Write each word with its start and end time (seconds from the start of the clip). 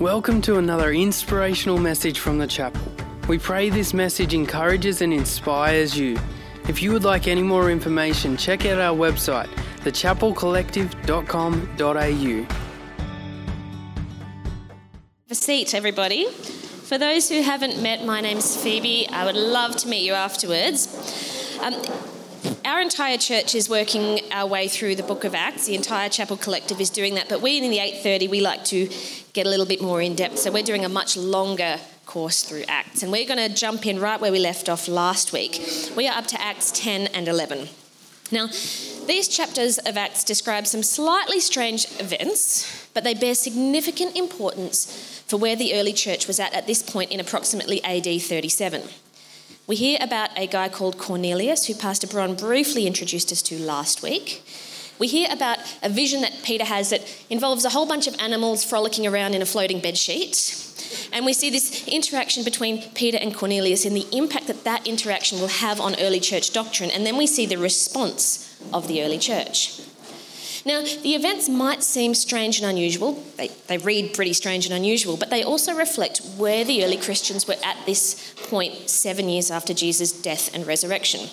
Welcome 0.00 0.42
to 0.42 0.58
another 0.58 0.92
inspirational 0.92 1.78
message 1.78 2.18
from 2.18 2.36
the 2.36 2.46
chapel. 2.46 2.82
We 3.28 3.38
pray 3.38 3.70
this 3.70 3.94
message 3.94 4.34
encourages 4.34 5.00
and 5.00 5.10
inspires 5.10 5.98
you. 5.98 6.18
If 6.68 6.82
you 6.82 6.92
would 6.92 7.04
like 7.04 7.26
any 7.26 7.42
more 7.42 7.70
information, 7.70 8.36
check 8.36 8.66
out 8.66 8.78
our 8.78 8.94
website, 8.94 9.48
thechapelcollective.com.au. 9.78 12.54
Have 15.22 15.30
a 15.30 15.34
seat, 15.34 15.74
everybody. 15.74 16.26
For 16.26 16.98
those 16.98 17.30
who 17.30 17.40
haven't 17.40 17.82
met, 17.82 18.04
my 18.04 18.20
name's 18.20 18.54
Phoebe. 18.54 19.08
I 19.08 19.24
would 19.24 19.34
love 19.34 19.78
to 19.78 19.88
meet 19.88 20.04
you 20.04 20.12
afterwards. 20.12 21.58
Um, 21.62 21.72
our 22.66 22.82
entire 22.82 23.16
church 23.16 23.54
is 23.54 23.70
working 23.70 24.20
our 24.30 24.46
way 24.46 24.68
through 24.68 24.96
the 24.96 25.04
book 25.04 25.24
of 25.24 25.34
Acts. 25.34 25.64
The 25.64 25.74
entire 25.74 26.10
chapel 26.10 26.36
collective 26.36 26.82
is 26.82 26.90
doing 26.90 27.14
that, 27.14 27.30
but 27.30 27.40
we 27.40 27.56
in 27.56 27.70
the 27.70 27.78
8:30 27.78 28.28
we 28.28 28.40
like 28.40 28.62
to 28.66 28.90
get 29.36 29.46
a 29.46 29.50
little 29.50 29.66
bit 29.66 29.82
more 29.82 30.00
in 30.00 30.16
depth. 30.16 30.38
So 30.38 30.50
we're 30.50 30.62
doing 30.62 30.86
a 30.86 30.88
much 30.88 31.14
longer 31.14 31.78
course 32.06 32.42
through 32.42 32.64
Acts, 32.68 33.02
and 33.02 33.12
we're 33.12 33.26
going 33.26 33.50
to 33.50 33.54
jump 33.54 33.86
in 33.86 34.00
right 34.00 34.18
where 34.18 34.32
we 34.32 34.38
left 34.38 34.70
off 34.70 34.88
last 34.88 35.32
week. 35.34 35.60
We 35.94 36.08
are 36.08 36.16
up 36.16 36.26
to 36.28 36.40
Acts 36.40 36.72
10 36.72 37.08
and 37.08 37.28
11. 37.28 37.68
Now, 38.32 38.46
these 39.06 39.28
chapters 39.28 39.76
of 39.76 39.98
Acts 39.98 40.24
describe 40.24 40.66
some 40.66 40.82
slightly 40.82 41.38
strange 41.38 41.86
events, 42.00 42.88
but 42.94 43.04
they 43.04 43.12
bear 43.12 43.34
significant 43.34 44.16
importance 44.16 45.22
for 45.26 45.36
where 45.36 45.54
the 45.54 45.74
early 45.74 45.92
church 45.92 46.26
was 46.26 46.40
at 46.40 46.54
at 46.54 46.66
this 46.66 46.82
point 46.82 47.12
in 47.12 47.20
approximately 47.20 47.84
AD 47.84 48.22
37. 48.22 48.84
We 49.66 49.76
hear 49.76 49.98
about 50.00 50.30
a 50.38 50.46
guy 50.46 50.70
called 50.70 50.96
Cornelius, 50.96 51.66
who 51.66 51.74
Pastor 51.74 52.06
Bron 52.06 52.36
briefly 52.36 52.86
introduced 52.86 53.30
us 53.32 53.42
to 53.42 53.58
last 53.58 54.02
week. 54.02 54.42
We 54.98 55.08
hear 55.08 55.28
about 55.30 55.58
a 55.82 55.88
vision 55.88 56.22
that 56.22 56.42
Peter 56.42 56.64
has 56.64 56.90
that 56.90 57.02
involves 57.28 57.64
a 57.64 57.70
whole 57.70 57.86
bunch 57.86 58.06
of 58.06 58.18
animals 58.18 58.64
frolicking 58.64 59.06
around 59.06 59.34
in 59.34 59.42
a 59.42 59.46
floating 59.46 59.80
bed 59.80 59.98
sheet. 59.98 60.62
And 61.12 61.24
we 61.24 61.32
see 61.32 61.50
this 61.50 61.86
interaction 61.86 62.44
between 62.44 62.82
Peter 62.92 63.18
and 63.18 63.34
Cornelius 63.34 63.84
and 63.84 63.96
the 63.96 64.06
impact 64.12 64.46
that 64.46 64.64
that 64.64 64.86
interaction 64.86 65.40
will 65.40 65.48
have 65.48 65.80
on 65.80 65.98
early 66.00 66.20
church 66.20 66.52
doctrine. 66.52 66.90
And 66.90 67.04
then 67.04 67.16
we 67.16 67.26
see 67.26 67.46
the 67.46 67.58
response 67.58 68.58
of 68.72 68.88
the 68.88 69.02
early 69.02 69.18
church. 69.18 69.80
Now, 70.64 70.80
the 70.80 71.14
events 71.14 71.48
might 71.48 71.84
seem 71.84 72.12
strange 72.12 72.58
and 72.58 72.68
unusual. 72.68 73.22
They, 73.36 73.48
they 73.68 73.78
read 73.78 74.14
pretty 74.14 74.32
strange 74.32 74.66
and 74.66 74.74
unusual, 74.74 75.16
but 75.16 75.30
they 75.30 75.44
also 75.44 75.72
reflect 75.72 76.20
where 76.36 76.64
the 76.64 76.84
early 76.84 76.96
Christians 76.96 77.46
were 77.46 77.54
at 77.64 77.76
this 77.86 78.34
point 78.48 78.90
seven 78.90 79.28
years 79.28 79.48
after 79.50 79.72
Jesus' 79.72 80.10
death 80.10 80.52
and 80.52 80.66
resurrection. 80.66 81.30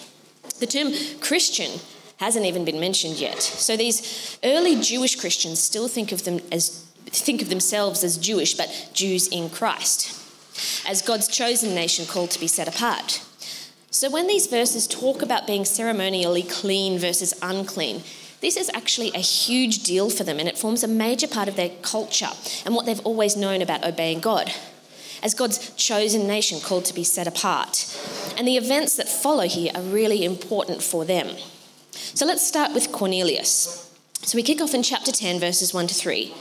The 0.59 0.67
term 0.67 0.93
Christian 1.19 1.79
hasn't 2.23 2.45
even 2.45 2.65
been 2.65 2.79
mentioned 2.79 3.15
yet. 3.15 3.41
So 3.41 3.77
these 3.77 4.37
early 4.43 4.79
Jewish 4.79 5.15
Christians 5.15 5.59
still 5.59 5.87
think 5.87 6.11
of 6.11 6.23
them 6.23 6.39
as 6.51 6.85
think 7.05 7.41
of 7.41 7.49
themselves 7.49 8.03
as 8.03 8.17
Jewish, 8.17 8.55
but 8.55 8.89
Jews 8.93 9.27
in 9.27 9.49
Christ, 9.49 10.19
as 10.87 11.01
God's 11.01 11.27
chosen 11.27 11.75
nation 11.75 12.05
called 12.05 12.31
to 12.31 12.39
be 12.39 12.47
set 12.47 12.67
apart. 12.67 13.23
So 13.91 14.09
when 14.09 14.27
these 14.27 14.47
verses 14.47 14.87
talk 14.87 15.21
about 15.21 15.45
being 15.45 15.65
ceremonially 15.65 16.41
clean 16.41 16.97
versus 16.97 17.33
unclean, 17.43 18.01
this 18.41 18.57
is 18.57 18.69
actually 18.73 19.11
a 19.13 19.19
huge 19.19 19.83
deal 19.83 20.09
for 20.09 20.23
them, 20.23 20.39
and 20.39 20.49
it 20.49 20.57
forms 20.57 20.83
a 20.83 20.87
major 20.87 21.27
part 21.27 21.47
of 21.47 21.55
their 21.55 21.69
culture 21.81 22.31
and 22.65 22.73
what 22.73 22.85
they've 22.85 22.99
always 23.05 23.37
known 23.37 23.61
about 23.61 23.85
obeying 23.85 24.19
God. 24.19 24.51
As 25.21 25.33
God's 25.33 25.73
chosen 25.75 26.27
nation 26.27 26.59
called 26.59 26.83
to 26.85 26.93
be 26.93 27.05
set 27.05 27.27
apart. 27.27 27.97
And 28.37 28.45
the 28.45 28.57
events 28.57 28.97
that 28.97 29.07
follow 29.07 29.47
here 29.47 29.71
are 29.75 29.81
really 29.81 30.25
important 30.25 30.81
for 30.81 31.05
them. 31.05 31.37
So 31.93 32.25
let's 32.25 32.45
start 32.45 32.73
with 32.73 32.91
Cornelius. 32.91 33.91
So 34.21 34.35
we 34.37 34.43
kick 34.43 34.61
off 34.61 34.73
in 34.73 34.83
chapter 34.83 35.11
10, 35.11 35.39
verses 35.39 35.73
1 35.73 35.87
to 35.87 35.93
3. 35.93 36.33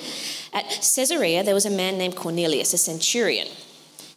At 0.52 0.68
Caesarea, 0.68 1.42
there 1.42 1.54
was 1.54 1.66
a 1.66 1.70
man 1.70 1.98
named 1.98 2.16
Cornelius, 2.16 2.72
a 2.72 2.78
centurion. 2.78 3.48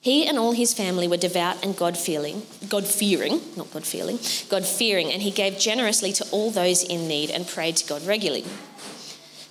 He 0.01 0.27
and 0.27 0.37
all 0.37 0.51
his 0.51 0.73
family 0.73 1.07
were 1.07 1.17
devout 1.17 1.65
and 1.65 1.75
God 1.75 1.97
fearing, 1.97 2.43
God 2.69 2.85
fearing, 2.85 3.41
not 3.57 3.71
God 3.71 3.85
feeling, 3.85 4.19
God 4.49 4.63
fearing, 4.63 5.11
and 5.11 5.23
he 5.23 5.31
gave 5.31 5.57
generously 5.57 6.13
to 6.13 6.25
all 6.29 6.51
those 6.51 6.83
in 6.83 7.07
need 7.07 7.31
and 7.31 7.47
prayed 7.47 7.77
to 7.77 7.87
God 7.87 8.05
regularly. 8.05 8.45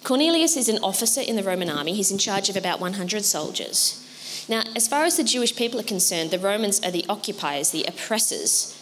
Cornelius 0.05 0.57
is 0.57 0.69
an 0.69 0.79
officer 0.85 1.21
in 1.21 1.35
the 1.35 1.43
Roman 1.43 1.69
army. 1.69 1.95
He's 1.95 2.13
in 2.13 2.19
charge 2.19 2.49
of 2.49 2.57
about 2.57 2.79
100 2.79 3.25
soldiers. 3.25 4.01
Now, 4.49 4.63
as 4.77 4.87
far 4.87 5.05
as 5.05 5.17
the 5.17 5.25
Jewish 5.25 5.57
people 5.57 5.81
are 5.81 5.85
concerned, 5.85 6.31
the 6.31 6.39
Romans 6.39 6.81
are 6.85 6.91
the 6.93 7.07
occupiers, 7.09 7.71
the 7.71 7.85
oppressors. 7.85 8.81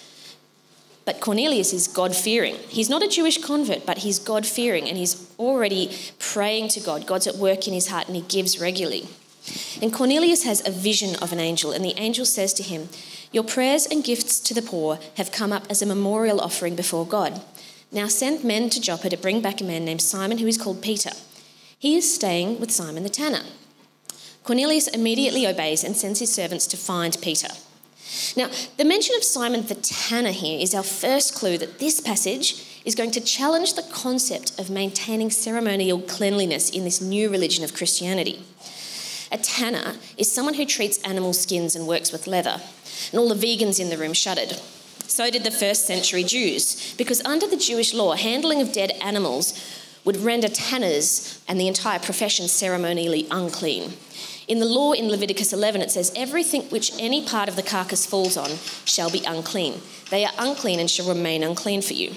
But 1.05 1.21
Cornelius 1.21 1.73
is 1.73 1.89
God 1.89 2.15
fearing. 2.15 2.55
He's 2.69 2.89
not 2.89 3.03
a 3.03 3.09
Jewish 3.09 3.39
convert, 3.39 3.85
but 3.85 3.99
he's 3.99 4.19
God 4.19 4.47
fearing 4.47 4.89
and 4.89 4.97
he's 4.97 5.29
already 5.39 5.97
praying 6.19 6.69
to 6.69 6.81
God. 6.81 7.07
God's 7.07 7.27
at 7.27 7.37
work 7.37 7.67
in 7.67 7.75
his 7.75 7.89
heart 7.89 8.07
and 8.07 8.17
he 8.17 8.23
gives 8.23 8.61
regularly. 8.61 9.09
And 9.81 9.93
Cornelius 9.93 10.45
has 10.45 10.67
a 10.67 10.71
vision 10.71 11.17
of 11.17 11.33
an 11.33 11.41
angel, 11.41 11.73
and 11.73 11.85
the 11.85 11.99
angel 11.99 12.25
says 12.25 12.55
to 12.55 12.63
him, 12.63 12.89
Your 13.33 13.43
prayers 13.43 13.87
and 13.87 14.05
gifts 14.05 14.39
to 14.39 14.55
the 14.55 14.63
poor 14.63 15.01
have 15.17 15.33
come 15.33 15.53
up 15.53 15.65
as 15.69 15.83
a 15.83 15.87
memorial 15.87 16.41
offering 16.41 16.77
before 16.77 17.05
God. 17.05 17.43
Now 17.91 18.07
send 18.07 18.45
men 18.45 18.71
to 18.71 18.81
Joppa 18.81 19.11
to 19.11 19.17
bring 19.17 19.41
back 19.43 19.61
a 19.61 19.65
man 19.65 19.85
named 19.85 20.01
Simon 20.01 20.39
who 20.39 20.47
is 20.47 20.57
called 20.57 20.81
Peter. 20.81 21.11
He 21.77 21.97
is 21.97 22.15
staying 22.15 22.61
with 22.61 22.71
Simon 22.71 23.03
the 23.03 23.09
tanner. 23.09 23.43
Cornelius 24.45 24.87
immediately 24.89 25.47
obeys 25.47 25.83
and 25.83 25.97
sends 25.97 26.21
his 26.21 26.33
servants 26.33 26.67
to 26.69 26.77
find 26.77 27.17
Peter. 27.21 27.49
Now, 28.37 28.51
the 28.77 28.85
mention 28.85 29.17
of 29.17 29.25
Simon 29.25 29.67
the 29.67 29.75
tanner 29.75 30.33
here 30.33 30.59
is 30.61 30.75
our 30.75 30.83
first 30.83 31.35
clue 31.35 31.59
that 31.59 31.79
this 31.79 32.01
passage 32.01 32.81
is 32.85 32.95
going 32.95 33.11
to 33.13 33.21
challenge 33.21 33.75
the 33.75 33.89
concept 33.93 34.59
of 34.59 34.71
maintaining 34.71 35.31
ceremonial 35.31 36.01
cleanliness 36.01 36.71
in 36.71 36.85
this 36.85 37.01
new 37.01 37.31
religion 37.31 37.65
of 37.65 37.75
Christianity. 37.75 38.43
A 39.31 39.39
tanner 39.39 39.95
is 40.19 40.31
someone 40.31 40.55
who 40.55 40.67
treats 40.67 41.03
animal 41.05 41.33
skins 41.33 41.75
and 41.75 41.87
works 41.87 42.13
with 42.13 42.27
leather. 42.27 42.61
And 43.11 43.19
all 43.19 43.29
the 43.29 43.35
vegans 43.35 43.81
in 43.81 43.89
the 43.89 43.97
room 43.97 44.13
shuddered. 44.13 44.53
So 45.07 45.31
did 45.31 45.45
the 45.45 45.51
first 45.51 45.87
century 45.87 46.25
Jews, 46.25 46.95
because 46.97 47.25
under 47.25 47.47
the 47.47 47.57
Jewish 47.57 47.95
law, 47.95 48.15
handling 48.15 48.61
of 48.61 48.73
dead 48.73 48.93
animals 49.03 49.59
would 50.05 50.17
render 50.17 50.49
tanners 50.49 51.43
and 51.49 51.61
the 51.61 51.69
entire 51.69 51.99
profession 51.99 52.49
ceremonially 52.49 53.27
unclean. 53.31 53.93
In 54.53 54.59
the 54.59 54.67
law 54.67 54.93
in 54.93 55.09
Leviticus 55.09 55.55
11, 55.55 55.81
it 55.81 55.91
says, 55.91 56.13
Everything 56.15 56.65
which 56.65 56.93
any 56.99 57.25
part 57.25 57.49
of 57.49 57.57
the 57.57 57.63
carcass 57.63 58.05
falls 58.05 58.37
on 58.37 58.51
shall 58.85 59.09
be 59.09 59.25
unclean. 59.25 59.81
They 60.11 60.27
are 60.27 60.33
unclean 60.37 60.79
and 60.79 60.91
shall 60.91 61.09
remain 61.09 61.43
unclean 61.43 61.81
for 61.81 61.95
you. 61.95 62.13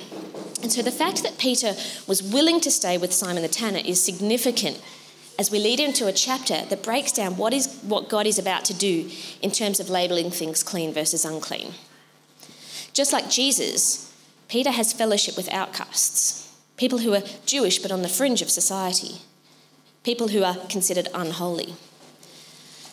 And 0.61 0.69
so 0.69 0.81
the 0.81 0.91
fact 0.91 1.23
that 1.23 1.37
Peter 1.37 1.75
was 2.07 2.21
willing 2.21 2.59
to 2.59 2.69
stay 2.69 2.97
with 2.97 3.13
Simon 3.13 3.41
the 3.41 3.47
tanner 3.47 3.79
is 3.85 4.03
significant 4.03 4.81
as 5.39 5.49
we 5.49 5.59
lead 5.59 5.79
into 5.79 6.07
a 6.07 6.11
chapter 6.11 6.65
that 6.65 6.83
breaks 6.83 7.13
down 7.13 7.37
what, 7.37 7.53
is, 7.53 7.73
what 7.83 8.09
God 8.09 8.27
is 8.27 8.37
about 8.37 8.65
to 8.65 8.73
do 8.73 9.09
in 9.41 9.49
terms 9.49 9.79
of 9.79 9.89
labeling 9.89 10.29
things 10.29 10.61
clean 10.61 10.93
versus 10.93 11.23
unclean. 11.23 11.71
Just 12.91 13.13
like 13.13 13.29
Jesus, 13.29 14.13
Peter 14.49 14.71
has 14.71 14.91
fellowship 14.91 15.37
with 15.37 15.49
outcasts, 15.53 16.53
people 16.75 16.99
who 16.99 17.13
are 17.13 17.23
Jewish 17.45 17.79
but 17.79 17.93
on 17.93 18.01
the 18.01 18.09
fringe 18.09 18.41
of 18.41 18.49
society, 18.49 19.21
people 20.03 20.27
who 20.27 20.43
are 20.43 20.57
considered 20.67 21.07
unholy. 21.13 21.75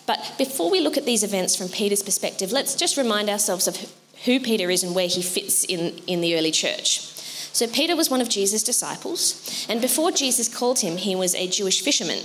But 0.07 0.35
before 0.39 0.71
we 0.71 0.81
look 0.81 0.97
at 0.97 1.05
these 1.05 1.23
events 1.23 1.55
from 1.55 1.69
Peter's 1.69 2.03
perspective, 2.03 2.53
let's 2.53 2.75
just 2.75 2.97
remind 2.97 3.29
ourselves 3.29 3.69
of 3.69 3.77
who 4.25 4.41
Peter 4.41 4.71
is 4.71 4.83
and 4.83 4.95
where 4.95 5.09
he 5.09 5.23
fits 5.23 5.65
in, 5.65 5.99
in 6.07 6.21
the 6.21 6.37
early 6.37 6.51
church. 6.51 7.01
So, 7.55 7.67
Peter 7.67 7.95
was 7.95 8.09
one 8.09 8.23
of 8.23 8.31
Jesus' 8.31 8.63
disciples, 8.63 9.67
and 9.69 9.83
before 9.83 10.11
Jesus 10.11 10.49
called 10.49 10.79
him, 10.79 10.97
he 10.97 11.15
was 11.15 11.35
a 11.35 11.47
Jewish 11.47 11.83
fisherman. 11.83 12.21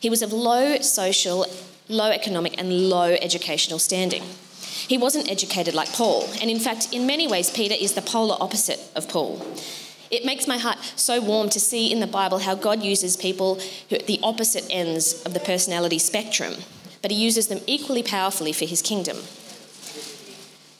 He 0.00 0.10
was 0.10 0.22
of 0.22 0.32
low 0.32 0.78
social, 0.78 1.46
low 1.88 2.10
economic, 2.10 2.58
and 2.58 2.88
low 2.88 3.16
educational 3.22 3.78
standing. 3.78 4.24
He 4.88 4.98
wasn't 4.98 5.30
educated 5.30 5.74
like 5.74 5.92
Paul, 5.92 6.28
and 6.40 6.50
in 6.50 6.58
fact, 6.58 6.92
in 6.92 7.06
many 7.06 7.28
ways, 7.28 7.48
Peter 7.48 7.76
is 7.78 7.94
the 7.94 8.02
polar 8.02 8.36
opposite 8.40 8.80
of 8.96 9.08
Paul. 9.08 9.40
It 10.10 10.24
makes 10.24 10.48
my 10.48 10.58
heart 10.58 10.78
so 10.96 11.20
warm 11.20 11.48
to 11.50 11.60
see 11.60 11.92
in 11.92 12.00
the 12.00 12.06
Bible 12.08 12.40
how 12.40 12.56
God 12.56 12.82
uses 12.82 13.16
people 13.16 13.60
who 13.88 13.96
at 13.96 14.08
the 14.08 14.18
opposite 14.22 14.66
ends 14.68 15.22
of 15.22 15.32
the 15.32 15.40
personality 15.40 16.00
spectrum, 16.00 16.54
but 17.02 17.10
he 17.10 17.16
uses 17.16 17.48
them 17.48 17.60
equally 17.66 18.02
powerfully 18.02 18.52
for 18.52 18.64
his 18.64 18.80
kingdom. 18.80 19.18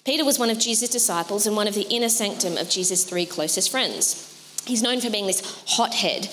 Peter 0.04 0.24
was 0.24 0.38
one 0.38 0.50
of 0.50 0.58
Jesus' 0.58 0.88
disciples 0.88 1.46
and 1.46 1.54
one 1.54 1.68
of 1.68 1.74
the 1.74 1.86
inner 1.88 2.08
sanctum 2.08 2.56
of 2.56 2.70
Jesus' 2.70 3.04
three 3.04 3.26
closest 3.26 3.70
friends. 3.70 4.28
He's 4.64 4.82
known 4.82 5.00
for 5.00 5.10
being 5.10 5.26
this 5.26 5.64
hothead, 5.68 6.28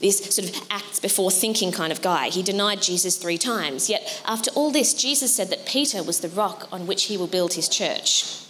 this 0.00 0.34
sort 0.34 0.48
of 0.48 0.66
acts 0.70 1.00
before 1.00 1.30
thinking 1.30 1.72
kind 1.72 1.92
of 1.92 2.02
guy. 2.02 2.28
He 2.28 2.42
denied 2.42 2.82
Jesus 2.82 3.16
three 3.16 3.38
times. 3.38 3.88
Yet, 3.88 4.22
after 4.26 4.50
all 4.52 4.70
this, 4.70 4.94
Jesus 4.94 5.34
said 5.34 5.48
that 5.48 5.66
Peter 5.66 6.02
was 6.02 6.20
the 6.20 6.28
rock 6.28 6.68
on 6.70 6.86
which 6.86 7.04
he 7.04 7.16
will 7.16 7.26
build 7.26 7.54
his 7.54 7.68
church. 7.68 8.40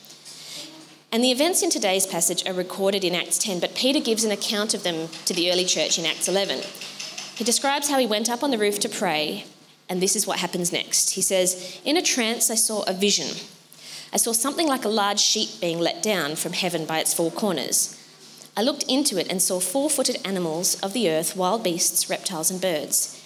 And 1.12 1.24
the 1.24 1.32
events 1.32 1.62
in 1.62 1.70
today's 1.70 2.06
passage 2.06 2.46
are 2.46 2.54
recorded 2.54 3.02
in 3.02 3.16
Acts 3.16 3.38
10, 3.38 3.58
but 3.58 3.74
Peter 3.74 3.98
gives 3.98 4.22
an 4.22 4.30
account 4.30 4.74
of 4.74 4.84
them 4.84 5.08
to 5.24 5.34
the 5.34 5.50
early 5.50 5.64
church 5.64 5.98
in 5.98 6.06
Acts 6.06 6.28
11. 6.28 6.60
He 7.34 7.42
describes 7.42 7.90
how 7.90 7.98
he 7.98 8.06
went 8.06 8.30
up 8.30 8.44
on 8.44 8.52
the 8.52 8.58
roof 8.58 8.78
to 8.80 8.88
pray, 8.88 9.44
and 9.90 10.00
this 10.00 10.14
is 10.14 10.26
what 10.26 10.38
happens 10.38 10.72
next. 10.72 11.10
He 11.10 11.20
says, 11.20 11.80
In 11.84 11.96
a 11.96 12.02
trance, 12.02 12.48
I 12.48 12.54
saw 12.54 12.82
a 12.84 12.94
vision. 12.94 13.36
I 14.12 14.16
saw 14.16 14.32
something 14.32 14.68
like 14.68 14.84
a 14.84 14.88
large 14.88 15.20
sheet 15.20 15.58
being 15.60 15.80
let 15.80 16.02
down 16.02 16.36
from 16.36 16.52
heaven 16.52 16.86
by 16.86 17.00
its 17.00 17.12
four 17.12 17.30
corners. 17.30 17.96
I 18.56 18.62
looked 18.62 18.84
into 18.84 19.18
it 19.18 19.28
and 19.28 19.42
saw 19.42 19.58
four 19.58 19.90
footed 19.90 20.18
animals 20.24 20.80
of 20.80 20.92
the 20.92 21.10
earth, 21.10 21.36
wild 21.36 21.64
beasts, 21.64 22.08
reptiles, 22.08 22.50
and 22.50 22.60
birds. 22.60 23.16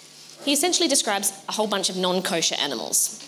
He 0.44 0.52
essentially 0.52 0.88
describes 0.88 1.32
a 1.48 1.52
whole 1.52 1.66
bunch 1.66 1.90
of 1.90 1.96
non 1.96 2.22
kosher 2.22 2.56
animals. 2.58 3.20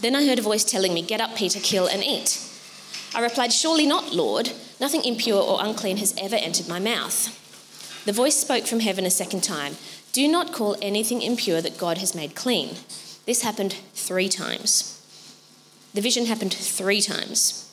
Then 0.00 0.14
I 0.14 0.26
heard 0.26 0.38
a 0.38 0.42
voice 0.42 0.64
telling 0.64 0.94
me, 0.94 1.02
Get 1.02 1.20
up, 1.20 1.36
Peter, 1.36 1.60
kill 1.60 1.88
and 1.88 2.04
eat. 2.04 2.40
I 3.14 3.20
replied, 3.20 3.52
Surely 3.52 3.86
not, 3.86 4.14
Lord. 4.14 4.52
Nothing 4.80 5.04
impure 5.04 5.42
or 5.42 5.58
unclean 5.60 5.96
has 5.98 6.14
ever 6.16 6.36
entered 6.36 6.68
my 6.68 6.78
mouth. 6.78 7.36
The 8.06 8.12
voice 8.12 8.36
spoke 8.36 8.66
from 8.66 8.80
heaven 8.80 9.04
a 9.04 9.10
second 9.10 9.42
time 9.42 9.76
Do 10.12 10.26
not 10.26 10.52
call 10.52 10.76
anything 10.82 11.22
impure 11.22 11.60
that 11.60 11.78
God 11.78 11.98
has 11.98 12.14
made 12.14 12.34
clean. 12.34 12.76
This 13.26 13.42
happened 13.42 13.74
three 13.94 14.28
times. 14.28 14.96
The 15.94 16.00
vision 16.00 16.26
happened 16.26 16.52
three 16.52 17.00
times. 17.00 17.72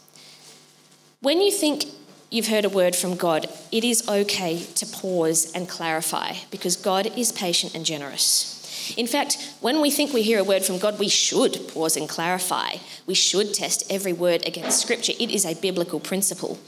When 1.20 1.42
you 1.42 1.52
think 1.52 1.86
you've 2.30 2.48
heard 2.48 2.66
a 2.66 2.70
word 2.70 2.96
from 2.96 3.16
God, 3.16 3.48
it 3.72 3.84
is 3.84 4.08
okay 4.08 4.64
to 4.76 4.86
pause 4.86 5.52
and 5.54 5.68
clarify 5.68 6.34
because 6.52 6.76
God 6.76 7.08
is 7.18 7.32
patient 7.32 7.74
and 7.74 7.86
generous. 7.86 8.94
In 8.96 9.08
fact, 9.08 9.38
when 9.60 9.82
we 9.82 9.90
think 9.90 10.14
we 10.14 10.22
hear 10.22 10.40
a 10.40 10.44
word 10.44 10.64
from 10.64 10.78
God, 10.78 11.00
we 11.00 11.10
should 11.10 11.68
pause 11.70 11.98
and 11.98 12.08
clarify. 12.08 12.76
We 13.06 13.16
should 13.16 13.54
test 13.54 13.84
every 13.90 14.14
word 14.14 14.48
against 14.48 14.80
Scripture. 14.80 15.14
It 15.20 15.32
is 15.32 15.46
a 15.46 15.56
biblical 15.56 16.00
principle. 16.00 16.60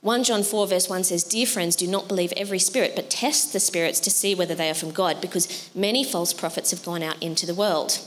1 0.00 0.22
John 0.22 0.44
4, 0.44 0.68
verse 0.68 0.88
1 0.88 1.04
says, 1.04 1.24
Dear 1.24 1.46
friends, 1.46 1.74
do 1.74 1.86
not 1.86 2.06
believe 2.06 2.32
every 2.36 2.60
spirit, 2.60 2.92
but 2.94 3.10
test 3.10 3.52
the 3.52 3.58
spirits 3.58 3.98
to 4.00 4.10
see 4.10 4.32
whether 4.32 4.54
they 4.54 4.70
are 4.70 4.74
from 4.74 4.92
God, 4.92 5.20
because 5.20 5.68
many 5.74 6.04
false 6.04 6.32
prophets 6.32 6.70
have 6.70 6.84
gone 6.84 7.02
out 7.02 7.20
into 7.20 7.46
the 7.46 7.54
world. 7.54 7.98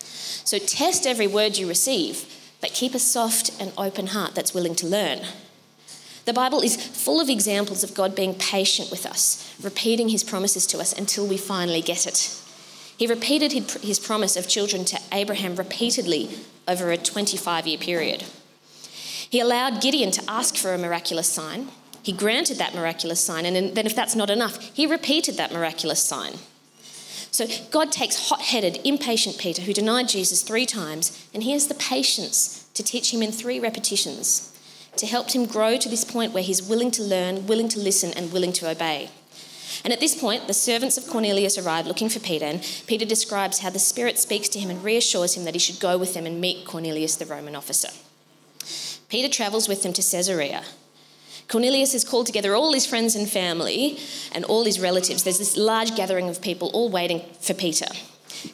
So 0.00 0.58
test 0.58 1.06
every 1.06 1.26
word 1.26 1.58
you 1.58 1.68
receive, 1.68 2.24
but 2.62 2.72
keep 2.72 2.94
a 2.94 2.98
soft 2.98 3.50
and 3.60 3.72
open 3.76 4.08
heart 4.08 4.34
that's 4.34 4.54
willing 4.54 4.74
to 4.76 4.86
learn. 4.86 5.20
The 6.24 6.32
Bible 6.32 6.60
is 6.62 6.76
full 6.76 7.20
of 7.20 7.28
examples 7.28 7.84
of 7.84 7.94
God 7.94 8.14
being 8.14 8.34
patient 8.34 8.90
with 8.90 9.04
us, 9.04 9.54
repeating 9.62 10.08
his 10.08 10.24
promises 10.24 10.66
to 10.68 10.78
us 10.78 10.94
until 10.94 11.26
we 11.26 11.36
finally 11.36 11.82
get 11.82 12.06
it. 12.06 12.40
He 12.96 13.06
repeated 13.06 13.52
his 13.52 14.00
promise 14.00 14.36
of 14.36 14.48
children 14.48 14.86
to 14.86 15.00
Abraham 15.12 15.56
repeatedly 15.56 16.30
over 16.66 16.90
a 16.90 16.96
25 16.96 17.66
year 17.66 17.78
period. 17.78 18.24
He 19.30 19.40
allowed 19.40 19.82
Gideon 19.82 20.10
to 20.12 20.22
ask 20.28 20.56
for 20.56 20.72
a 20.72 20.78
miraculous 20.78 21.28
sign. 21.28 21.68
He 22.02 22.12
granted 22.12 22.56
that 22.58 22.74
miraculous 22.74 23.22
sign, 23.22 23.44
and 23.44 23.76
then, 23.76 23.86
if 23.86 23.94
that's 23.94 24.16
not 24.16 24.30
enough, 24.30 24.58
he 24.74 24.86
repeated 24.86 25.36
that 25.36 25.52
miraculous 25.52 26.02
sign. 26.02 26.34
So 27.30 27.46
God 27.70 27.92
takes 27.92 28.30
hot 28.30 28.40
headed, 28.40 28.80
impatient 28.84 29.36
Peter, 29.38 29.62
who 29.62 29.74
denied 29.74 30.08
Jesus 30.08 30.42
three 30.42 30.64
times, 30.64 31.28
and 31.34 31.42
he 31.42 31.52
has 31.52 31.68
the 31.68 31.74
patience 31.74 32.66
to 32.72 32.82
teach 32.82 33.12
him 33.12 33.22
in 33.22 33.30
three 33.30 33.60
repetitions, 33.60 34.58
to 34.96 35.06
help 35.06 35.30
him 35.32 35.44
grow 35.44 35.76
to 35.76 35.88
this 35.88 36.04
point 36.04 36.32
where 36.32 36.42
he's 36.42 36.62
willing 36.62 36.90
to 36.92 37.02
learn, 37.02 37.46
willing 37.46 37.68
to 37.68 37.78
listen, 37.78 38.12
and 38.14 38.32
willing 38.32 38.52
to 38.54 38.70
obey. 38.70 39.10
And 39.84 39.92
at 39.92 40.00
this 40.00 40.18
point, 40.18 40.46
the 40.46 40.54
servants 40.54 40.96
of 40.96 41.06
Cornelius 41.06 41.58
arrive 41.58 41.86
looking 41.86 42.08
for 42.08 42.20
Peter, 42.20 42.46
and 42.46 42.62
Peter 42.86 43.04
describes 43.04 43.58
how 43.58 43.70
the 43.70 43.78
Spirit 43.78 44.18
speaks 44.18 44.48
to 44.48 44.58
him 44.58 44.70
and 44.70 44.82
reassures 44.82 45.36
him 45.36 45.44
that 45.44 45.54
he 45.54 45.60
should 45.60 45.78
go 45.78 45.98
with 45.98 46.14
them 46.14 46.24
and 46.24 46.40
meet 46.40 46.64
Cornelius, 46.64 47.16
the 47.16 47.26
Roman 47.26 47.54
officer. 47.54 47.90
Peter 49.08 49.28
travels 49.28 49.68
with 49.68 49.82
them 49.82 49.92
to 49.92 50.02
Caesarea. 50.02 50.64
Cornelius 51.48 51.94
has 51.94 52.04
called 52.04 52.26
together 52.26 52.54
all 52.54 52.74
his 52.74 52.86
friends 52.86 53.16
and 53.16 53.28
family 53.28 53.98
and 54.32 54.44
all 54.44 54.64
his 54.64 54.78
relatives. 54.78 55.22
There's 55.22 55.38
this 55.38 55.56
large 55.56 55.96
gathering 55.96 56.28
of 56.28 56.42
people 56.42 56.70
all 56.74 56.90
waiting 56.90 57.22
for 57.40 57.54
Peter. 57.54 57.86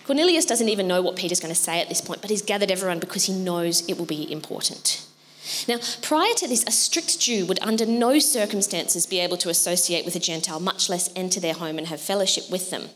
Cornelius 0.07 0.47
doesn't 0.47 0.69
even 0.69 0.87
know 0.87 1.03
what 1.03 1.17
Peter's 1.17 1.41
going 1.41 1.53
to 1.53 1.61
say 1.61 1.81
at 1.81 1.89
this 1.89 2.01
point, 2.01 2.21
but 2.21 2.31
he's 2.31 2.43
gathered 2.43 2.71
everyone 2.71 3.01
because 3.01 3.25
he 3.25 3.33
knows 3.33 3.87
it 3.89 3.99
will 3.99 4.07
be 4.07 4.31
important. 4.31 5.05
Now, 5.69 5.79
prior 6.03 6.33
to 6.35 6.49
this, 6.49 6.65
a 6.67 6.71
strict 6.71 7.19
Jew 7.19 7.45
would 7.47 7.59
under 7.61 7.85
no 7.85 8.19
circumstances 8.19 9.07
be 9.07 9.19
able 9.19 9.37
to 9.39 9.51
associate 9.51 10.05
with 10.05 10.17
a 10.17 10.21
Gentile, 10.21 10.61
much 10.61 10.89
less 10.89 11.11
enter 11.17 11.41
their 11.41 11.53
home 11.53 11.77
and 11.79 11.89
have 11.89 12.01
fellowship 12.01 12.51
with 12.51 12.71
them. 12.71 12.89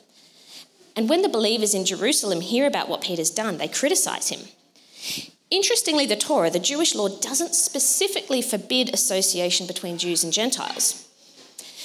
And 0.97 1.09
when 1.09 1.23
the 1.23 1.29
believers 1.29 1.75
in 1.75 1.85
Jerusalem 1.85 2.41
hear 2.41 2.67
about 2.67 2.89
what 2.89 3.03
Peter's 3.03 3.31
done, 3.31 3.59
they 3.59 3.69
criticize 3.69 4.31
him. 4.31 4.41
Interestingly, 5.51 6.05
the 6.05 6.17
Torah, 6.17 6.51
the 6.51 6.59
Jewish 6.59 6.95
law, 6.95 7.09
doesn't 7.09 7.55
specifically 7.55 8.43
forbid 8.43 8.93
association 8.93 9.67
between 9.67 9.99
Jews 9.99 10.23
and 10.23 10.33
Gentiles. 10.33 11.09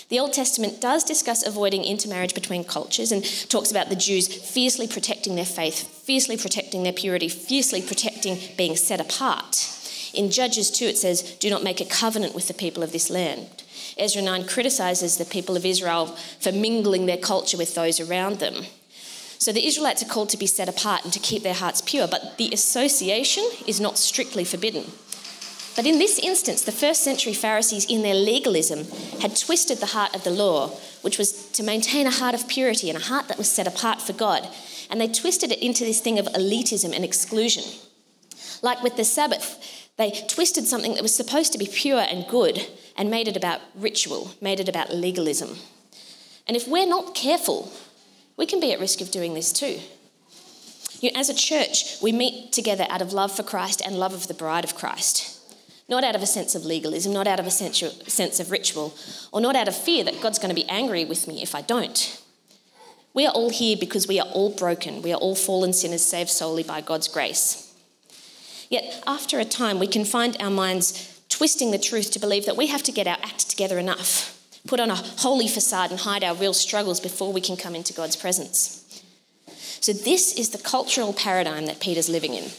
The 0.09 0.19
Old 0.19 0.33
Testament 0.33 0.81
does 0.81 1.03
discuss 1.03 1.45
avoiding 1.45 1.83
intermarriage 1.83 2.35
between 2.35 2.65
cultures 2.65 3.11
and 3.11 3.23
talks 3.49 3.71
about 3.71 3.89
the 3.89 3.95
Jews 3.95 4.27
fiercely 4.27 4.87
protecting 4.87 5.35
their 5.35 5.45
faith, 5.45 5.87
fiercely 5.87 6.37
protecting 6.37 6.83
their 6.83 6.93
purity, 6.93 7.29
fiercely 7.29 7.81
protecting 7.81 8.37
being 8.57 8.75
set 8.75 8.99
apart. 8.99 9.69
In 10.13 10.29
Judges 10.29 10.69
2, 10.69 10.85
it 10.85 10.97
says, 10.97 11.35
Do 11.39 11.49
not 11.49 11.63
make 11.63 11.81
a 11.81 11.85
covenant 11.85 12.35
with 12.35 12.47
the 12.47 12.53
people 12.53 12.83
of 12.83 12.91
this 12.91 13.09
land. 13.09 13.63
Ezra 13.97 14.21
9 14.21 14.45
criticizes 14.45 15.17
the 15.17 15.25
people 15.25 15.55
of 15.55 15.65
Israel 15.65 16.07
for 16.39 16.51
mingling 16.51 17.05
their 17.05 17.17
culture 17.17 17.57
with 17.57 17.73
those 17.73 17.99
around 17.99 18.39
them. 18.39 18.65
So 19.43 19.51
the 19.51 19.67
Israelites 19.67 20.01
are 20.01 20.05
called 20.07 20.29
to 20.29 20.37
be 20.37 20.47
set 20.47 20.69
apart 20.69 21.03
and 21.03 21.11
to 21.11 21.19
keep 21.19 21.43
their 21.43 21.53
hearts 21.53 21.81
pure, 21.81 22.07
but 22.07 22.37
the 22.37 22.53
association 22.53 23.43
is 23.67 23.81
not 23.81 23.97
strictly 23.97 24.45
forbidden. 24.45 24.85
But 25.75 25.85
in 25.85 25.99
this 25.99 26.17
instance, 26.17 26.61
the 26.61 26.71
first 26.71 27.03
century 27.03 27.33
Pharisees, 27.33 27.83
in 27.83 28.03
their 28.03 28.15
legalism, 28.15 28.85
had 29.19 29.35
twisted 29.35 29.79
the 29.79 29.87
heart 29.87 30.15
of 30.15 30.23
the 30.23 30.29
law, 30.29 30.69
which 31.01 31.17
was 31.17 31.49
to 31.51 31.61
maintain 31.61 32.07
a 32.07 32.11
heart 32.11 32.33
of 32.33 32.47
purity 32.47 32.89
and 32.89 32.97
a 32.97 33.03
heart 33.03 33.27
that 33.27 33.37
was 33.37 33.51
set 33.51 33.67
apart 33.67 34.01
for 34.01 34.13
God. 34.13 34.47
And 34.89 35.01
they 35.01 35.09
twisted 35.09 35.51
it 35.51 35.61
into 35.61 35.83
this 35.83 35.99
thing 35.99 36.19
of 36.19 36.27
elitism 36.27 36.95
and 36.95 37.03
exclusion. 37.03 37.65
Like 38.61 38.81
with 38.81 38.95
the 38.95 39.03
Sabbath, 39.03 39.89
they 39.97 40.11
twisted 40.29 40.67
something 40.67 40.93
that 40.93 41.03
was 41.03 41.13
supposed 41.13 41.51
to 41.51 41.59
be 41.59 41.67
pure 41.67 42.05
and 42.09 42.25
good 42.29 42.65
and 42.95 43.11
made 43.11 43.27
it 43.27 43.35
about 43.35 43.59
ritual, 43.75 44.31
made 44.39 44.61
it 44.61 44.69
about 44.69 44.95
legalism. 44.95 45.57
And 46.47 46.55
if 46.55 46.65
we're 46.65 46.87
not 46.87 47.13
careful, 47.13 47.69
we 48.37 48.45
can 48.45 48.59
be 48.59 48.71
at 48.73 48.79
risk 48.79 49.01
of 49.01 49.11
doing 49.11 49.33
this 49.33 49.51
too. 49.51 49.79
You 50.99 51.11
know, 51.11 51.19
as 51.19 51.29
a 51.29 51.35
church, 51.35 51.97
we 52.01 52.11
meet 52.11 52.53
together 52.53 52.87
out 52.89 53.01
of 53.01 53.13
love 53.13 53.35
for 53.35 53.43
Christ 53.43 53.81
and 53.85 53.97
love 53.97 54.13
of 54.13 54.27
the 54.27 54.33
bride 54.33 54.63
of 54.63 54.75
Christ. 54.75 55.39
Not 55.89 56.05
out 56.05 56.15
of 56.15 56.21
a 56.23 56.25
sense 56.25 56.55
of 56.55 56.63
legalism, 56.63 57.11
not 57.11 57.27
out 57.27 57.41
of 57.41 57.45
a 57.45 57.51
sense 57.51 58.39
of 58.39 58.51
ritual, 58.51 58.95
or 59.31 59.41
not 59.41 59.55
out 59.55 59.67
of 59.67 59.75
fear 59.75 60.03
that 60.05 60.21
God's 60.21 60.39
going 60.39 60.55
to 60.55 60.55
be 60.55 60.69
angry 60.69 61.03
with 61.03 61.27
me 61.27 61.41
if 61.41 61.53
I 61.53 61.61
don't. 61.61 62.21
We 63.13 63.27
are 63.27 63.33
all 63.33 63.49
here 63.49 63.75
because 63.77 64.07
we 64.07 64.19
are 64.19 64.27
all 64.29 64.55
broken. 64.55 65.01
We 65.01 65.11
are 65.11 65.17
all 65.17 65.35
fallen 65.35 65.73
sinners 65.73 66.01
saved 66.01 66.29
solely 66.29 66.63
by 66.63 66.81
God's 66.81 67.09
grace. 67.09 67.75
Yet, 68.69 69.03
after 69.05 69.39
a 69.39 69.45
time, 69.45 69.77
we 69.77 69.87
can 69.87 70.05
find 70.05 70.37
our 70.39 70.49
minds 70.49 71.21
twisting 71.27 71.71
the 71.71 71.77
truth 71.77 72.11
to 72.11 72.19
believe 72.19 72.45
that 72.45 72.57
we 72.57 72.67
have 72.67 72.81
to 72.83 72.91
get 72.91 73.07
our 73.07 73.17
act 73.21 73.49
together 73.49 73.77
enough 73.77 74.32
put 74.67 74.79
on 74.79 74.89
a 74.89 74.95
holy 74.95 75.47
facade 75.47 75.91
and 75.91 75.99
hide 75.99 76.23
our 76.23 76.35
real 76.35 76.53
struggles 76.53 76.99
before 76.99 77.33
we 77.33 77.41
can 77.41 77.57
come 77.57 77.75
into 77.75 77.93
God's 77.93 78.15
presence. 78.15 78.79
So, 79.81 79.91
this 79.91 80.33
is 80.33 80.49
the 80.49 80.57
cultural 80.57 81.11
paradigm 81.11 81.65
that 81.65 81.81
Peter's 81.81 82.07
living 82.09 82.33
in. 82.33 82.51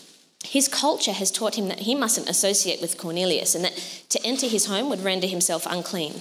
His 0.44 0.68
culture 0.68 1.12
has 1.12 1.30
taught 1.30 1.56
him 1.56 1.68
that 1.68 1.80
he 1.80 1.94
mustn't 1.94 2.28
associate 2.28 2.82
with 2.82 2.98
Cornelius 2.98 3.54
and 3.54 3.64
that 3.64 3.76
to 4.10 4.24
enter 4.24 4.46
his 4.46 4.66
home 4.66 4.90
would 4.90 5.02
render 5.02 5.26
himself 5.26 5.66
unclean. 5.66 6.20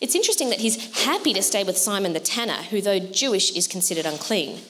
It's 0.00 0.14
interesting 0.14 0.50
that 0.50 0.60
he's 0.60 1.04
happy 1.04 1.32
to 1.32 1.42
stay 1.42 1.64
with 1.64 1.78
Simon 1.78 2.12
the 2.12 2.20
tanner, 2.20 2.64
who, 2.64 2.82
though 2.82 2.98
Jewish, 2.98 3.50
is 3.52 3.66
considered 3.66 4.04
unclean. 4.04 4.60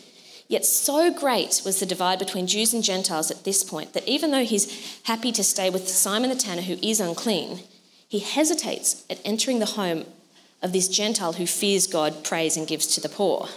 Yet, 0.49 0.65
so 0.65 1.13
great 1.13 1.63
was 1.65 1.81
the 1.81 1.87
divide 1.87 2.21
between 2.21 2.47
Jews 2.47 2.73
and 2.73 2.85
Gentiles 2.85 3.33
at 3.33 3.43
this 3.43 3.65
point 3.65 3.93
that 3.95 4.07
even 4.07 4.31
though 4.31 4.45
he's 4.45 5.03
happy 5.03 5.33
to 5.33 5.43
stay 5.43 5.69
with 5.69 5.89
Simon 5.89 6.31
the 6.31 6.37
tanner, 6.37 6.63
who 6.63 6.79
is 6.81 7.01
unclean, 7.01 7.61
he 8.09 8.21
hesitates 8.21 9.05
at 9.11 9.21
entering 9.25 9.59
the 9.59 9.67
home 9.67 10.05
of 10.63 10.73
this 10.73 10.89
Gentile 10.89 11.35
who 11.35 11.47
fears 11.47 11.87
God, 11.87 12.25
prays, 12.25 12.57
and 12.57 12.67
gives 12.67 12.87
to 12.89 13.01
the 13.01 13.09
poor. 13.09 13.49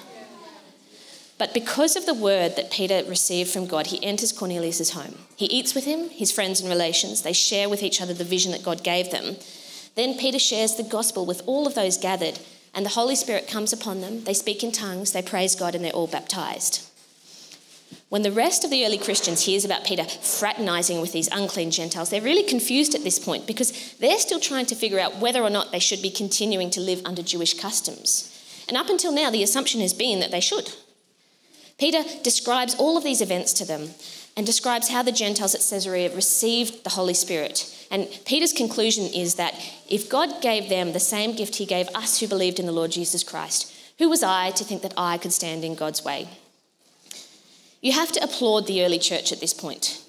But 1.37 1.53
because 1.53 1.95
of 1.95 2.05
the 2.05 2.13
word 2.13 2.57
that 2.57 2.69
Peter 2.69 3.01
received 3.07 3.49
from 3.49 3.65
God, 3.65 3.87
he 3.87 4.03
enters 4.03 4.33
Cornelius' 4.33 4.89
home. 4.89 5.15
He 5.37 5.45
eats 5.45 5.73
with 5.73 5.85
him, 5.85 6.09
his 6.09 6.33
friends 6.33 6.59
and 6.59 6.69
relations. 6.69 7.21
They 7.21 7.31
share 7.31 7.69
with 7.69 7.81
each 7.81 8.01
other 8.01 8.13
the 8.13 8.25
vision 8.25 8.51
that 8.51 8.63
God 8.63 8.83
gave 8.83 9.09
them. 9.09 9.37
Then 9.95 10.17
Peter 10.17 10.39
shares 10.39 10.75
the 10.75 10.83
gospel 10.83 11.25
with 11.25 11.41
all 11.45 11.65
of 11.65 11.75
those 11.75 11.97
gathered, 11.97 12.39
and 12.73 12.85
the 12.85 12.89
Holy 12.89 13.15
Spirit 13.15 13.47
comes 13.47 13.71
upon 13.71 14.01
them. 14.01 14.25
They 14.25 14.33
speak 14.33 14.63
in 14.63 14.73
tongues, 14.73 15.13
they 15.13 15.21
praise 15.21 15.55
God, 15.55 15.75
and 15.75 15.83
they're 15.83 15.93
all 15.93 16.07
baptized. 16.07 16.88
When 18.09 18.23
the 18.23 18.31
rest 18.31 18.63
of 18.63 18.71
the 18.71 18.85
early 18.85 18.97
Christians 18.97 19.45
hears 19.45 19.65
about 19.65 19.85
Peter 19.85 20.03
fraternizing 20.03 20.99
with 20.99 21.11
these 21.11 21.29
unclean 21.31 21.69
Gentiles, 21.69 22.09
they're 22.09 22.21
really 22.21 22.43
confused 22.43 22.95
at 22.95 23.03
this 23.03 23.19
point 23.19 23.45
because 23.45 23.93
they're 23.99 24.17
still 24.17 24.39
trying 24.39 24.65
to 24.67 24.75
figure 24.75 24.99
out 24.99 25.17
whether 25.17 25.43
or 25.43 25.49
not 25.49 25.71
they 25.71 25.79
should 25.79 26.01
be 26.01 26.09
continuing 26.09 26.71
to 26.71 26.81
live 26.81 27.01
under 27.05 27.21
Jewish 27.21 27.53
customs. 27.59 28.35
And 28.67 28.77
up 28.77 28.89
until 28.89 29.11
now, 29.11 29.29
the 29.29 29.43
assumption 29.43 29.81
has 29.81 29.93
been 29.93 30.19
that 30.21 30.31
they 30.31 30.39
should. 30.39 30.71
Peter 31.77 32.03
describes 32.23 32.75
all 32.75 32.97
of 32.97 33.03
these 33.03 33.21
events 33.21 33.53
to 33.53 33.65
them 33.65 33.89
and 34.35 34.45
describes 34.45 34.89
how 34.89 35.01
the 35.01 35.11
Gentiles 35.11 35.55
at 35.55 35.61
Caesarea 35.61 36.13
received 36.15 36.83
the 36.83 36.91
Holy 36.91 37.13
Spirit. 37.13 37.87
And 37.89 38.07
Peter's 38.25 38.53
conclusion 38.53 39.05
is 39.05 39.35
that 39.35 39.53
if 39.89 40.09
God 40.09 40.41
gave 40.41 40.69
them 40.69 40.93
the 40.93 40.99
same 40.99 41.35
gift 41.35 41.55
he 41.55 41.65
gave 41.65 41.87
us 41.89 42.19
who 42.19 42.27
believed 42.27 42.59
in 42.59 42.65
the 42.65 42.71
Lord 42.71 42.91
Jesus 42.91 43.23
Christ, 43.23 43.73
who 43.97 44.09
was 44.09 44.23
I 44.23 44.51
to 44.51 44.63
think 44.63 44.81
that 44.81 44.93
I 44.97 45.17
could 45.17 45.33
stand 45.33 45.63
in 45.63 45.75
God's 45.75 46.03
way? 46.03 46.27
You 47.81 47.93
have 47.93 48.11
to 48.13 48.23
applaud 48.23 48.67
the 48.67 48.83
early 48.83 48.99
church 48.99 49.31
at 49.31 49.39
this 49.39 49.53
point. 49.53 50.01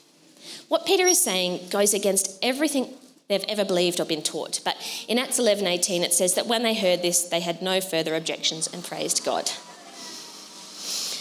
What 0.68 0.86
Peter 0.86 1.06
is 1.06 1.22
saying 1.22 1.68
goes 1.70 1.94
against 1.94 2.38
everything 2.42 2.94
they've 3.28 3.44
ever 3.48 3.64
believed 3.64 4.00
or 4.00 4.04
been 4.04 4.22
taught. 4.22 4.60
But 4.64 4.76
in 5.08 5.18
Acts 5.18 5.38
11:18 5.38 6.02
it 6.02 6.12
says 6.12 6.34
that 6.34 6.46
when 6.46 6.62
they 6.62 6.74
heard 6.74 7.00
this 7.00 7.22
they 7.22 7.40
had 7.40 7.62
no 7.62 7.80
further 7.80 8.14
objections 8.16 8.68
and 8.72 8.84
praised 8.84 9.24
God. 9.24 9.50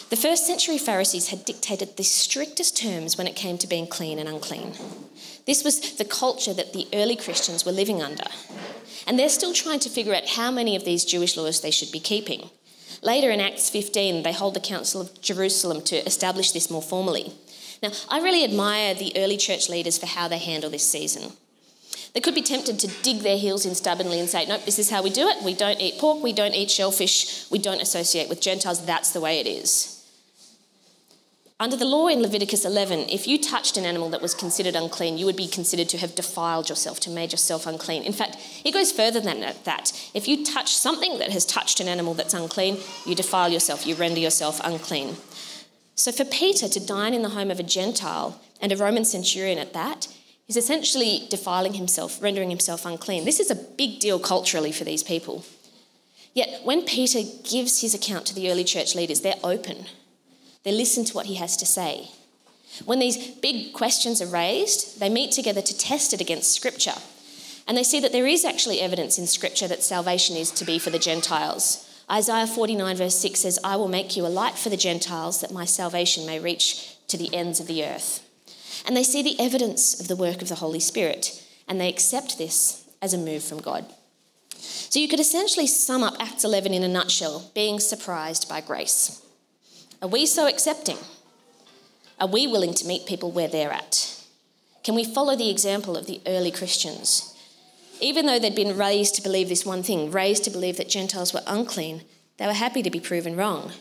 The 0.09 0.15
first 0.15 0.47
century 0.47 0.79
Pharisees 0.79 1.27
had 1.27 1.45
dictated 1.45 1.95
the 1.95 2.03
strictest 2.03 2.75
terms 2.75 3.15
when 3.15 3.27
it 3.27 3.35
came 3.35 3.59
to 3.59 3.67
being 3.67 3.85
clean 3.85 4.17
and 4.17 4.27
unclean. 4.27 4.73
This 5.45 5.63
was 5.63 5.97
the 5.97 6.05
culture 6.05 6.53
that 6.53 6.73
the 6.73 6.87
early 6.93 7.15
Christians 7.15 7.63
were 7.63 7.71
living 7.71 8.01
under. 8.01 8.25
And 9.05 9.19
they're 9.19 9.29
still 9.29 9.53
trying 9.53 9.79
to 9.81 9.89
figure 9.89 10.15
out 10.15 10.29
how 10.29 10.49
many 10.49 10.75
of 10.75 10.83
these 10.83 11.05
Jewish 11.05 11.37
laws 11.37 11.61
they 11.61 11.69
should 11.69 11.91
be 11.91 11.99
keeping. 11.99 12.49
Later 13.01 13.31
in 13.31 13.39
Acts 13.39 13.69
15, 13.69 14.23
they 14.23 14.33
hold 14.33 14.53
the 14.53 14.59
Council 14.59 15.01
of 15.01 15.21
Jerusalem 15.21 15.81
to 15.83 16.05
establish 16.05 16.51
this 16.51 16.69
more 16.69 16.81
formally. 16.81 17.33
Now, 17.81 17.91
I 18.09 18.19
really 18.19 18.43
admire 18.43 18.93
the 18.93 19.13
early 19.15 19.37
church 19.37 19.69
leaders 19.69 19.97
for 19.97 20.05
how 20.05 20.27
they 20.27 20.37
handle 20.37 20.69
this 20.69 20.85
season. 20.85 21.31
They 22.13 22.19
could 22.19 22.35
be 22.35 22.41
tempted 22.41 22.79
to 22.79 22.87
dig 23.03 23.19
their 23.19 23.37
heels 23.37 23.65
in 23.65 23.75
stubbornly 23.75 24.19
and 24.19 24.27
say, 24.27 24.45
nope, 24.45 24.65
this 24.65 24.79
is 24.79 24.89
how 24.89 25.03
we 25.03 25.11
do 25.11 25.27
it. 25.27 25.43
We 25.43 25.53
don't 25.53 25.79
eat 25.79 25.99
pork, 25.99 26.23
we 26.23 26.33
don't 26.33 26.55
eat 26.55 26.71
shellfish, 26.71 27.49
we 27.51 27.59
don't 27.59 27.81
associate 27.81 28.27
with 28.27 28.41
Gentiles. 28.41 28.85
That's 28.85 29.11
the 29.11 29.21
way 29.21 29.39
it 29.39 29.47
is. 29.47 29.98
Under 31.61 31.75
the 31.75 31.83
law 31.83 32.07
in 32.07 32.21
Leviticus 32.21 32.63
11, 32.63 33.09
if 33.09 33.27
you 33.27 33.37
touched 33.37 33.75
an 33.75 33.83
animal 33.83 34.09
that 34.11 34.21
was 34.21 34.33
considered 34.33 34.77
unclean, 34.77 35.17
you 35.17 35.25
would 35.25 35.35
be 35.35 35.47
considered 35.47 35.89
to 35.89 35.97
have 35.97 36.15
defiled 36.15 36.69
yourself, 36.69 37.01
to 37.01 37.09
made 37.09 37.33
yourself 37.33 37.67
unclean. 37.67 38.03
In 38.03 38.13
fact, 38.13 38.37
it 38.63 38.71
goes 38.71 38.93
further 38.93 39.19
than 39.19 39.41
that. 39.41 40.09
If 40.13 40.25
you 40.25 40.45
touch 40.45 40.73
something 40.73 41.19
that 41.19 41.31
has 41.31 41.45
touched 41.45 41.81
an 41.81 41.89
animal 41.89 42.13
that's 42.13 42.33
unclean, 42.33 42.77
you 43.05 43.13
defile 43.13 43.49
yourself, 43.49 43.85
you 43.85 43.95
render 43.95 44.21
yourself 44.21 44.61
unclean. 44.63 45.17
So 45.95 46.13
for 46.13 46.23
Peter 46.23 46.69
to 46.69 46.79
dine 46.79 47.13
in 47.13 47.23
the 47.23 47.29
home 47.29 47.51
of 47.51 47.59
a 47.59 47.63
Gentile 47.63 48.39
and 48.61 48.71
a 48.71 48.77
Roman 48.77 49.03
centurion 49.03 49.57
at 49.57 49.73
that 49.73 50.07
is 50.47 50.55
essentially 50.55 51.27
defiling 51.29 51.73
himself, 51.73 52.21
rendering 52.21 52.51
himself 52.51 52.85
unclean. 52.85 53.25
This 53.25 53.41
is 53.41 53.51
a 53.51 53.55
big 53.55 53.99
deal 53.99 54.17
culturally 54.17 54.71
for 54.71 54.85
these 54.85 55.03
people. 55.03 55.43
Yet 56.33 56.61
when 56.63 56.83
Peter 56.83 57.19
gives 57.43 57.81
his 57.81 57.93
account 57.93 58.25
to 58.27 58.33
the 58.33 58.49
early 58.49 58.63
church 58.63 58.95
leaders, 58.95 59.19
they're 59.19 59.35
open 59.43 59.87
they 60.63 60.71
listen 60.71 61.05
to 61.05 61.13
what 61.13 61.27
he 61.27 61.35
has 61.35 61.55
to 61.57 61.65
say. 61.65 62.11
When 62.85 62.99
these 62.99 63.27
big 63.35 63.73
questions 63.73 64.21
are 64.21 64.27
raised, 64.27 64.99
they 64.99 65.09
meet 65.09 65.31
together 65.31 65.61
to 65.61 65.77
test 65.77 66.13
it 66.13 66.21
against 66.21 66.51
Scripture. 66.51 66.95
And 67.67 67.77
they 67.77 67.83
see 67.83 67.99
that 67.99 68.11
there 68.11 68.27
is 68.27 68.45
actually 68.45 68.81
evidence 68.81 69.17
in 69.17 69.27
Scripture 69.27 69.67
that 69.67 69.83
salvation 69.83 70.35
is 70.35 70.51
to 70.51 70.65
be 70.65 70.79
for 70.79 70.89
the 70.89 70.99
Gentiles. 70.99 71.85
Isaiah 72.11 72.47
49, 72.47 72.95
verse 72.95 73.15
6 73.15 73.39
says, 73.39 73.59
I 73.63 73.75
will 73.75 73.87
make 73.87 74.17
you 74.17 74.25
a 74.25 74.27
light 74.27 74.57
for 74.57 74.69
the 74.69 74.77
Gentiles, 74.77 75.41
that 75.41 75.51
my 75.51 75.65
salvation 75.65 76.25
may 76.25 76.39
reach 76.39 76.95
to 77.07 77.17
the 77.17 77.33
ends 77.33 77.59
of 77.59 77.67
the 77.67 77.85
earth. 77.85 78.25
And 78.85 78.95
they 78.95 79.03
see 79.03 79.21
the 79.21 79.39
evidence 79.39 79.99
of 79.99 80.07
the 80.07 80.15
work 80.15 80.41
of 80.41 80.49
the 80.49 80.55
Holy 80.55 80.79
Spirit, 80.79 81.45
and 81.67 81.79
they 81.79 81.89
accept 81.89 82.37
this 82.37 82.89
as 83.01 83.13
a 83.13 83.17
move 83.17 83.43
from 83.43 83.59
God. 83.61 83.85
So 84.57 84.99
you 84.99 85.07
could 85.07 85.19
essentially 85.19 85.67
sum 85.67 86.01
up 86.03 86.15
Acts 86.19 86.43
11 86.43 86.73
in 86.73 86.83
a 86.83 86.87
nutshell 86.87 87.51
being 87.53 87.79
surprised 87.79 88.49
by 88.49 88.61
grace. 88.61 89.23
Are 90.01 90.07
we 90.07 90.25
so 90.25 90.47
accepting? 90.47 90.97
Are 92.19 92.27
we 92.27 92.47
willing 92.47 92.73
to 92.75 92.87
meet 92.87 93.05
people 93.05 93.31
where 93.31 93.49
they're 93.49 93.71
at? 93.71 94.23
Can 94.83 94.95
we 94.95 95.03
follow 95.03 95.35
the 95.35 95.49
example 95.49 95.97
of 95.97 96.05
the 96.05 96.21
early 96.25 96.51
Christians? 96.51 97.35
Even 97.99 98.25
though 98.25 98.39
they'd 98.39 98.55
been 98.55 98.77
raised 98.77 99.15
to 99.15 99.21
believe 99.21 99.49
this 99.49 99.65
one 99.65 99.83
thing, 99.83 100.09
raised 100.09 100.45
to 100.45 100.49
believe 100.49 100.77
that 100.77 100.87
Gentiles 100.87 101.33
were 101.33 101.43
unclean, 101.45 102.03
they 102.37 102.47
were 102.47 102.53
happy 102.53 102.81
to 102.81 102.89
be 102.89 103.01
proven 103.01 103.35
wrong. 103.35 103.73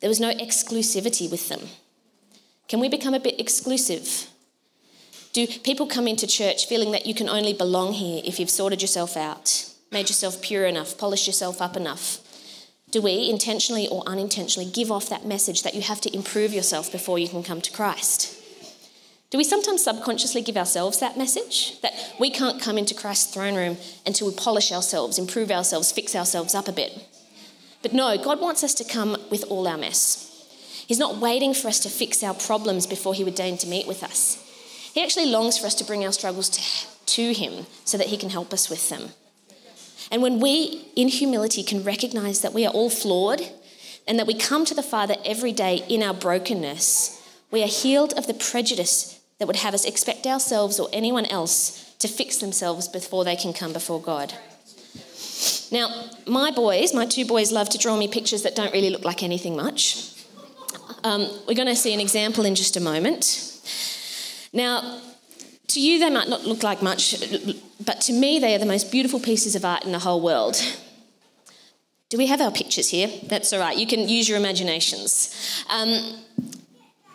There 0.00 0.08
was 0.08 0.18
no 0.18 0.32
exclusivity 0.32 1.30
with 1.30 1.50
them. 1.50 1.60
Can 2.66 2.80
we 2.80 2.88
become 2.88 3.12
a 3.12 3.20
bit 3.20 3.38
exclusive? 3.38 4.28
Do 5.34 5.46
people 5.46 5.86
come 5.86 6.08
into 6.08 6.26
church 6.26 6.66
feeling 6.66 6.90
that 6.92 7.04
you 7.04 7.14
can 7.14 7.28
only 7.28 7.52
belong 7.52 7.92
here 7.92 8.22
if 8.24 8.40
you've 8.40 8.48
sorted 8.48 8.80
yourself 8.80 9.14
out, 9.14 9.70
made 9.92 10.08
yourself 10.08 10.40
pure 10.40 10.64
enough, 10.64 10.96
polished 10.96 11.26
yourself 11.26 11.60
up 11.60 11.76
enough? 11.76 12.20
Do 12.90 13.00
we 13.00 13.28
intentionally 13.30 13.86
or 13.88 14.02
unintentionally 14.06 14.68
give 14.70 14.90
off 14.90 15.08
that 15.08 15.24
message 15.24 15.62
that 15.62 15.74
you 15.74 15.82
have 15.82 16.00
to 16.02 16.14
improve 16.14 16.52
yourself 16.52 16.90
before 16.90 17.18
you 17.18 17.28
can 17.28 17.42
come 17.42 17.60
to 17.60 17.72
Christ? 17.72 18.36
Do 19.30 19.38
we 19.38 19.44
sometimes 19.44 19.84
subconsciously 19.84 20.42
give 20.42 20.56
ourselves 20.56 20.98
that 20.98 21.16
message? 21.16 21.80
That 21.82 21.92
we 22.18 22.30
can't 22.30 22.60
come 22.60 22.76
into 22.76 22.94
Christ's 22.94 23.32
throne 23.32 23.54
room 23.54 23.76
until 24.04 24.28
we 24.28 24.34
polish 24.34 24.72
ourselves, 24.72 25.18
improve 25.18 25.52
ourselves, 25.52 25.92
fix 25.92 26.16
ourselves 26.16 26.52
up 26.52 26.66
a 26.66 26.72
bit. 26.72 27.06
But 27.82 27.92
no, 27.92 28.18
God 28.18 28.40
wants 28.40 28.64
us 28.64 28.74
to 28.74 28.84
come 28.84 29.16
with 29.30 29.44
all 29.48 29.68
our 29.68 29.78
mess. 29.78 30.26
He's 30.86 30.98
not 30.98 31.18
waiting 31.18 31.54
for 31.54 31.68
us 31.68 31.78
to 31.80 31.88
fix 31.88 32.24
our 32.24 32.34
problems 32.34 32.88
before 32.88 33.14
He 33.14 33.22
would 33.22 33.36
deign 33.36 33.56
to 33.58 33.68
meet 33.68 33.86
with 33.86 34.02
us. 34.02 34.44
He 34.92 35.00
actually 35.00 35.26
longs 35.26 35.56
for 35.56 35.66
us 35.66 35.76
to 35.76 35.84
bring 35.84 36.04
our 36.04 36.12
struggles 36.12 36.48
to, 36.48 37.06
to 37.06 37.32
Him 37.32 37.66
so 37.84 37.96
that 37.96 38.08
He 38.08 38.16
can 38.16 38.30
help 38.30 38.52
us 38.52 38.68
with 38.68 38.88
them. 38.88 39.10
And 40.10 40.22
when 40.22 40.40
we, 40.40 40.86
in 40.96 41.08
humility, 41.08 41.62
can 41.62 41.84
recognize 41.84 42.40
that 42.40 42.52
we 42.52 42.66
are 42.66 42.72
all 42.72 42.90
flawed 42.90 43.42
and 44.06 44.18
that 44.18 44.26
we 44.26 44.34
come 44.34 44.64
to 44.64 44.74
the 44.74 44.82
Father 44.82 45.14
every 45.24 45.52
day 45.52 45.84
in 45.88 46.02
our 46.02 46.14
brokenness, 46.14 47.16
we 47.50 47.62
are 47.62 47.68
healed 47.68 48.12
of 48.14 48.26
the 48.26 48.34
prejudice 48.34 49.20
that 49.38 49.46
would 49.46 49.56
have 49.56 49.74
us 49.74 49.84
expect 49.84 50.26
ourselves 50.26 50.80
or 50.80 50.88
anyone 50.92 51.26
else 51.26 51.94
to 51.98 52.08
fix 52.08 52.38
themselves 52.38 52.88
before 52.88 53.24
they 53.24 53.36
can 53.36 53.52
come 53.52 53.72
before 53.72 54.00
God. 54.00 54.34
Now, 55.70 56.10
my 56.26 56.50
boys, 56.50 56.92
my 56.92 57.06
two 57.06 57.24
boys, 57.24 57.52
love 57.52 57.68
to 57.70 57.78
draw 57.78 57.96
me 57.96 58.08
pictures 58.08 58.42
that 58.42 58.56
don't 58.56 58.72
really 58.72 58.90
look 58.90 59.04
like 59.04 59.22
anything 59.22 59.56
much. 59.56 60.12
Um, 61.04 61.30
we're 61.46 61.54
going 61.54 61.68
to 61.68 61.76
see 61.76 61.94
an 61.94 62.00
example 62.00 62.44
in 62.44 62.54
just 62.54 62.76
a 62.76 62.80
moment. 62.80 63.60
Now, 64.52 65.00
to 65.70 65.80
you, 65.80 65.98
they 65.98 66.10
might 66.10 66.28
not 66.28 66.44
look 66.44 66.62
like 66.62 66.82
much, 66.82 67.16
but 67.84 68.00
to 68.02 68.12
me, 68.12 68.38
they 68.38 68.54
are 68.54 68.58
the 68.58 68.66
most 68.66 68.90
beautiful 68.90 69.20
pieces 69.20 69.54
of 69.54 69.64
art 69.64 69.84
in 69.84 69.92
the 69.92 69.98
whole 70.00 70.20
world. 70.20 70.56
Do 72.08 72.18
we 72.18 72.26
have 72.26 72.40
our 72.40 72.50
pictures 72.50 72.90
here? 72.90 73.08
That's 73.24 73.52
all 73.52 73.60
right. 73.60 73.76
You 73.76 73.86
can 73.86 74.08
use 74.08 74.28
your 74.28 74.36
imaginations. 74.36 75.64
Um, 75.70 76.22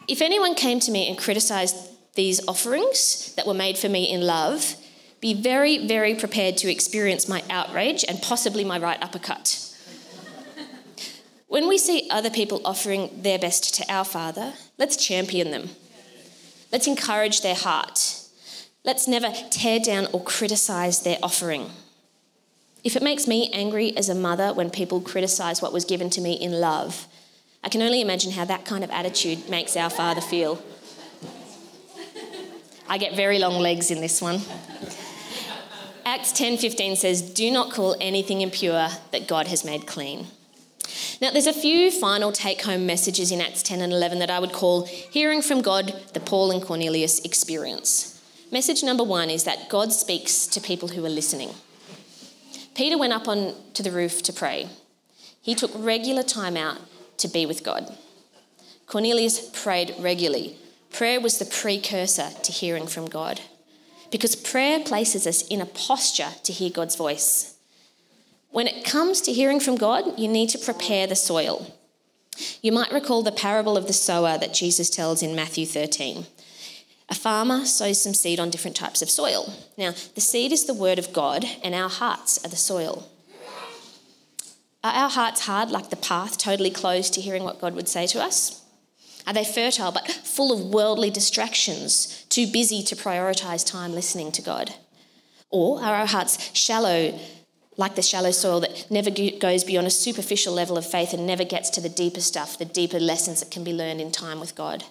if 0.07 0.21
anyone 0.21 0.55
came 0.55 0.79
to 0.79 0.91
me 0.91 1.09
and 1.09 1.17
criticised 1.17 1.75
these 2.15 2.45
offerings 2.47 3.33
that 3.35 3.45
were 3.45 3.53
made 3.53 3.77
for 3.77 3.89
me 3.89 4.09
in 4.09 4.21
love, 4.21 4.75
be 5.19 5.33
very, 5.33 5.87
very 5.87 6.15
prepared 6.15 6.55
to 6.57 6.71
experience 6.71 7.27
my 7.27 7.43
outrage 7.49 8.05
and 8.07 8.21
possibly 8.21 8.63
my 8.63 8.79
right 8.79 9.01
uppercut. 9.01 9.75
when 11.47 11.67
we 11.67 11.77
see 11.77 12.07
other 12.09 12.29
people 12.29 12.61
offering 12.63 13.09
their 13.21 13.39
best 13.39 13.75
to 13.75 13.91
our 13.91 14.05
Father, 14.05 14.53
let's 14.77 14.95
champion 14.95 15.51
them. 15.51 15.69
Let's 16.71 16.87
encourage 16.87 17.41
their 17.41 17.55
heart. 17.55 18.14
Let's 18.85 19.07
never 19.07 19.33
tear 19.49 19.79
down 19.79 20.07
or 20.13 20.21
criticize 20.21 21.01
their 21.01 21.17
offering. 21.23 21.71
If 22.83 22.95
it 22.95 23.01
makes 23.01 23.25
me 23.25 23.49
angry 23.51 23.97
as 23.97 24.09
a 24.09 24.15
mother 24.15 24.53
when 24.53 24.69
people 24.69 25.01
criticize 25.01 25.59
what 25.59 25.73
was 25.73 25.85
given 25.85 26.11
to 26.11 26.21
me 26.21 26.33
in 26.33 26.51
love, 26.61 27.07
I 27.63 27.69
can 27.69 27.81
only 27.81 27.99
imagine 27.99 28.33
how 28.33 28.45
that 28.45 28.63
kind 28.63 28.83
of 28.83 28.91
attitude 28.91 29.49
makes 29.49 29.75
our 29.75 29.89
Father 29.89 30.21
feel. 30.21 30.61
I 32.87 32.99
get 32.99 33.15
very 33.15 33.39
long 33.39 33.59
legs 33.59 33.89
in 33.89 34.01
this 34.01 34.21
one. 34.21 34.41
Acts 36.05 36.31
10:15 36.31 36.95
says, 36.95 37.23
"Do 37.23 37.49
not 37.49 37.71
call 37.71 37.95
anything 37.99 38.41
impure 38.41 38.89
that 39.09 39.25
God 39.25 39.47
has 39.47 39.65
made 39.65 39.87
clean." 39.87 40.27
Now, 41.19 41.31
there's 41.31 41.47
a 41.47 41.53
few 41.53 41.89
final 41.89 42.31
take 42.31 42.61
home 42.61 42.85
messages 42.85 43.31
in 43.31 43.41
Acts 43.41 43.63
10 43.63 43.81
and 43.81 43.91
11 43.91 44.19
that 44.19 44.29
I 44.29 44.37
would 44.37 44.53
call 44.53 44.83
hearing 44.83 45.41
from 45.41 45.63
God, 45.63 45.95
the 46.13 46.19
Paul 46.19 46.51
and 46.51 46.61
Cornelius 46.61 47.17
experience. 47.21 48.14
Message 48.55 48.83
number 48.83 49.03
one 49.03 49.29
is 49.29 49.43
that 49.43 49.67
God 49.67 49.91
speaks 49.91 50.47
to 50.47 50.61
people 50.61 50.87
who 50.87 51.05
are 51.05 51.09
listening. 51.09 51.49
Peter 52.73 52.97
went 52.97 53.11
up 53.11 53.27
on 53.27 53.53
to 53.73 53.83
the 53.83 53.91
roof 53.91 54.23
to 54.23 54.31
pray. 54.31 54.69
He 55.41 55.55
took 55.55 55.71
regular 55.75 56.23
time 56.23 56.55
out 56.55 56.77
to 57.17 57.27
be 57.27 57.45
with 57.45 57.65
God. 57.65 57.93
Cornelius 58.87 59.49
prayed 59.49 59.93
regularly. 59.99 60.55
Prayer 60.89 61.19
was 61.19 61.37
the 61.37 61.43
precursor 61.43 62.29
to 62.43 62.51
hearing 62.53 62.87
from 62.87 63.07
God 63.07 63.41
because 64.09 64.37
prayer 64.37 64.79
places 64.79 65.27
us 65.27 65.45
in 65.49 65.59
a 65.59 65.65
posture 65.65 66.31
to 66.43 66.53
hear 66.53 66.69
God's 66.69 66.95
voice. 66.95 67.57
When 68.51 68.67
it 68.67 68.85
comes 68.85 69.19
to 69.23 69.33
hearing 69.33 69.59
from 69.59 69.75
God, 69.75 70.17
you 70.17 70.29
need 70.29 70.47
to 70.51 70.57
prepare 70.57 71.07
the 71.07 71.17
soil. 71.17 71.75
You 72.61 72.71
might 72.71 72.93
recall 72.93 73.21
the 73.21 73.33
parable 73.33 73.75
of 73.75 73.87
the 73.87 73.91
sower 73.91 74.37
that 74.37 74.53
Jesus 74.53 74.89
tells 74.89 75.21
in 75.21 75.35
Matthew 75.35 75.65
13. 75.65 76.25
A 77.07 77.15
farmer 77.15 77.65
sows 77.65 78.01
some 78.01 78.13
seed 78.13 78.39
on 78.39 78.49
different 78.49 78.75
types 78.75 79.01
of 79.01 79.09
soil. 79.09 79.53
Now, 79.77 79.93
the 80.15 80.21
seed 80.21 80.51
is 80.51 80.65
the 80.65 80.73
word 80.73 80.97
of 80.97 81.13
God, 81.13 81.45
and 81.63 81.75
our 81.75 81.89
hearts 81.89 82.43
are 82.43 82.49
the 82.49 82.55
soil. 82.55 83.07
Are 84.83 84.93
our 84.93 85.09
hearts 85.09 85.45
hard, 85.45 85.69
like 85.71 85.89
the 85.89 85.95
path, 85.95 86.37
totally 86.37 86.69
closed 86.71 87.13
to 87.13 87.21
hearing 87.21 87.43
what 87.43 87.61
God 87.61 87.75
would 87.75 87.89
say 87.89 88.07
to 88.07 88.21
us? 88.21 88.63
Are 89.27 89.33
they 89.33 89.43
fertile 89.43 89.91
but 89.91 90.09
full 90.09 90.51
of 90.51 90.73
worldly 90.73 91.09
distractions, 91.09 92.25
too 92.29 92.45
busy 92.45 92.83
to 92.83 92.95
prioritize 92.95 93.65
time 93.65 93.93
listening 93.93 94.31
to 94.33 94.41
God? 94.41 94.75
Or 95.49 95.81
are 95.81 95.95
our 95.95 96.05
hearts 96.05 96.55
shallow, 96.55 97.19
like 97.77 97.95
the 97.95 98.01
shallow 98.03 98.31
soil 98.31 98.59
that 98.59 98.85
never 98.91 99.09
goes 99.09 99.63
beyond 99.63 99.87
a 99.87 99.91
superficial 99.91 100.53
level 100.53 100.77
of 100.77 100.89
faith 100.89 101.13
and 101.13 101.25
never 101.25 101.43
gets 101.43 101.69
to 101.71 101.81
the 101.81 101.89
deeper 101.89 102.21
stuff, 102.21 102.57
the 102.57 102.65
deeper 102.65 102.99
lessons 102.99 103.39
that 103.39 103.51
can 103.51 103.63
be 103.63 103.73
learned 103.73 104.01
in 104.01 104.11
time 104.11 104.39
with 104.39 104.55
God? 104.55 104.83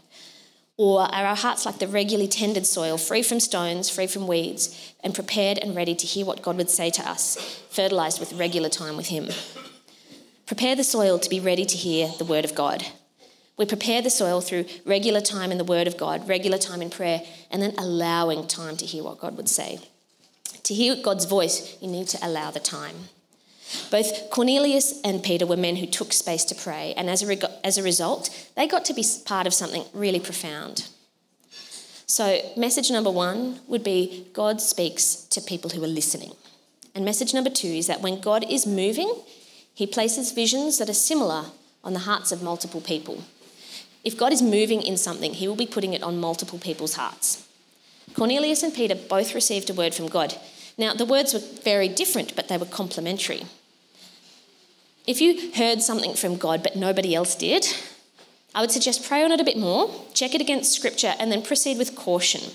Or 0.76 1.02
are 1.02 1.26
our 1.26 1.36
hearts 1.36 1.64
like 1.64 1.78
the 1.78 1.86
regularly 1.86 2.28
tended 2.28 2.66
soil, 2.66 2.98
free 2.98 3.22
from 3.22 3.38
stones, 3.38 3.88
free 3.88 4.08
from 4.08 4.26
weeds, 4.26 4.94
and 5.04 5.14
prepared 5.14 5.58
and 5.58 5.76
ready 5.76 5.94
to 5.94 6.06
hear 6.06 6.26
what 6.26 6.42
God 6.42 6.56
would 6.56 6.70
say 6.70 6.90
to 6.90 7.08
us, 7.08 7.62
fertilized 7.70 8.18
with 8.18 8.32
regular 8.32 8.68
time 8.68 8.96
with 8.96 9.06
Him? 9.06 9.28
Prepare 10.46 10.74
the 10.74 10.84
soil 10.84 11.18
to 11.18 11.30
be 11.30 11.38
ready 11.38 11.64
to 11.64 11.76
hear 11.76 12.10
the 12.18 12.24
word 12.24 12.44
of 12.44 12.54
God. 12.54 12.84
We 13.56 13.66
prepare 13.66 14.02
the 14.02 14.10
soil 14.10 14.40
through 14.40 14.66
regular 14.84 15.20
time 15.20 15.52
in 15.52 15.58
the 15.58 15.64
Word 15.64 15.86
of 15.86 15.96
God, 15.96 16.28
regular 16.28 16.58
time 16.58 16.82
in 16.82 16.90
prayer, 16.90 17.22
and 17.52 17.62
then 17.62 17.72
allowing 17.78 18.48
time 18.48 18.76
to 18.78 18.84
hear 18.84 19.04
what 19.04 19.20
God 19.20 19.36
would 19.36 19.48
say. 19.48 19.78
To 20.64 20.74
hear 20.74 20.96
God's 20.96 21.24
voice, 21.24 21.76
you 21.80 21.88
need 21.88 22.08
to 22.08 22.26
allow 22.26 22.50
the 22.50 22.58
time. 22.58 22.96
Both 23.90 24.30
Cornelius 24.30 25.00
and 25.02 25.22
Peter 25.22 25.46
were 25.46 25.56
men 25.56 25.76
who 25.76 25.86
took 25.86 26.12
space 26.12 26.44
to 26.46 26.54
pray, 26.54 26.94
and 26.96 27.08
as 27.08 27.22
a, 27.22 27.26
reg- 27.26 27.44
as 27.62 27.78
a 27.78 27.82
result, 27.82 28.30
they 28.56 28.66
got 28.66 28.84
to 28.86 28.94
be 28.94 29.04
part 29.24 29.46
of 29.46 29.54
something 29.54 29.84
really 29.92 30.20
profound. 30.20 30.88
So, 32.06 32.40
message 32.56 32.90
number 32.90 33.10
one 33.10 33.60
would 33.66 33.82
be 33.82 34.26
God 34.32 34.60
speaks 34.60 35.14
to 35.30 35.40
people 35.40 35.70
who 35.70 35.82
are 35.82 35.88
listening. 35.88 36.32
And 36.94 37.04
message 37.04 37.34
number 37.34 37.50
two 37.50 37.68
is 37.68 37.86
that 37.86 38.02
when 38.02 38.20
God 38.20 38.44
is 38.48 38.66
moving, 38.66 39.12
he 39.74 39.86
places 39.86 40.32
visions 40.32 40.78
that 40.78 40.88
are 40.88 40.94
similar 40.94 41.46
on 41.82 41.92
the 41.92 42.00
hearts 42.00 42.30
of 42.30 42.42
multiple 42.42 42.80
people. 42.80 43.24
If 44.04 44.18
God 44.18 44.32
is 44.32 44.42
moving 44.42 44.82
in 44.82 44.96
something, 44.96 45.32
he 45.32 45.48
will 45.48 45.56
be 45.56 45.66
putting 45.66 45.94
it 45.94 46.02
on 46.02 46.20
multiple 46.20 46.58
people's 46.58 46.94
hearts. 46.94 47.48
Cornelius 48.14 48.62
and 48.62 48.72
Peter 48.72 48.94
both 48.94 49.34
received 49.34 49.70
a 49.70 49.74
word 49.74 49.94
from 49.94 50.08
God. 50.08 50.34
Now, 50.76 50.94
the 50.94 51.06
words 51.06 51.32
were 51.32 51.40
very 51.40 51.88
different, 51.88 52.36
but 52.36 52.48
they 52.48 52.58
were 52.58 52.66
complementary. 52.66 53.44
If 55.06 55.20
you 55.20 55.52
heard 55.52 55.82
something 55.82 56.14
from 56.14 56.36
God 56.36 56.62
but 56.62 56.76
nobody 56.76 57.14
else 57.14 57.34
did, 57.34 57.66
I 58.54 58.62
would 58.62 58.70
suggest 58.70 59.06
pray 59.06 59.22
on 59.22 59.32
it 59.32 59.40
a 59.40 59.44
bit 59.44 59.58
more, 59.58 59.90
check 60.14 60.34
it 60.34 60.40
against 60.40 60.72
scripture, 60.72 61.14
and 61.18 61.30
then 61.30 61.42
proceed 61.42 61.76
with 61.76 61.94
caution. 61.94 62.52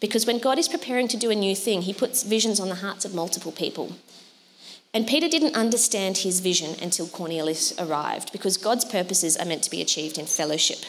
Because 0.00 0.26
when 0.26 0.40
God 0.40 0.58
is 0.58 0.68
preparing 0.68 1.06
to 1.08 1.16
do 1.16 1.30
a 1.30 1.36
new 1.36 1.54
thing, 1.54 1.82
he 1.82 1.94
puts 1.94 2.24
visions 2.24 2.58
on 2.58 2.68
the 2.68 2.76
hearts 2.76 3.04
of 3.04 3.14
multiple 3.14 3.52
people. 3.52 3.92
And 4.92 5.06
Peter 5.06 5.28
didn't 5.28 5.54
understand 5.54 6.18
his 6.18 6.40
vision 6.40 6.74
until 6.82 7.06
Cornelius 7.06 7.72
arrived, 7.78 8.32
because 8.32 8.56
God's 8.56 8.84
purposes 8.84 9.36
are 9.36 9.46
meant 9.46 9.62
to 9.62 9.70
be 9.70 9.80
achieved 9.80 10.18
in 10.18 10.26
fellowship. 10.26 10.84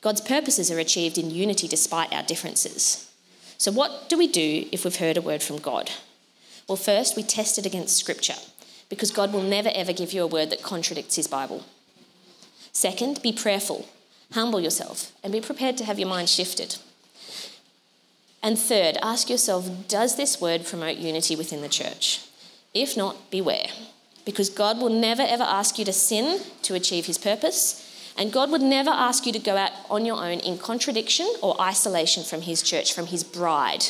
God's 0.00 0.22
purposes 0.22 0.70
are 0.70 0.78
achieved 0.78 1.18
in 1.18 1.30
unity 1.30 1.68
despite 1.68 2.14
our 2.14 2.22
differences. 2.22 3.10
So, 3.58 3.70
what 3.70 4.08
do 4.08 4.16
we 4.16 4.26
do 4.26 4.66
if 4.72 4.84
we've 4.84 4.96
heard 4.96 5.16
a 5.16 5.22
word 5.22 5.42
from 5.42 5.58
God? 5.58 5.90
Well, 6.66 6.76
first, 6.76 7.16
we 7.16 7.22
test 7.22 7.58
it 7.58 7.66
against 7.66 7.96
Scripture 7.96 8.34
because 8.88 9.10
God 9.10 9.32
will 9.32 9.42
never 9.42 9.70
ever 9.74 9.92
give 9.92 10.12
you 10.12 10.22
a 10.22 10.26
word 10.26 10.50
that 10.50 10.62
contradicts 10.62 11.16
His 11.16 11.26
Bible. 11.26 11.64
Second, 12.72 13.20
be 13.22 13.32
prayerful, 13.32 13.88
humble 14.32 14.60
yourself, 14.60 15.12
and 15.22 15.32
be 15.32 15.40
prepared 15.40 15.76
to 15.78 15.84
have 15.84 15.98
your 15.98 16.08
mind 16.08 16.28
shifted. 16.28 16.76
And 18.42 18.58
third, 18.58 18.96
ask 19.02 19.28
yourself 19.28 19.68
does 19.88 20.16
this 20.16 20.40
word 20.40 20.64
promote 20.64 20.98
unity 20.98 21.34
within 21.36 21.60
the 21.60 21.68
church? 21.68 22.20
If 22.74 22.96
not, 22.96 23.30
beware, 23.30 23.68
because 24.24 24.50
God 24.50 24.78
will 24.78 24.90
never 24.90 25.22
ever 25.22 25.44
ask 25.44 25.78
you 25.78 25.84
to 25.84 25.92
sin 25.92 26.40
to 26.62 26.74
achieve 26.74 27.06
His 27.06 27.18
purpose. 27.18 27.84
And 28.18 28.32
God 28.32 28.50
would 28.50 28.62
never 28.62 28.90
ask 28.90 29.26
you 29.26 29.32
to 29.32 29.38
go 29.38 29.56
out 29.56 29.70
on 29.88 30.04
your 30.04 30.16
own 30.16 30.40
in 30.40 30.58
contradiction 30.58 31.32
or 31.40 31.58
isolation 31.60 32.24
from 32.24 32.40
his 32.40 32.62
church, 32.62 32.92
from 32.92 33.06
his 33.06 33.22
bride. 33.22 33.84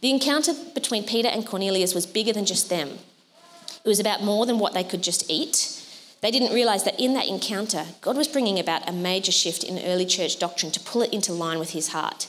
The 0.00 0.08
encounter 0.08 0.54
between 0.74 1.04
Peter 1.04 1.28
and 1.28 1.46
Cornelius 1.46 1.94
was 1.94 2.06
bigger 2.06 2.32
than 2.32 2.46
just 2.46 2.70
them. 2.70 2.98
It 3.84 3.88
was 3.88 4.00
about 4.00 4.22
more 4.22 4.46
than 4.46 4.58
what 4.58 4.72
they 4.72 4.84
could 4.84 5.02
just 5.02 5.30
eat. 5.30 5.82
They 6.22 6.30
didn't 6.30 6.54
realise 6.54 6.84
that 6.84 6.98
in 6.98 7.12
that 7.14 7.28
encounter, 7.28 7.84
God 8.00 8.16
was 8.16 8.28
bringing 8.28 8.58
about 8.58 8.88
a 8.88 8.92
major 8.92 9.30
shift 9.30 9.62
in 9.62 9.84
early 9.84 10.06
church 10.06 10.38
doctrine 10.38 10.72
to 10.72 10.80
pull 10.80 11.02
it 11.02 11.12
into 11.12 11.34
line 11.34 11.58
with 11.58 11.70
his 11.70 11.88
heart. 11.88 12.28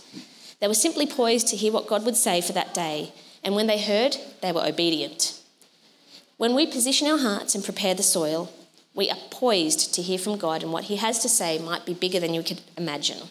They 0.60 0.68
were 0.68 0.74
simply 0.74 1.08
poised 1.08 1.48
to 1.48 1.56
hear 1.56 1.72
what 1.72 1.88
God 1.88 2.04
would 2.04 2.18
say 2.18 2.42
for 2.42 2.52
that 2.52 2.74
day, 2.74 3.14
and 3.42 3.56
when 3.56 3.68
they 3.68 3.80
heard, 3.82 4.18
they 4.42 4.52
were 4.52 4.66
obedient. 4.66 5.40
When 6.36 6.56
we 6.56 6.68
position 6.68 7.08
our 7.08 7.18
hearts 7.18 7.56
and 7.56 7.64
prepare 7.64 7.94
the 7.94 8.04
soil, 8.04 8.52
we 8.94 9.10
are 9.10 9.18
poised 9.30 9.94
to 9.94 10.02
hear 10.02 10.18
from 10.18 10.38
God, 10.38 10.62
and 10.62 10.74
what 10.74 10.86
He 10.86 10.98
has 10.98 11.20
to 11.20 11.30
say 11.30 11.58
might 11.58 11.86
be 11.86 11.94
bigger 11.94 12.20
than 12.20 12.34
you 12.34 12.44
could 12.44 12.62
imagine. 12.78 13.30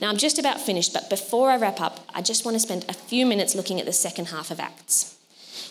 Now, 0.00 0.08
I'm 0.08 0.16
just 0.16 0.38
about 0.38 0.60
finished, 0.60 0.92
but 0.92 1.10
before 1.10 1.50
I 1.50 1.56
wrap 1.56 1.80
up, 1.80 2.00
I 2.14 2.22
just 2.22 2.44
want 2.44 2.54
to 2.54 2.60
spend 2.60 2.84
a 2.88 2.92
few 2.92 3.26
minutes 3.26 3.56
looking 3.56 3.80
at 3.80 3.86
the 3.86 3.92
second 3.92 4.26
half 4.26 4.52
of 4.52 4.60
Acts. 4.60 5.16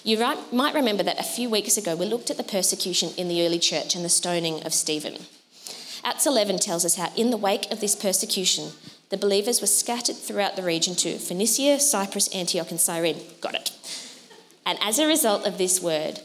You 0.04 0.18
might 0.52 0.76
remember 0.76 1.04
that 1.04 1.20
a 1.20 1.24
few 1.24 1.50
weeks 1.50 1.78
ago 1.78 1.96
we 1.96 2.06
looked 2.06 2.30
at 2.30 2.38
the 2.38 2.44
persecution 2.44 3.12
in 3.18 3.30
the 3.30 3.46
early 3.46 3.60
church 3.60 3.96
and 3.96 4.04
the 4.04 4.10
stoning 4.10 4.62
of 4.64 4.74
Stephen. 4.74 5.18
Acts 6.04 6.26
11 6.26 6.60
tells 6.60 6.84
us 6.84 6.96
how, 6.96 7.10
in 7.16 7.30
the 7.30 7.38
wake 7.38 7.72
of 7.72 7.80
this 7.80 7.96
persecution, 7.96 8.72
the 9.10 9.18
believers 9.18 9.62
were 9.62 9.68
scattered 9.68 10.18
throughout 10.18 10.58
the 10.58 10.64
region 10.64 10.96
to 10.96 11.18
Phoenicia, 11.18 11.80
Cyprus, 11.80 12.28
Antioch, 12.36 12.70
and 12.70 12.80
Cyrene. 12.80 13.22
Got 13.40 13.56
it. 13.56 13.72
And 14.66 14.78
as 14.82 15.00
a 15.00 15.08
result 15.08 15.48
of 15.48 15.58
this 15.58 15.82
word, 15.82 16.20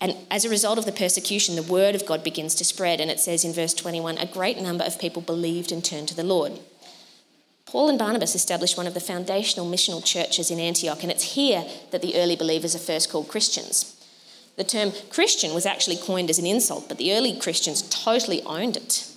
and 0.00 0.16
as 0.30 0.46
a 0.46 0.48
result 0.48 0.78
of 0.78 0.86
the 0.86 0.92
persecution, 0.92 1.56
the 1.56 1.62
word 1.62 1.94
of 1.94 2.06
God 2.06 2.24
begins 2.24 2.54
to 2.54 2.64
spread. 2.64 3.00
And 3.00 3.10
it 3.10 3.20
says 3.20 3.44
in 3.44 3.52
verse 3.52 3.74
21 3.74 4.16
a 4.16 4.24
great 4.24 4.58
number 4.58 4.84
of 4.84 4.98
people 4.98 5.20
believed 5.20 5.70
and 5.70 5.84
turned 5.84 6.08
to 6.08 6.16
the 6.16 6.24
Lord. 6.24 6.58
Paul 7.70 7.88
and 7.88 8.00
Barnabas 8.00 8.34
established 8.34 8.76
one 8.76 8.88
of 8.88 8.94
the 8.94 9.00
foundational 9.00 9.64
missional 9.64 10.04
churches 10.04 10.50
in 10.50 10.58
Antioch, 10.58 11.04
and 11.04 11.12
it's 11.12 11.34
here 11.34 11.64
that 11.92 12.02
the 12.02 12.16
early 12.16 12.34
believers 12.34 12.74
are 12.74 12.80
first 12.80 13.08
called 13.08 13.28
Christians. 13.28 13.96
The 14.56 14.64
term 14.64 14.92
Christian 15.08 15.54
was 15.54 15.66
actually 15.66 15.96
coined 15.96 16.30
as 16.30 16.40
an 16.40 16.46
insult, 16.46 16.88
but 16.88 16.98
the 16.98 17.12
early 17.14 17.38
Christians 17.38 17.82
totally 17.82 18.42
owned 18.42 18.76
it. 18.76 19.08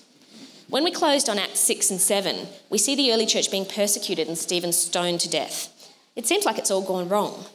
When 0.69 0.83
we 0.83 0.91
closed 0.91 1.29
on 1.29 1.39
Acts 1.39 1.61
6 1.61 1.89
and 1.89 1.99
7, 1.99 2.45
we 2.69 2.77
see 2.77 2.95
the 2.95 3.11
early 3.11 3.25
church 3.25 3.49
being 3.49 3.65
persecuted 3.65 4.27
and 4.27 4.37
Stephen 4.37 4.71
stoned 4.71 5.21
to 5.21 5.29
death. 5.29 5.91
It 6.15 6.27
seems 6.27 6.45
like 6.45 6.59
it's 6.59 6.69
all 6.69 6.83
gone 6.83 7.09
wrong. 7.09 7.45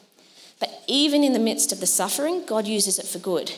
But 0.58 0.82
even 0.88 1.22
in 1.22 1.32
the 1.32 1.38
midst 1.38 1.70
of 1.70 1.78
the 1.78 1.86
suffering, 1.86 2.44
God 2.44 2.66
uses 2.66 2.98
it 2.98 3.06
for 3.06 3.20
good. 3.20 3.52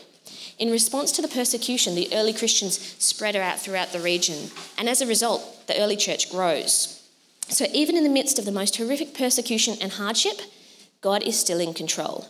In 0.59 0.70
response 0.70 1.11
to 1.12 1.22
the 1.22 1.29
persecution, 1.29 1.94
the 1.94 2.11
early 2.12 2.35
Christians 2.35 2.79
spread 3.03 3.35
out 3.35 3.59
throughout 3.59 3.92
the 3.92 4.00
region, 4.00 4.50
and 4.76 4.90
as 4.90 5.00
a 5.00 5.07
result, 5.07 5.66
the 5.68 5.81
early 5.81 5.96
church 5.96 6.31
grows. 6.31 7.00
So, 7.51 7.67
even 7.75 7.97
in 7.97 8.05
the 8.05 8.09
midst 8.09 8.39
of 8.39 8.45
the 8.45 8.53
most 8.53 8.77
horrific 8.77 9.13
persecution 9.13 9.77
and 9.81 9.93
hardship, 9.93 10.41
God 11.01 11.23
is 11.25 11.39
still 11.39 11.59
in 11.59 11.75
control. 11.75 12.29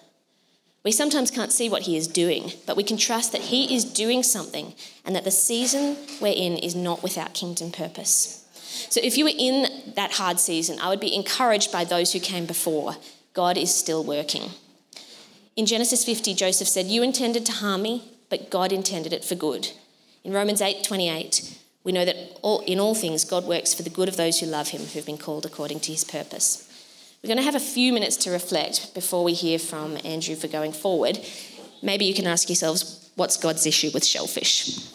We 0.82 0.92
sometimes 0.92 1.30
can't 1.30 1.52
see 1.52 1.68
what 1.68 1.82
He 1.82 1.96
is 1.96 2.08
doing, 2.08 2.52
but 2.66 2.76
we 2.76 2.82
can 2.82 2.96
trust 2.96 3.32
that 3.32 3.42
He 3.42 3.74
is 3.74 3.84
doing 3.84 4.22
something 4.22 4.74
and 5.04 5.14
that 5.14 5.24
the 5.24 5.30
season 5.30 5.98
we're 6.22 6.32
in 6.34 6.56
is 6.56 6.74
not 6.74 7.02
without 7.02 7.34
kingdom 7.34 7.70
purpose. 7.70 8.46
So, 8.88 9.00
if 9.04 9.18
you 9.18 9.24
were 9.26 9.34
in 9.36 9.92
that 9.94 10.12
hard 10.12 10.40
season, 10.40 10.78
I 10.80 10.88
would 10.88 11.00
be 11.00 11.14
encouraged 11.14 11.70
by 11.70 11.84
those 11.84 12.12
who 12.14 12.20
came 12.20 12.46
before 12.46 12.96
God 13.34 13.58
is 13.58 13.74
still 13.74 14.02
working. 14.02 14.50
In 15.54 15.66
Genesis 15.66 16.02
50, 16.02 16.32
Joseph 16.34 16.68
said, 16.68 16.86
You 16.86 17.02
intended 17.02 17.44
to 17.46 17.52
harm 17.52 17.82
me, 17.82 18.10
but 18.30 18.50
God 18.50 18.72
intended 18.72 19.12
it 19.12 19.24
for 19.24 19.34
good. 19.34 19.72
In 20.24 20.32
Romans 20.32 20.62
8 20.62 20.82
28, 20.82 21.58
we 21.84 21.92
know 21.92 22.04
that 22.04 22.16
all, 22.42 22.60
in 22.60 22.78
all 22.78 22.94
things 22.94 23.24
God 23.24 23.44
works 23.44 23.72
for 23.74 23.82
the 23.82 23.90
good 23.90 24.08
of 24.08 24.16
those 24.16 24.40
who 24.40 24.46
love 24.46 24.68
him, 24.68 24.82
who've 24.82 25.06
been 25.06 25.18
called 25.18 25.46
according 25.46 25.80
to 25.80 25.92
his 25.92 26.04
purpose. 26.04 26.66
We're 27.22 27.28
going 27.28 27.38
to 27.38 27.44
have 27.44 27.54
a 27.54 27.60
few 27.60 27.92
minutes 27.92 28.16
to 28.18 28.30
reflect 28.30 28.94
before 28.94 29.24
we 29.24 29.34
hear 29.34 29.58
from 29.58 29.98
Andrew 30.04 30.34
for 30.36 30.48
going 30.48 30.72
forward. 30.72 31.18
Maybe 31.82 32.04
you 32.04 32.14
can 32.14 32.26
ask 32.26 32.48
yourselves, 32.48 33.10
what's 33.16 33.36
God's 33.36 33.66
issue 33.66 33.90
with 33.92 34.04
shellfish? 34.04 34.90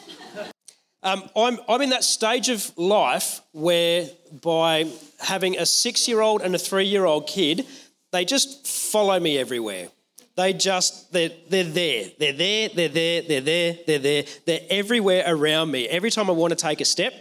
Um, 1.04 1.30
I'm, 1.36 1.60
I'm 1.70 1.82
in 1.84 1.92
that 1.92 2.04
stage 2.04 2.50
of 2.50 2.76
life 2.78 3.42
where 3.52 4.10
by 4.42 4.92
having 5.20 5.56
a 5.56 5.66
six 5.66 6.08
year 6.08 6.22
old 6.22 6.42
and 6.42 6.56
a 6.56 6.58
three 6.58 6.86
year 6.86 7.06
old 7.06 7.28
kid, 7.28 7.68
they 8.12 8.26
just 8.26 8.66
follow 8.66 9.20
me 9.20 9.38
everywhere. 9.38 9.90
They 10.36 10.52
just, 10.54 11.14
they're, 11.14 11.32
they're 11.50 11.64
there. 11.64 12.12
They're 12.20 12.34
there, 12.34 12.70
they're 12.70 12.90
there, 12.90 13.22
they're 13.22 13.42
there, 13.42 13.78
they're 13.88 14.00
there. 14.00 14.24
They're 14.46 14.60
everywhere 14.70 15.24
around 15.26 15.72
me. 15.72 15.88
Every 15.88 16.12
time 16.12 16.30
I 16.30 16.34
want 16.34 16.52
to 16.52 16.58
take 16.58 16.82
a 16.82 16.86
step, 16.86 17.14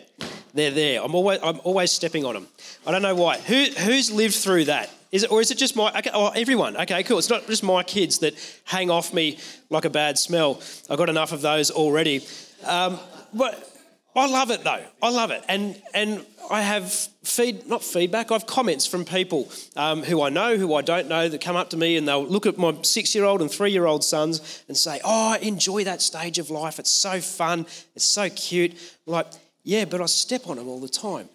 they're 0.53 0.73
there. 0.73 1.03
I'm 1.03 1.15
always, 1.15 1.39
I'm 1.43 1.61
always 1.63 1.93
stepping 1.93 2.25
on 2.25 2.35
them. 2.35 2.49
I 2.87 2.91
don't 2.91 3.03
know 3.03 3.15
why. 3.15 3.39
Who, 3.39 3.65
who's 3.65 4.11
lived 4.11 4.35
through 4.35 4.65
that? 4.65 4.91
Is 5.13 5.23
it, 5.23 5.31
or 5.31 5.41
is 5.41 5.53
it 5.53 5.59
just 5.59 5.77
my, 5.77 5.97
okay, 5.97 6.11
oh, 6.13 6.31
everyone? 6.31 6.77
Okay, 6.77 7.05
cool. 7.05 7.19
It's 7.19 7.31
not 7.31 7.47
just 7.47 7.63
my 7.63 7.85
kids 7.85 8.19
that 8.19 8.35
hang 8.65 8.91
off 8.91 9.15
me 9.15 9.39
like 9.71 9.85
a 9.85 9.91
bad 9.91 10.19
smell. 10.19 10.61
I've 10.91 10.99
got 10.99 11.09
enough 11.09 11.31
of 11.31 11.41
those 11.41 11.71
already. 11.71 12.27
Um, 12.67 12.99
but 13.33 13.71
I 14.17 14.27
love 14.27 14.51
it 14.51 14.63
though. 14.63 14.83
I 15.03 15.11
love 15.11 15.31
it. 15.31 15.43
And, 15.49 15.81
and 15.93 16.25
I 16.51 16.63
have 16.63 16.93
feed, 17.25 17.67
not 17.67 17.83
feedback, 17.83 18.31
I 18.31 18.35
have 18.35 18.47
comments 18.47 18.87
from 18.87 19.05
people 19.05 19.51
um, 19.77 20.03
who 20.03 20.23
I 20.23 20.29
know, 20.29 20.57
who 20.57 20.75
I 20.75 20.83
don't 20.83 21.09
know, 21.09 21.29
that 21.29 21.41
come 21.41 21.57
up 21.57 21.71
to 21.71 21.77
me 21.77 21.97
and 21.97 22.07
they'll 22.07 22.25
look 22.25 22.47
at 22.47 22.57
my 22.57 22.77
six 22.83 23.15
year 23.15 23.25
old 23.25 23.41
and 23.41 23.51
three 23.51 23.73
year 23.73 23.87
old 23.87 24.05
sons 24.05 24.63
and 24.69 24.77
say, 24.77 25.01
Oh, 25.05 25.33
I 25.33 25.39
enjoy 25.39 25.85
that 25.85 26.01
stage 26.01 26.39
of 26.39 26.51
life. 26.51 26.79
It's 26.79 26.91
so 26.91 27.21
fun. 27.21 27.67
It's 27.97 28.05
so 28.05 28.31
cute. 28.31 28.75
Like, 29.07 29.27
yeah, 29.65 29.85
but 29.85 30.01
I 30.01 30.07
step 30.07 30.47
on 30.47 30.57
them 30.57 30.69
all 30.69 30.81
the 30.81 30.89
time. 30.89 31.29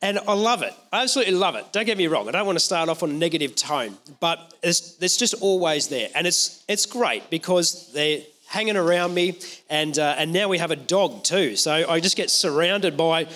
And 0.00 0.18
I 0.28 0.34
love 0.34 0.62
it. 0.62 0.74
I 0.92 1.02
absolutely 1.02 1.34
love 1.34 1.56
it. 1.56 1.72
Don't 1.72 1.84
get 1.84 1.98
me 1.98 2.06
wrong. 2.06 2.28
I 2.28 2.32
don't 2.32 2.46
want 2.46 2.56
to 2.56 2.64
start 2.64 2.88
off 2.88 3.02
on 3.02 3.10
a 3.10 3.14
negative 3.14 3.56
tone, 3.56 3.96
but 4.20 4.54
it's, 4.62 4.96
it's 5.02 5.16
just 5.16 5.34
always 5.40 5.88
there. 5.88 6.08
And 6.14 6.24
it's, 6.24 6.62
it's 6.68 6.86
great 6.86 7.28
because 7.30 7.92
they're 7.92 8.20
hanging 8.48 8.76
around 8.76 9.14
me. 9.14 9.38
And, 9.70 9.98
uh, 9.98 10.16
and 10.18 10.32
now 10.32 10.48
we 10.48 10.58
have 10.58 10.70
a 10.70 10.76
dog 10.76 11.22
too. 11.22 11.54
So 11.54 11.72
I 11.88 12.00
just 12.00 12.16
get 12.16 12.30
surrounded 12.30 12.96
by 12.96 13.28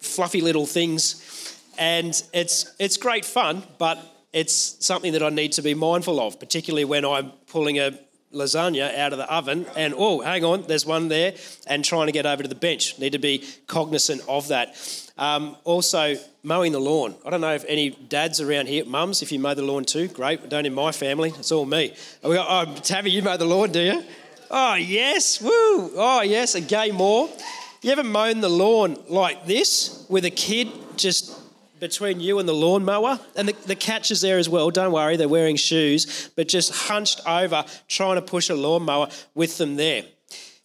fluffy 0.00 0.40
little 0.40 0.66
things. 0.66 1.60
And 1.78 2.20
it's, 2.32 2.74
it's 2.78 2.96
great 2.96 3.24
fun, 3.24 3.62
but 3.78 3.98
it's 4.32 4.76
something 4.84 5.12
that 5.12 5.22
I 5.22 5.28
need 5.28 5.52
to 5.52 5.62
be 5.62 5.74
mindful 5.74 6.20
of, 6.20 6.40
particularly 6.40 6.84
when 6.84 7.04
I'm 7.04 7.30
pulling 7.46 7.78
a 7.78 7.98
lasagna 8.32 8.96
out 8.98 9.12
of 9.12 9.18
the 9.18 9.32
oven 9.32 9.66
and, 9.76 9.94
oh, 9.96 10.20
hang 10.20 10.44
on, 10.44 10.62
there's 10.66 10.84
one 10.84 11.08
there, 11.08 11.34
and 11.68 11.84
trying 11.84 12.06
to 12.06 12.12
get 12.12 12.26
over 12.26 12.42
to 12.42 12.48
the 12.48 12.54
bench. 12.54 12.98
Need 12.98 13.12
to 13.12 13.18
be 13.18 13.44
cognizant 13.66 14.22
of 14.28 14.48
that. 14.48 14.76
Um, 15.16 15.56
also, 15.62 16.16
mowing 16.42 16.72
the 16.72 16.80
lawn. 16.80 17.14
I 17.24 17.30
don't 17.30 17.40
know 17.40 17.54
if 17.54 17.64
any 17.68 17.90
dads 17.90 18.40
around 18.40 18.66
here, 18.66 18.84
mums, 18.84 19.22
if 19.22 19.30
you 19.30 19.38
mow 19.38 19.54
the 19.54 19.62
lawn 19.62 19.84
too, 19.84 20.08
great. 20.08 20.48
Don't 20.48 20.66
in 20.66 20.74
my 20.74 20.90
family, 20.90 21.32
it's 21.38 21.52
all 21.52 21.64
me. 21.64 21.94
Got, 22.22 22.68
oh, 22.68 22.74
Tabby, 22.80 23.12
you 23.12 23.22
mow 23.22 23.36
the 23.36 23.44
lawn, 23.44 23.70
do 23.70 23.80
you? 23.80 24.02
Oh, 24.56 24.74
yes, 24.74 25.40
woo. 25.40 25.90
Oh, 25.96 26.20
yes, 26.22 26.54
a 26.54 26.60
gay 26.60 26.92
more. 26.92 27.28
You 27.82 27.90
ever 27.90 28.04
mown 28.04 28.40
the 28.40 28.48
lawn 28.48 28.96
like 29.08 29.46
this 29.46 30.06
with 30.08 30.24
a 30.24 30.30
kid 30.30 30.68
just 30.96 31.36
between 31.80 32.20
you 32.20 32.38
and 32.38 32.48
the 32.48 32.54
lawnmower? 32.54 33.18
And 33.34 33.48
the, 33.48 33.56
the 33.66 33.74
catch 33.74 34.12
is 34.12 34.20
there 34.20 34.38
as 34.38 34.48
well. 34.48 34.70
Don't 34.70 34.92
worry, 34.92 35.16
they're 35.16 35.28
wearing 35.28 35.56
shoes, 35.56 36.30
but 36.36 36.46
just 36.46 36.72
hunched 36.86 37.20
over 37.26 37.64
trying 37.88 38.14
to 38.14 38.22
push 38.22 38.48
a 38.48 38.54
lawnmower 38.54 39.08
with 39.34 39.58
them 39.58 39.74
there. 39.74 40.04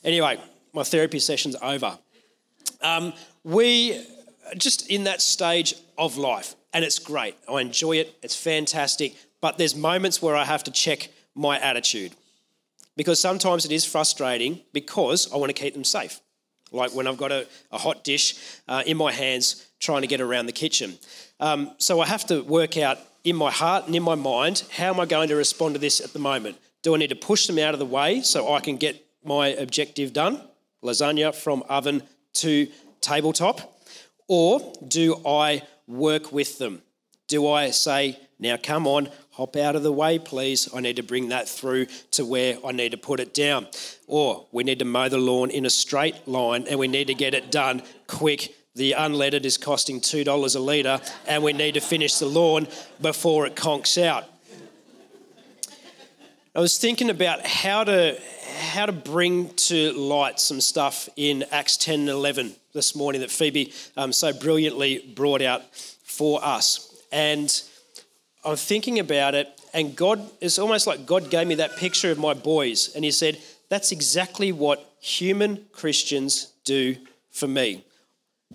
Anyway, 0.04 0.40
my 0.72 0.84
therapy 0.84 1.18
session's 1.18 1.56
over. 1.60 1.98
Um, 2.82 3.14
we 3.44 4.06
just 4.56 4.88
in 4.88 5.06
that 5.06 5.20
stage 5.20 5.74
of 5.98 6.16
life, 6.16 6.54
and 6.76 6.86
it's 6.86 7.00
great. 7.00 7.36
I 7.52 7.60
enjoy 7.60 7.94
it, 7.94 8.16
it's 8.22 8.36
fantastic, 8.36 9.16
but 9.42 9.58
there's 9.58 9.76
moments 9.76 10.22
where 10.22 10.36
I 10.36 10.46
have 10.46 10.64
to 10.66 10.72
check 10.72 11.10
my 11.34 11.58
attitude 11.58 12.14
because 12.96 13.20
sometimes 13.20 13.66
it 13.66 13.72
is 13.72 13.86
frustrating 13.86 14.62
because 14.74 15.32
I 15.32 15.38
want 15.38 15.50
to 15.56 15.62
keep 15.62 15.74
them 15.74 15.84
safe. 15.84 16.20
Like 16.72 16.94
when 16.94 17.08
I've 17.08 17.18
got 17.18 17.32
a, 17.32 17.48
a 17.72 17.78
hot 17.78 18.04
dish 18.04 18.36
uh, 18.68 18.84
in 18.86 18.98
my 18.98 19.12
hands 19.12 19.68
trying 19.80 20.02
to 20.02 20.08
get 20.08 20.22
around 20.22 20.46
the 20.46 20.52
kitchen. 20.52 20.98
Um, 21.40 21.72
so 21.78 22.02
I 22.02 22.06
have 22.06 22.26
to 22.28 22.42
work 22.42 22.78
out 22.78 23.00
in 23.24 23.36
my 23.36 23.52
heart 23.52 23.86
and 23.88 23.96
in 23.96 24.04
my 24.04 24.16
mind 24.16 24.64
how 24.72 24.94
am 24.94 25.00
I 25.00 25.06
going 25.06 25.30
to 25.30 25.36
respond 25.36 25.76
to 25.76 25.80
this 25.80 26.02
at 26.02 26.14
the 26.14 26.20
moment? 26.20 26.58
Do 26.82 26.96
I 26.96 26.98
need 26.98 27.10
to 27.10 27.16
push 27.16 27.48
them 27.48 27.60
out 27.60 27.74
of 27.74 27.80
the 27.80 27.86
way 27.86 28.22
so 28.22 28.54
I 28.54 28.60
can 28.60 28.78
get 28.78 29.04
my 29.24 29.48
objective 29.48 30.14
done? 30.14 30.42
Lasagna 30.84 31.36
from 31.36 31.64
oven 31.68 32.04
to 32.36 32.68
tabletop. 33.02 33.78
Or 34.28 34.74
do 34.88 35.22
I 35.26 35.64
work 35.88 36.32
with 36.32 36.58
them? 36.60 36.82
Do 37.28 37.48
I 37.48 37.72
say, 37.72 38.20
now 38.40 38.58
come 38.58 38.88
on, 38.88 39.10
hop 39.32 39.56
out 39.56 39.76
of 39.76 39.84
the 39.84 39.92
way, 39.92 40.20
please? 40.20 40.70
I 40.74 40.82
need 40.82 40.98
to 40.98 41.04
bring 41.04 41.30
that 41.30 41.48
through 41.48 41.88
to 42.12 42.26
where 42.26 42.58
I 42.66 42.72
need 42.72 42.92
to 42.92 42.98
put 42.98 43.20
it 43.20 43.34
down. 43.34 43.68
Or 44.08 44.46
we 44.52 44.64
need 44.64 44.80
to 44.80 44.86
mow 44.86 45.10
the 45.10 45.18
lawn 45.18 45.50
in 45.50 45.66
a 45.66 45.70
straight 45.70 46.28
line 46.28 46.66
and 46.68 46.80
we 46.80 46.88
need 46.88 47.08
to 47.08 47.14
get 47.14 47.34
it 47.34 47.52
done 47.52 47.82
quick. 48.08 48.56
The 48.76 48.94
unleaded 48.98 49.46
is 49.46 49.58
costing 49.58 50.02
$2 50.02 50.56
a 50.56 50.60
litre 50.60 51.02
and 51.28 51.44
we 51.44 51.54
need 51.54 51.74
to 51.74 51.82
finish 51.82 52.16
the 52.16 52.26
lawn 52.26 52.68
before 53.02 53.46
it 53.46 53.56
conks 53.56 54.02
out. 54.02 54.26
I 56.56 56.62
was 56.62 56.78
thinking 56.78 57.10
about 57.10 57.46
how 57.46 57.84
to 57.84 58.20
how 58.60 58.86
to 58.86 58.92
bring 58.92 59.54
to 59.56 59.94
light 59.94 60.40
some 60.40 60.60
stuff 60.60 61.08
in 61.16 61.46
Acts 61.52 61.78
10 61.78 62.02
and 62.02 62.10
11 62.10 62.54
this 62.74 62.96
morning 62.96 63.22
that 63.22 63.32
Phoebe 63.32 63.72
um, 63.96 64.12
so 64.12 64.34
brilliantly 64.34 65.14
brought 65.16 65.42
out 65.42 65.64
for 65.76 66.44
us. 66.44 66.94
And 67.12 67.50
I'm 68.44 68.56
thinking 68.56 69.00
about 69.00 69.36
it, 69.36 69.50
and 69.74 69.96
God, 69.96 70.22
it's 70.40 70.60
almost 70.60 70.88
like 70.88 71.06
God 71.06 71.30
gave 71.30 71.48
me 71.48 71.56
that 71.56 71.78
picture 71.78 72.12
of 72.12 72.18
my 72.18 72.34
boys, 72.34 72.96
and 72.96 73.04
He 73.04 73.12
said, 73.12 73.38
That's 73.70 73.92
exactly 73.92 74.52
what 74.52 74.94
human 75.02 75.66
Christians 75.72 76.54
do 76.64 76.96
for 77.32 77.48
me. 77.48 77.84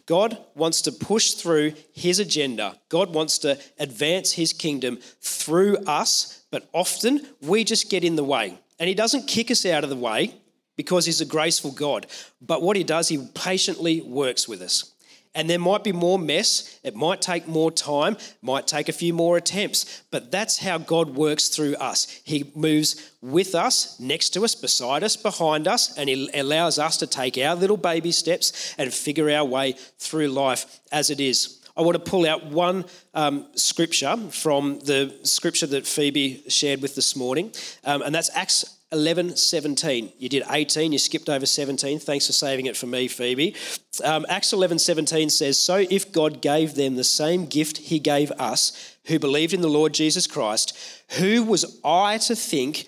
God 0.07 0.39
wants 0.55 0.83
to 0.83 0.93
push 0.93 1.33
through 1.33 1.75
His 1.93 2.19
agenda, 2.19 2.79
God 2.89 3.13
wants 3.13 3.39
to 3.39 3.59
advance 3.79 4.33
His 4.33 4.53
kingdom 4.53 4.99
through 5.21 5.77
us, 5.87 6.45
but 6.51 6.69
often 6.73 7.27
we 7.41 7.65
just 7.65 7.91
get 7.91 8.05
in 8.05 8.17
the 8.17 8.25
way. 8.25 8.59
And 8.79 8.89
He 8.89 8.95
doesn't 8.95 9.29
kick 9.29 9.51
us 9.51 9.67
out 9.67 9.85
of 9.85 9.91
the 9.91 9.97
way 9.97 10.35
because 10.77 11.07
He's 11.07 11.21
a 11.21 11.27
graceful 11.27 11.71
God. 11.71 12.07
But 12.41 12.63
what 12.63 12.77
He 12.77 12.85
does, 12.85 13.09
He 13.09 13.29
patiently 13.35 14.01
works 14.01 14.49
with 14.49 14.63
us. 14.63 14.94
And 15.35 15.51
there 15.51 15.59
might 15.59 15.83
be 15.83 15.93
more 15.93 16.19
mess, 16.19 16.79
it 16.85 16.95
might 16.95 17.21
take 17.21 17.49
more 17.49 17.73
time, 17.73 18.17
might 18.41 18.69
take 18.69 18.89
a 18.89 18.93
few 18.93 19.13
more 19.13 19.37
attempts, 19.37 20.03
but 20.13 20.31
that's 20.31 20.59
how 20.59 20.79
God 20.79 21.17
works 21.17 21.49
through 21.49 21.75
us. 21.77 22.21
He 22.25 22.53
moves 22.55 23.11
with 23.21 23.55
us, 23.55 23.99
next 23.99 24.31
to 24.31 24.45
us, 24.45 24.55
beside 24.55 25.03
us, 25.03 25.17
behind 25.17 25.67
us, 25.67 25.97
and 25.99 26.09
He 26.09 26.31
allows 26.35 26.79
us 26.79 26.97
to 26.99 27.07
take 27.07 27.37
our 27.37 27.57
little 27.57 27.77
baby 27.77 28.13
steps 28.13 28.75
and 28.79 28.95
figure 28.95 29.29
our 29.31 29.45
way 29.45 29.73
through 29.99 30.29
life 30.29 30.81
as 30.93 31.11
it 31.11 31.21
is. 31.21 31.61
I 31.77 31.83
want 31.83 31.95
to 31.97 32.11
pull 32.11 32.25
out 32.25 32.47
one 32.47 32.85
um, 33.15 33.49
scripture 33.57 34.17
from 34.31 34.79
the 34.81 35.19
scripture 35.25 35.67
that 35.67 35.87
Phoebe 35.87 36.45
shared 36.49 36.81
with 36.81 36.95
this 36.95 37.17
morning, 37.17 37.51
um, 37.85 38.03
and 38.03 38.15
that's 38.15 38.31
Acts 38.37 38.65
11, 38.95 39.37
17. 39.37 40.13
You 40.19 40.29
did 40.29 40.45
18, 40.49 40.93
you 40.93 40.99
skipped 40.99 41.29
over 41.29 41.45
17. 41.45 41.99
Thanks 41.99 42.29
for 42.29 42.33
saving 42.33 42.67
it 42.67 42.77
for 42.77 42.87
me, 42.87 43.09
Phoebe. 43.09 43.57
Um, 44.05 44.25
Acts 44.29 44.53
11, 44.53 44.79
17 44.79 45.31
says, 45.31 45.59
So 45.59 45.85
if 45.91 46.13
God 46.13 46.41
gave 46.41 46.77
them 46.77 46.95
the 46.95 47.05
same 47.05 47.47
gift 47.47 47.79
he 47.79 47.99
gave 47.99 48.31
us, 48.33 48.97
who 49.07 49.19
believed 49.19 49.53
in 49.53 49.61
the 49.61 49.69
Lord 49.69 49.93
Jesus 49.93 50.29
Christ, 50.29 50.79
who 51.19 51.43
was 51.43 51.81
I 51.85 52.19
to 52.19 52.37
think 52.37 52.87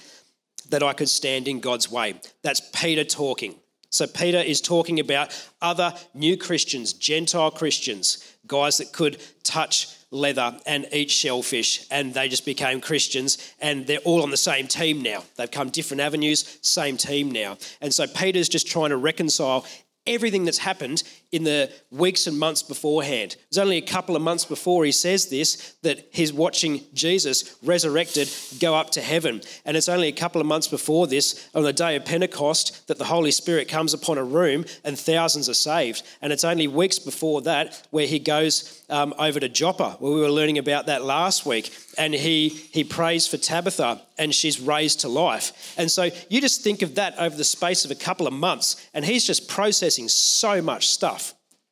that 0.71 0.83
I 0.83 0.93
could 0.93 1.09
stand 1.09 1.49
in 1.49 1.59
God's 1.61 1.91
way? 1.91 2.15
That's 2.43 2.63
Peter 2.73 3.05
talking. 3.05 3.57
So 3.91 4.07
Peter 4.07 4.39
is 4.39 4.61
talking 4.61 5.01
about 5.01 5.37
other 5.61 5.93
new 6.15 6.37
Christians, 6.37 6.93
Gentile 6.93 7.51
Christians, 7.51 8.37
guys 8.47 8.79
that 8.79 8.93
could 8.93 9.21
touch 9.43 9.89
leather 10.17 10.59
and 10.67 10.87
eat 10.93 11.11
shellfish, 11.11 11.87
and 11.91 12.15
they 12.15 12.29
just 12.29 12.45
became 12.45 12.81
Christians, 12.81 13.39
and 13.61 13.87
they're 13.87 13.99
all 13.99 14.23
on 14.23 14.31
the 14.31 14.37
same 14.37 14.67
team 14.67 15.03
now. 15.03 15.23
They've 15.37 15.51
come 15.51 15.71
different 15.71 16.01
avenues, 16.01 16.59
same 16.63 16.97
team 16.97 17.31
now. 17.31 17.59
And 17.81 17.95
so 17.95 18.07
Peter's 18.07 18.49
just 18.49 18.67
trying 18.67 18.91
to 18.91 18.97
reconcile 18.97 19.65
everything 20.07 20.45
that's 20.45 20.59
happened 20.59 21.03
in 21.37 21.45
the 21.45 21.71
weeks 21.91 22.27
and 22.27 22.39
months 22.39 22.63
beforehand. 22.63 23.33
It 23.35 23.47
was 23.51 23.59
only 23.59 23.77
a 23.77 23.83
couple 23.83 24.17
of 24.17 24.23
months 24.23 24.47
before 24.47 24.87
he 24.87 24.93
says 24.93 25.29
this 25.29 25.75
that 25.83 26.09
he's 26.11 26.33
watching 26.33 26.81
Jesus 26.95 27.59
resurrected 27.63 28.35
go 28.59 28.75
up 28.75 28.89
to 28.91 29.03
heaven. 29.03 29.43
And 29.67 29.77
it's 29.77 29.91
only 29.91 30.09
a 30.09 30.13
couple 30.13 30.41
of 30.41 30.47
months 30.47 30.67
before 30.67 31.07
this, 31.07 31.49
on 31.55 31.63
the 31.63 31.75
day 31.75 31.95
of 31.95 32.07
Pentecost, 32.07 32.89
that 32.89 32.97
the 32.97 33.05
Holy 33.05 33.31
Spirit 33.31 33.69
comes 33.69 33.93
upon 33.93 34.17
a 34.17 34.25
room 34.25 34.65
and 34.83 34.99
thousands 34.99 35.47
are 35.51 35.55
saved. 35.55 36.03
And 36.23 36.33
it's 36.33 36.43
only 36.43 36.69
weeks 36.69 36.99
before 36.99 37.43
that 37.43 37.87
where 37.91 38.07
he 38.07 38.19
goes 38.19 38.83
um, 38.89 39.13
over 39.19 39.39
to 39.39 39.49
Joppa, 39.49 39.97
where 39.99 40.13
we 40.13 40.21
were 40.21 40.31
learning 40.31 40.57
about 40.57 40.87
that 40.87 41.05
last 41.05 41.45
week. 41.45 41.71
And 41.99 42.15
he, 42.15 42.49
he 42.49 42.83
prays 42.83 43.27
for 43.27 43.37
Tabitha 43.37 44.01
and 44.19 44.35
she's 44.35 44.59
raised 44.59 45.01
to 45.01 45.09
life. 45.09 45.75
And 45.77 45.91
so 45.91 46.11
you 46.31 46.41
just 46.41 46.63
think 46.63 46.81
of 46.81 46.95
that 46.95 47.19
over 47.19 47.37
the 47.37 47.45
space 47.45 47.85
of 47.85 47.91
a 47.91 47.95
couple 47.95 48.27
of 48.27 48.33
months, 48.33 48.89
and 48.95 49.05
he's 49.05 49.25
just 49.25 49.49
processing 49.49 50.09
so 50.09 50.63
much 50.63 50.89
stuff 50.89 51.26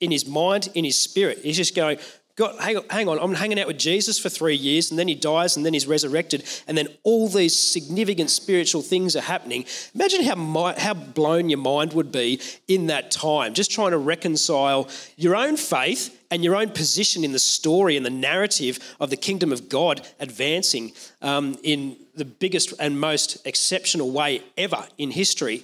in 0.04 0.10
his 0.10 0.26
mind, 0.26 0.68
in 0.74 0.84
his 0.84 0.98
spirit. 0.98 1.38
He's 1.42 1.56
just 1.56 1.74
going, 1.74 1.98
God, 2.36 2.56
hang 2.60 2.76
on, 2.78 2.84
hang 2.90 3.08
on, 3.08 3.20
I'm 3.20 3.34
hanging 3.34 3.60
out 3.60 3.68
with 3.68 3.78
Jesus 3.78 4.18
for 4.18 4.28
three 4.28 4.56
years, 4.56 4.90
and 4.90 4.98
then 4.98 5.06
he 5.06 5.14
dies, 5.14 5.56
and 5.56 5.64
then 5.64 5.72
he's 5.72 5.86
resurrected, 5.86 6.42
and 6.66 6.76
then 6.76 6.88
all 7.04 7.28
these 7.28 7.56
significant 7.56 8.28
spiritual 8.28 8.82
things 8.82 9.14
are 9.14 9.20
happening. 9.20 9.64
Imagine 9.94 10.24
how, 10.24 10.74
how 10.76 10.94
blown 10.94 11.48
your 11.48 11.60
mind 11.60 11.92
would 11.92 12.10
be 12.10 12.40
in 12.66 12.88
that 12.88 13.12
time, 13.12 13.54
just 13.54 13.70
trying 13.70 13.92
to 13.92 13.98
reconcile 13.98 14.88
your 15.16 15.36
own 15.36 15.56
faith 15.56 16.20
and 16.32 16.42
your 16.42 16.56
own 16.56 16.70
position 16.70 17.22
in 17.22 17.30
the 17.30 17.38
story 17.38 17.96
and 17.96 18.04
the 18.04 18.10
narrative 18.10 18.80
of 18.98 19.10
the 19.10 19.16
kingdom 19.16 19.52
of 19.52 19.68
God 19.68 20.04
advancing 20.18 20.90
um, 21.22 21.56
in 21.62 21.96
the 22.16 22.24
biggest 22.24 22.74
and 22.80 22.98
most 22.98 23.46
exceptional 23.46 24.10
way 24.10 24.42
ever 24.58 24.88
in 24.98 25.12
history. 25.12 25.62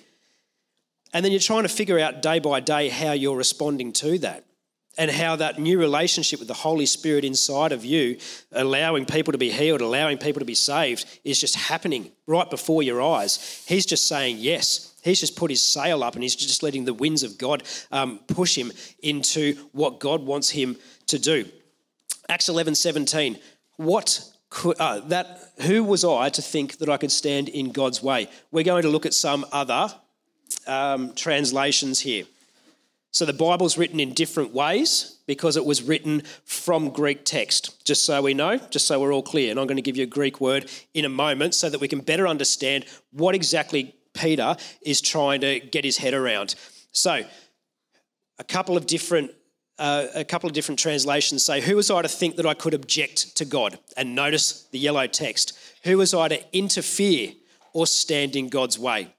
And 1.13 1.25
then 1.25 1.33
you're 1.33 1.41
trying 1.41 1.65
to 1.65 1.69
figure 1.69 1.99
out 1.99 2.23
day 2.23 2.39
by 2.39 2.61
day 2.61 2.89
how 2.89 3.13
you're 3.13 3.37
responding 3.37 3.93
to 3.95 4.19
that 4.19 4.45
and 4.99 5.11
how 5.11 5.37
that 5.37 5.59
new 5.59 5.79
relationship 5.79 6.39
with 6.39 6.49
the 6.49 6.55
Holy 6.55 6.87
Spirit 6.87 7.25
inside 7.25 7.73
of 7.73 7.85
you, 7.85 8.19
allowing 8.53 9.07
people 9.07 9.33
to 9.33 9.39
be 9.39 9.51
healed, 9.51 9.81
allowing 9.81 10.19
people 10.19 10.41
to 10.41 10.47
be 10.47 10.55
saved, 10.55 11.07
is 11.25 11.41
just 11.41 11.55
happening 11.55 12.11
right 12.27 12.51
before 12.51 12.83
your 12.83 13.01
eyes. 13.01 13.65
He's 13.67 13.87
just 13.87 14.07
saying 14.07 14.37
yes. 14.39 14.95
He's 15.03 15.21
just 15.21 15.37
put 15.37 15.51
his 15.51 15.65
sail 15.65 16.03
up 16.03 16.15
and 16.15 16.23
he's 16.23 16.37
just 16.37 16.63
letting 16.63 16.85
the 16.85 16.95
winds 16.95 17.23
of 17.23 17.39
God 17.39 17.63
um, 17.91 18.19
push 18.27 18.57
him 18.57 18.73
into 19.03 19.55
what 19.73 20.01
God 20.01 20.23
wants 20.23 20.51
him 20.51 20.77
to 21.07 21.19
do. 21.19 21.47
Acts 22.29 22.49
11 22.49 22.75
17. 22.75 23.39
What 23.77 24.23
could, 24.51 24.79
uh, 24.79 25.01
that, 25.09 25.53
who 25.63 25.83
was 25.83 26.05
I 26.05 26.29
to 26.29 26.43
think 26.43 26.79
that 26.79 26.89
I 26.89 26.97
could 26.97 27.13
stand 27.13 27.49
in 27.49 27.73
God's 27.73 28.03
way? 28.03 28.29
We're 28.51 28.65
going 28.65 28.83
to 28.83 28.91
look 28.91 29.07
at 29.07 29.15
some 29.15 29.47
other 29.53 29.91
um, 30.67 31.15
translations 31.15 32.01
here. 32.01 32.25
So 33.13 33.25
the 33.25 33.33
Bible's 33.33 33.77
written 33.77 33.99
in 33.99 34.15
different 34.15 34.55
ways 34.55 35.19
because 35.27 35.57
it 35.57 35.65
was 35.65 35.83
written 35.83 36.23
from 36.45 36.91
Greek 36.91 37.25
text, 37.25 37.85
just 37.85 38.05
so 38.05 38.23
we 38.23 38.35
know, 38.35 38.59
just 38.71 38.87
so 38.87 39.01
we're 39.01 39.13
all 39.13 39.23
clear. 39.23 39.51
And 39.51 39.59
I'm 39.59 39.67
going 39.67 39.77
to 39.77 39.83
give 39.83 39.97
you 39.97 40.05
a 40.05 40.07
Greek 40.07 40.41
word 40.41 40.71
in 40.95 41.05
a 41.05 41.09
moment 41.09 41.55
so 41.55 41.69
that 41.69 41.81
we 41.81 41.89
can 41.89 42.01
better 42.01 42.29
understand 42.29 42.85
what 43.11 43.35
exactly 43.35 43.97
Peter 44.13 44.57
is 44.83 45.01
trying 45.01 45.41
to 45.41 45.59
get 45.59 45.85
his 45.85 45.99
head 45.99 46.15
around. 46.15 46.55
So, 46.93 47.25
a 48.39 48.45
couple 48.45 48.77
of 48.77 48.87
different 48.87 49.33
uh, 49.79 50.07
a 50.15 50.25
couple 50.25 50.47
of 50.47 50.53
different 50.53 50.79
translations 50.79 51.45
say, 51.45 51.61
Who 51.61 51.77
was 51.77 51.91
I 51.91 52.03
to 52.03 52.09
think 52.09 52.37
that 52.37 52.45
I 52.45 52.55
could 52.55 52.75
object 52.75 53.37
to 53.37 53.47
God? 53.47 53.79
And 53.97 54.15
notice 54.15 54.65
the 54.73 54.79
yellow 54.79 55.07
text. 55.07 55.59
Who 55.85 55.99
was 55.99 56.13
I 56.13 56.29
to 56.29 56.57
interfere 56.57 57.33
or 57.73 57.87
stand 57.87 58.37
in 58.37 58.51
God's 58.51 58.79
way? 58.79 59.15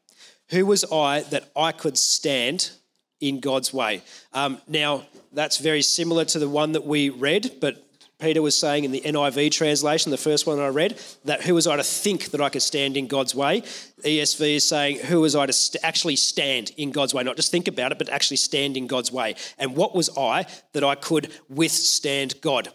Who 0.52 0.66
was 0.66 0.86
I 0.92 1.22
that 1.32 1.50
I 1.56 1.72
could 1.72 1.98
stand 1.98 2.72
in 3.20 3.40
God's 3.40 3.74
way? 3.74 4.02
Um, 4.34 4.60
now, 4.68 5.06
that's 5.32 5.58
very 5.58 5.82
similar 5.82 6.26
to 6.26 6.40
the 6.40 6.50
one 6.50 6.74
that 6.74 6.86
we 6.86 7.10
read, 7.10 7.58
but 7.62 7.86
Peter 8.20 8.42
was 8.42 8.56
saying 8.56 8.84
in 8.84 8.92
the 8.92 9.02
NIV 9.02 9.52
translation, 9.52 10.12
the 10.12 10.18
first 10.18 10.46
one 10.46 10.60
I 10.60 10.68
read, 10.68 11.00
that 11.26 11.42
who 11.42 11.56
was 11.56 11.68
I 11.68 11.78
to 11.78 11.84
think 11.84 12.32
that 12.32 12.42
I 12.42 12.50
could 12.50 12.62
stand 12.62 12.96
in 12.96 13.08
God's 13.08 13.34
way? 13.34 13.62
ESV 14.04 14.56
is 14.58 14.64
saying, 14.64 15.00
who 15.00 15.22
was 15.22 15.36
I 15.36 15.48
to 15.48 15.54
st- 15.54 15.84
actually 15.84 16.18
stand 16.18 16.72
in 16.78 16.92
God's 16.92 17.14
way? 17.14 17.24
Not 17.24 17.38
just 17.38 17.50
think 17.50 17.68
about 17.68 17.92
it, 17.92 17.98
but 17.98 18.10
actually 18.10 18.38
stand 18.38 18.78
in 18.78 18.86
God's 18.86 19.12
way. 19.12 19.36
And 19.58 19.76
what 19.76 19.96
was 19.96 20.10
I 20.16 20.46
that 20.74 20.84
I 20.84 20.96
could 20.96 21.34
withstand 21.50 22.36
God? 22.42 22.70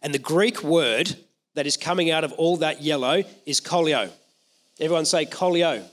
And 0.00 0.14
the 0.14 0.18
Greek 0.18 0.62
word 0.62 1.16
that 1.54 1.66
is 1.66 1.76
coming 1.76 2.10
out 2.10 2.24
of 2.24 2.32
all 2.32 2.56
that 2.58 2.82
yellow 2.82 3.22
is 3.44 3.60
kolio. 3.60 4.10
Everyone 4.80 5.04
say 5.04 5.26
kolio. 5.26 5.84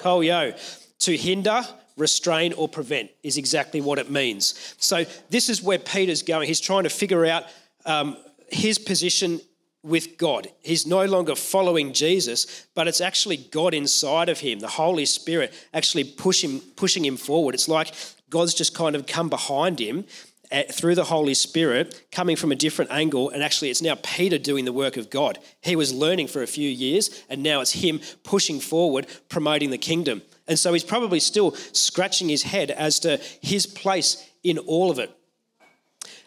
Kolio. 0.00 0.54
To 1.00 1.16
hinder, 1.16 1.62
restrain, 1.96 2.52
or 2.54 2.68
prevent 2.68 3.10
is 3.22 3.36
exactly 3.36 3.80
what 3.80 3.98
it 3.98 4.10
means. 4.10 4.74
So 4.78 5.04
this 5.30 5.48
is 5.48 5.62
where 5.62 5.78
Peter's 5.78 6.22
going. 6.22 6.46
He's 6.46 6.60
trying 6.60 6.84
to 6.84 6.90
figure 6.90 7.24
out 7.26 7.44
um, 7.86 8.16
his 8.50 8.78
position 8.78 9.40
with 9.82 10.18
God. 10.18 10.48
He's 10.60 10.86
no 10.86 11.04
longer 11.06 11.34
following 11.34 11.92
Jesus, 11.92 12.66
but 12.74 12.86
it's 12.86 13.00
actually 13.00 13.38
God 13.38 13.72
inside 13.72 14.28
of 14.28 14.40
him, 14.40 14.58
the 14.58 14.68
Holy 14.68 15.06
Spirit, 15.06 15.54
actually 15.72 16.04
pushing 16.04 16.60
pushing 16.76 17.04
him 17.04 17.16
forward. 17.16 17.54
It's 17.54 17.68
like 17.68 17.94
God's 18.28 18.54
just 18.54 18.74
kind 18.74 18.94
of 18.94 19.06
come 19.06 19.28
behind 19.28 19.78
him 19.78 20.04
eh, 20.50 20.64
through 20.64 20.94
the 20.94 21.04
Holy 21.04 21.34
Spirit, 21.34 22.06
coming 22.10 22.36
from 22.36 22.52
a 22.52 22.56
different 22.56 22.90
angle, 22.90 23.30
and 23.30 23.42
actually 23.42 23.70
it's 23.70 23.82
now 23.82 23.96
Peter 24.02 24.38
doing 24.38 24.64
the 24.64 24.72
work 24.72 24.96
of 24.96 25.10
God. 25.10 25.38
He 25.60 25.76
was 25.76 25.92
learning 25.92 26.28
for 26.28 26.42
a 26.42 26.46
few 26.46 26.68
years, 26.68 27.24
and 27.28 27.42
now 27.42 27.60
it's 27.60 27.72
him 27.72 28.00
pushing 28.24 28.60
forward, 28.60 29.06
promoting 29.28 29.70
the 29.70 29.78
kingdom. 29.78 30.22
And 30.46 30.58
so 30.58 30.72
he's 30.72 30.84
probably 30.84 31.20
still 31.20 31.52
scratching 31.72 32.28
his 32.28 32.42
head 32.42 32.70
as 32.70 33.00
to 33.00 33.20
his 33.40 33.66
place 33.66 34.28
in 34.42 34.58
all 34.58 34.90
of 34.90 34.98
it. 34.98 35.10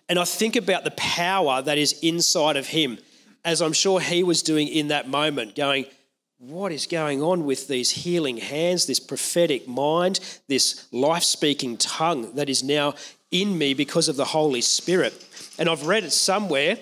And 0.10 0.20
I 0.20 0.26
think 0.26 0.56
about 0.56 0.84
the 0.84 0.92
power 0.92 1.62
that 1.62 1.78
is 1.78 2.00
inside 2.02 2.58
of 2.58 2.68
him, 2.68 2.98
as 3.46 3.62
I'm 3.62 3.74
sure 3.74 4.00
he 4.00 4.24
was 4.24 4.42
doing 4.42 4.68
in 4.68 4.90
that 4.90 5.08
moment, 5.08 5.56
going, 5.56 5.86
What 6.48 6.74
is 6.74 6.88
going 6.88 7.24
on 7.24 7.46
with 7.46 7.70
these 7.70 7.90
healing 7.90 8.36
hands, 8.36 8.86
this 8.86 9.00
prophetic 9.00 9.66
mind, 9.66 10.20
this 10.50 10.90
life 10.92 11.24
speaking 11.24 11.78
tongue 11.78 12.36
that 12.36 12.50
is 12.50 12.62
now 12.62 12.96
in 13.32 13.58
me 13.58 13.74
because 13.74 14.10
of 14.10 14.18
the 14.18 14.26
Holy 14.26 14.60
Spirit? 14.60 15.14
And 15.58 15.70
I've 15.70 15.88
read 15.88 16.04
it 16.04 16.12
somewhere, 16.12 16.78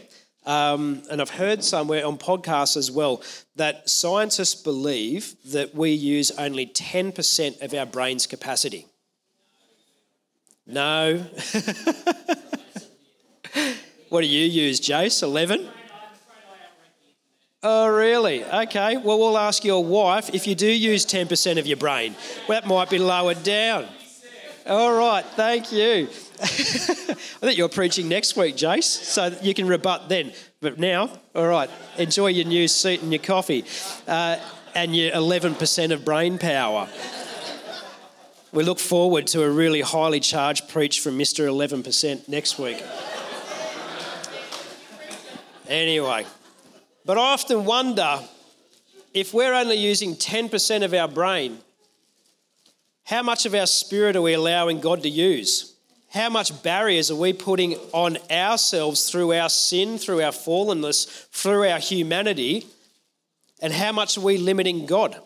um, 0.48 1.04
and 1.12 1.22
I've 1.22 1.30
heard 1.30 1.64
somewhere 1.64 2.04
on 2.04 2.18
podcasts 2.18 2.76
as 2.76 2.90
well, 2.90 3.22
that 3.56 3.88
scientists 3.88 4.56
believe 4.56 5.36
that 5.52 5.76
we 5.76 5.92
use 5.92 6.32
only 6.40 6.66
10% 6.66 7.62
of 7.62 7.72
our 7.76 7.86
brain's 7.86 8.26
capacity. 8.26 8.88
No. 10.66 11.24
What 14.12 14.22
do 14.24 14.28
you 14.28 14.46
use, 14.46 14.82
Jace? 14.82 15.24
11? 15.24 15.70
Oh, 17.64 17.88
really? 17.90 18.44
Okay. 18.44 18.98
Well, 18.98 19.20
we'll 19.20 19.38
ask 19.38 19.64
your 19.64 19.86
wife 19.86 20.34
if 20.34 20.48
you 20.48 20.56
do 20.56 20.68
use 20.68 21.06
10% 21.06 21.60
of 21.60 21.68
your 21.68 21.78
brain. 21.78 22.16
Well, 22.48 22.60
that 22.60 22.68
might 22.68 22.90
be 22.90 22.98
lowered 22.98 23.44
down. 23.44 23.86
All 24.66 24.94
right. 24.94 25.24
Thank 25.36 25.72
you. 25.72 26.10
I 26.42 26.46
think 26.46 27.58
you're 27.60 27.70
preaching 27.70 28.10
next 28.10 28.36
week, 28.36 28.56
Jace, 28.56 28.84
so 28.84 29.36
you 29.44 29.54
can 29.54 29.68
rebut 29.68 30.10
then. 30.10 30.34
But 30.60 30.80
now, 30.80 31.20
all 31.36 31.48
right, 31.48 31.70
enjoy 32.00 32.28
your 32.28 32.46
new 32.46 32.68
seat 32.68 33.04
and 33.04 33.12
your 33.12 33.22
coffee 33.22 33.64
uh, 34.08 34.38
and 34.74 34.96
your 34.96 35.12
11% 35.12 35.92
of 35.92 36.04
brain 36.04 36.40
power. 36.40 36.90
We 38.52 38.64
look 38.64 38.80
forward 38.80 39.28
to 39.28 39.44
a 39.44 39.50
really 39.50 39.82
highly 39.82 40.20
charged 40.20 40.68
preach 40.68 41.00
from 41.00 41.18
Mr. 41.18 41.48
11% 41.48 42.28
next 42.28 42.58
week. 42.58 42.84
Anyway, 45.68 46.26
but 47.06 47.18
I 47.18 47.22
often 47.22 47.66
wonder 47.66 48.20
if 49.14 49.34
we're 49.34 49.54
only 49.54 49.76
using 49.76 50.16
10% 50.16 50.84
of 50.84 50.94
our 50.94 51.08
brain, 51.08 51.60
how 53.04 53.24
much 53.24 53.46
of 53.46 53.54
our 53.54 53.66
spirit 53.66 54.16
are 54.16 54.22
we 54.22 54.34
allowing 54.34 54.80
God 54.80 55.04
to 55.04 55.10
use? 55.10 55.76
How 56.10 56.30
much 56.30 56.62
barriers 56.62 57.10
are 57.10 57.16
we 57.16 57.34
putting 57.34 57.76
on 57.94 58.18
ourselves 58.30 59.10
through 59.10 59.34
our 59.34 59.50
sin, 59.50 59.98
through 59.98 60.22
our 60.22 60.32
fallenness, 60.32 61.28
through 61.30 61.70
our 61.70 61.80
humanity? 61.80 62.68
And 63.62 63.72
how 63.72 63.92
much 63.92 64.18
are 64.18 64.22
we 64.22 64.38
limiting 64.38 64.86
God? 64.86 65.20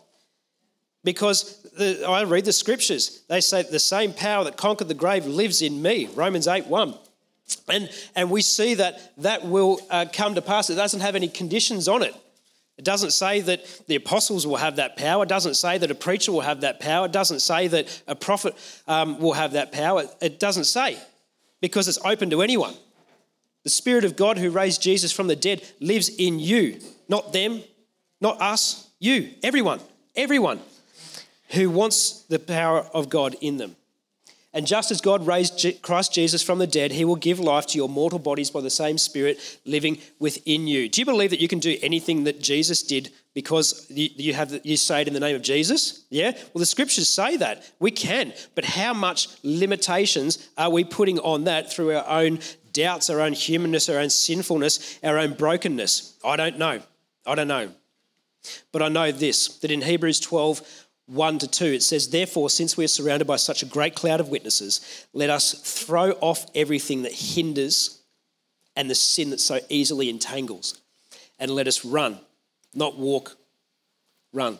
Because 1.04 1.62
the, 1.78 2.06
I 2.08 2.24
read 2.24 2.46
the 2.46 2.54
scriptures, 2.54 3.22
they 3.30 3.42
say 3.42 3.64
the 3.64 3.80
same 3.80 4.14
power 4.14 4.44
that 4.44 4.58
conquered 4.58 4.88
the 4.88 4.94
grave 4.94 5.26
lives 5.26 5.62
in 5.62 5.82
me, 5.82 6.08
Romans 6.16 6.48
8 6.48 6.68
1. 6.68 6.94
And, 7.68 7.90
and 8.16 8.30
we 8.32 8.42
see 8.42 8.76
that 8.76 9.14
that 9.18 9.46
will 9.46 9.80
uh, 9.90 10.06
come 10.12 10.36
to 10.36 10.42
pass. 10.42 10.70
It 10.70 10.76
doesn't 10.76 11.02
have 11.02 11.16
any 11.16 11.28
conditions 11.28 11.88
on 11.88 12.04
it. 12.04 12.16
It 12.78 12.84
doesn't 12.84 13.12
say 13.12 13.40
that 13.42 13.66
the 13.88 13.96
apostles 13.96 14.46
will 14.46 14.58
have 14.58 14.76
that 14.76 14.98
power. 14.98 15.24
It 15.24 15.30
doesn't 15.30 15.56
say 15.56 15.78
that 15.78 15.90
a 15.90 15.96
preacher 15.96 16.32
will 16.32 16.42
have 16.42 16.62
that 16.62 16.80
power. 16.80 17.06
It 17.06 17.14
doesn't 17.14 17.40
say 17.40 17.68
that 17.70 18.04
a 18.08 18.16
prophet 18.16 18.54
um, 18.88 19.20
will 19.20 19.34
have 19.34 19.54
that 19.54 19.72
power. 19.72 20.06
It 20.22 20.40
doesn't 20.40 20.66
say 20.66 20.98
because 21.62 21.88
it's 21.88 22.00
open 22.04 22.30
to 22.32 22.42
anyone. 22.42 22.74
The 23.64 23.70
Spirit 23.70 24.04
of 24.04 24.16
God 24.16 24.38
who 24.38 24.52
raised 24.52 24.82
Jesus 24.82 25.12
from 25.12 25.28
the 25.28 25.36
dead 25.36 25.64
lives 25.80 26.10
in 26.10 26.38
you, 26.40 26.80
not 27.08 27.32
them, 27.32 27.64
not 28.20 28.42
us, 28.42 28.90
you, 29.00 29.32
everyone, 29.42 29.80
everyone 30.16 30.60
who 31.50 31.70
wants 31.70 32.24
the 32.24 32.40
power 32.40 32.82
of 32.94 33.10
God 33.10 33.36
in 33.42 33.58
them. 33.58 33.76
And 34.56 34.66
just 34.66 34.90
as 34.90 35.02
God 35.02 35.28
raised 35.28 35.82
Christ 35.82 36.14
Jesus 36.14 36.42
from 36.42 36.60
the 36.60 36.66
dead, 36.66 36.94
he 36.94 37.04
will 37.04 37.18
give 37.18 37.42
life 37.42 37.68
to 37.68 37.78
your 37.78 37.90
mortal 37.90 38.20
bodies 38.20 38.50
by 38.50 38.62
the 38.62 38.70
same 38.70 38.98
Spirit 38.98 39.60
living 39.66 39.98
within 40.18 40.66
you. 40.66 40.88
Do 40.88 41.02
you 41.02 41.06
believe 41.06 41.32
that 41.32 41.42
you 41.42 41.50
can 41.50 41.60
do 41.60 41.78
anything 41.82 42.24
that 42.24 42.42
Jesus 42.42 42.82
did 42.82 43.12
because 43.34 43.86
you, 43.90 44.34
have 44.34 44.58
you 44.64 44.78
say 44.78 45.02
it 45.02 45.10
in 45.10 45.14
the 45.14 45.20
name 45.20 45.36
of 45.36 45.42
Jesus? 45.42 46.06
Yeah? 46.10 46.32
Well, 46.32 46.62
the 46.62 46.66
scriptures 46.66 47.10
say 47.10 47.36
that. 47.36 47.70
We 47.80 47.92
can. 47.92 48.32
But 48.56 48.64
how 48.64 48.94
much 48.94 49.28
limitations 49.44 50.48
are 50.58 50.70
we 50.70 50.86
putting 50.86 51.20
on 51.20 51.44
that 51.44 51.70
through 51.70 51.94
our 51.94 52.08
own 52.08 52.40
doubts, 52.72 53.10
our 53.10 53.20
own 53.20 53.34
humanness, 53.34 53.90
our 53.90 54.00
own 54.00 54.10
sinfulness, 54.10 55.00
our 55.04 55.18
own 55.18 55.34
brokenness? 55.34 56.18
I 56.24 56.38
don't 56.38 56.58
know. 56.58 56.82
I 57.26 57.36
don't 57.36 57.50
know. 57.50 57.72
But 58.72 58.82
I 58.82 58.88
know 58.88 59.12
this 59.12 59.58
that 59.60 59.72
in 59.72 59.82
Hebrews 59.82 60.22
12, 60.22 60.85
1 61.08 61.40
to 61.40 61.48
2, 61.48 61.66
it 61.66 61.84
says, 61.84 62.10
Therefore, 62.10 62.50
since 62.50 62.76
we 62.76 62.84
are 62.84 62.90
surrounded 62.90 63.26
by 63.26 63.36
such 63.36 63.62
a 63.62 63.68
great 63.68 63.96
cloud 63.96 64.20
of 64.20 64.30
witnesses, 64.30 65.06
let 65.14 65.30
us 65.30 65.54
throw 65.54 66.12
off 66.14 66.46
everything 66.56 67.04
that 67.04 67.12
hinders 67.12 68.00
and 68.76 68.90
the 68.90 68.96
sin 68.96 69.30
that 69.30 69.40
so 69.40 69.60
easily 69.70 70.10
entangles, 70.10 70.82
and 71.40 71.52
let 71.52 71.68
us 71.68 71.86
run, 71.86 72.20
not 72.74 72.98
walk, 72.98 73.38
run 74.34 74.58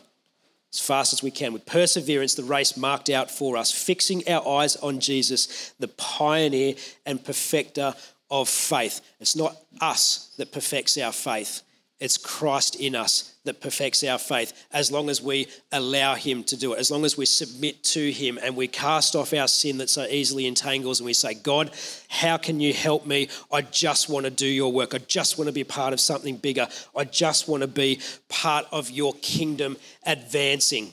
as 0.76 0.80
fast 0.80 1.12
as 1.12 1.22
we 1.22 1.30
can. 1.30 1.52
With 1.52 1.66
perseverance 1.66 2.34
the 2.34 2.44
race 2.44 2.76
marked 2.76 3.08
out 3.08 3.30
for 3.30 3.56
us, 3.56 3.72
fixing 3.72 4.28
our 4.28 4.46
eyes 4.46 4.76
on 4.76 5.00
Jesus, 5.00 5.72
the 5.78 5.88
pioneer 5.88 6.74
and 7.04 7.22
perfecter 7.24 7.94
of 8.30 8.48
faith. 8.48 9.00
It's 9.20 9.36
not 9.36 9.56
us 9.80 10.34
that 10.36 10.52
perfects 10.52 10.98
our 10.98 11.12
faith, 11.12 11.62
it's 11.98 12.18
Christ 12.18 12.76
in 12.76 12.94
us 12.94 13.34
that 13.44 13.60
perfects 13.60 14.04
our 14.04 14.18
faith 14.18 14.66
as 14.70 14.92
long 14.92 15.08
as 15.08 15.22
we 15.22 15.46
allow 15.72 16.14
Him 16.14 16.44
to 16.44 16.56
do 16.56 16.74
it, 16.74 16.78
as 16.78 16.90
long 16.90 17.06
as 17.06 17.16
we 17.16 17.24
submit 17.24 17.82
to 17.84 18.12
Him 18.12 18.38
and 18.42 18.54
we 18.54 18.68
cast 18.68 19.16
off 19.16 19.32
our 19.32 19.48
sin 19.48 19.78
that 19.78 19.88
so 19.88 20.04
easily 20.04 20.46
entangles 20.46 21.00
and 21.00 21.06
we 21.06 21.14
say, 21.14 21.32
God, 21.32 21.70
how 22.08 22.36
can 22.36 22.60
you 22.60 22.74
help 22.74 23.06
me? 23.06 23.28
I 23.50 23.62
just 23.62 24.10
want 24.10 24.24
to 24.26 24.30
do 24.30 24.46
your 24.46 24.70
work. 24.70 24.94
I 24.94 24.98
just 24.98 25.38
want 25.38 25.48
to 25.48 25.52
be 25.52 25.64
part 25.64 25.94
of 25.94 26.00
something 26.00 26.36
bigger. 26.36 26.68
I 26.94 27.04
just 27.04 27.48
want 27.48 27.62
to 27.62 27.68
be 27.68 28.00
part 28.28 28.66
of 28.72 28.90
your 28.90 29.14
kingdom 29.22 29.78
advancing. 30.04 30.92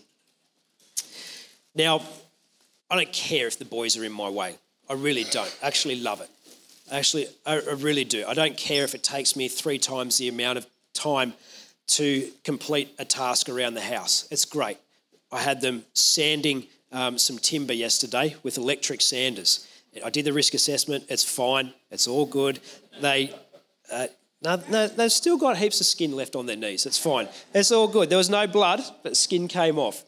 Now, 1.76 2.02
I 2.90 2.96
don't 2.96 3.12
care 3.12 3.48
if 3.48 3.60
the 3.60 3.66
boys 3.66 3.98
are 3.98 4.06
in 4.06 4.14
my 4.14 4.30
way. 4.30 4.56
I 4.90 4.94
really 4.94 5.26
don't. 5.26 5.54
I 5.62 5.68
actually 5.68 6.00
love 6.00 6.22
it. 6.22 6.30
Actually, 6.92 7.28
I 7.46 7.56
really 7.56 8.04
do. 8.04 8.26
I 8.28 8.34
don't 8.34 8.56
care 8.56 8.84
if 8.84 8.94
it 8.94 9.04
takes 9.04 9.36
me 9.36 9.48
three 9.48 9.80
times 9.80 10.18
the 10.18 10.28
amount 10.28 10.60
of 10.60 10.68
time 10.94 11.34
to 11.88 12.32
complete 12.44 12.94
a 12.98 13.06
task 13.06 13.50
around 13.50 13.74
the 13.74 13.82
house. 13.82 14.28
It's 14.32 14.46
great. 14.46 14.78
I 15.32 15.42
had 15.42 15.62
them 15.62 15.84
sanding 15.94 16.68
um, 16.92 17.18
some 17.18 17.38
timber 17.38 17.74
yesterday 17.74 18.36
with 18.44 18.58
electric 18.58 19.02
sanders. 19.02 19.68
I 20.04 20.10
did 20.10 20.26
the 20.26 20.34
risk 20.34 20.54
assessment. 20.54 21.06
It's 21.10 21.24
fine. 21.24 21.74
It's 21.92 22.08
all 22.08 22.26
good. 22.26 22.60
They, 23.02 23.34
uh, 23.92 24.08
no, 24.44 24.62
no, 24.70 24.88
they've 24.88 25.12
still 25.12 25.38
got 25.38 25.58
heaps 25.58 25.80
of 25.80 25.86
skin 25.86 26.14
left 26.14 26.36
on 26.36 26.46
their 26.46 26.56
knees. 26.56 26.86
It's 26.86 26.98
fine. 26.98 27.28
It's 27.54 27.72
all 27.72 27.88
good. 27.88 28.10
There 28.10 28.18
was 28.18 28.30
no 28.30 28.48
blood, 28.48 28.82
but 29.04 29.16
skin 29.18 29.48
came 29.48 29.78
off. 29.78 30.04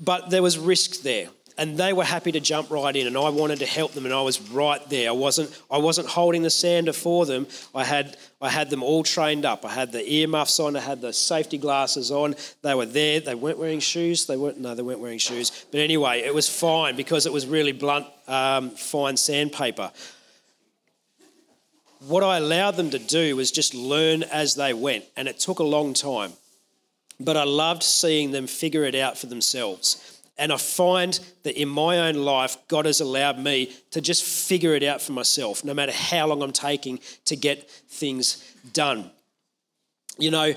But 0.00 0.30
there 0.30 0.42
was 0.42 0.58
risk 0.58 1.02
there. 1.02 1.28
And 1.58 1.76
they 1.76 1.92
were 1.92 2.04
happy 2.04 2.32
to 2.32 2.40
jump 2.40 2.70
right 2.70 2.94
in, 2.94 3.06
and 3.06 3.16
I 3.16 3.28
wanted 3.28 3.58
to 3.58 3.66
help 3.66 3.92
them, 3.92 4.04
and 4.04 4.14
I 4.14 4.22
was 4.22 4.40
right 4.50 4.80
there. 4.88 5.08
I 5.08 5.12
wasn't, 5.12 5.50
I 5.70 5.78
wasn't 5.78 6.08
holding 6.08 6.42
the 6.42 6.50
sander 6.50 6.92
for 6.92 7.26
them. 7.26 7.46
I 7.74 7.84
had, 7.84 8.16
I 8.40 8.48
had 8.48 8.70
them 8.70 8.82
all 8.82 9.02
trained 9.02 9.44
up. 9.44 9.64
I 9.64 9.70
had 9.70 9.92
the 9.92 10.10
earmuffs 10.10 10.60
on, 10.60 10.76
I 10.76 10.80
had 10.80 11.00
the 11.00 11.12
safety 11.12 11.58
glasses 11.58 12.10
on. 12.10 12.36
They 12.62 12.74
were 12.74 12.86
there. 12.86 13.20
They 13.20 13.34
weren't 13.34 13.58
wearing 13.58 13.80
shoes. 13.80 14.26
They 14.26 14.36
weren't, 14.36 14.60
no, 14.60 14.74
they 14.74 14.82
weren't 14.82 15.00
wearing 15.00 15.18
shoes. 15.18 15.66
But 15.70 15.80
anyway, 15.80 16.20
it 16.20 16.34
was 16.34 16.48
fine 16.48 16.96
because 16.96 17.26
it 17.26 17.32
was 17.32 17.46
really 17.46 17.72
blunt, 17.72 18.06
um, 18.28 18.70
fine 18.70 19.16
sandpaper 19.16 19.90
what 22.06 22.22
I 22.22 22.36
allowed 22.36 22.76
them 22.76 22.90
to 22.90 22.98
do 22.98 23.36
was 23.36 23.50
just 23.50 23.74
learn 23.74 24.22
as 24.22 24.54
they 24.54 24.72
went, 24.72 25.04
and 25.16 25.26
it 25.26 25.38
took 25.38 25.58
a 25.58 25.64
long 25.64 25.94
time. 25.94 26.32
But 27.20 27.36
I 27.36 27.42
loved 27.42 27.82
seeing 27.82 28.30
them 28.30 28.46
figure 28.46 28.84
it 28.84 28.94
out 28.94 29.18
for 29.18 29.26
themselves. 29.26 30.17
And 30.38 30.52
I 30.52 30.56
find 30.56 31.18
that 31.42 31.60
in 31.60 31.68
my 31.68 32.08
own 32.08 32.14
life, 32.14 32.56
God 32.68 32.86
has 32.86 33.00
allowed 33.00 33.38
me 33.38 33.72
to 33.90 34.00
just 34.00 34.22
figure 34.22 34.74
it 34.74 34.84
out 34.84 35.02
for 35.02 35.12
myself, 35.12 35.64
no 35.64 35.74
matter 35.74 35.92
how 35.92 36.28
long 36.28 36.42
I'm 36.42 36.52
taking 36.52 37.00
to 37.24 37.34
get 37.34 37.68
things 37.68 38.44
done. 38.72 39.10
You 40.16 40.30
know, 40.30 40.54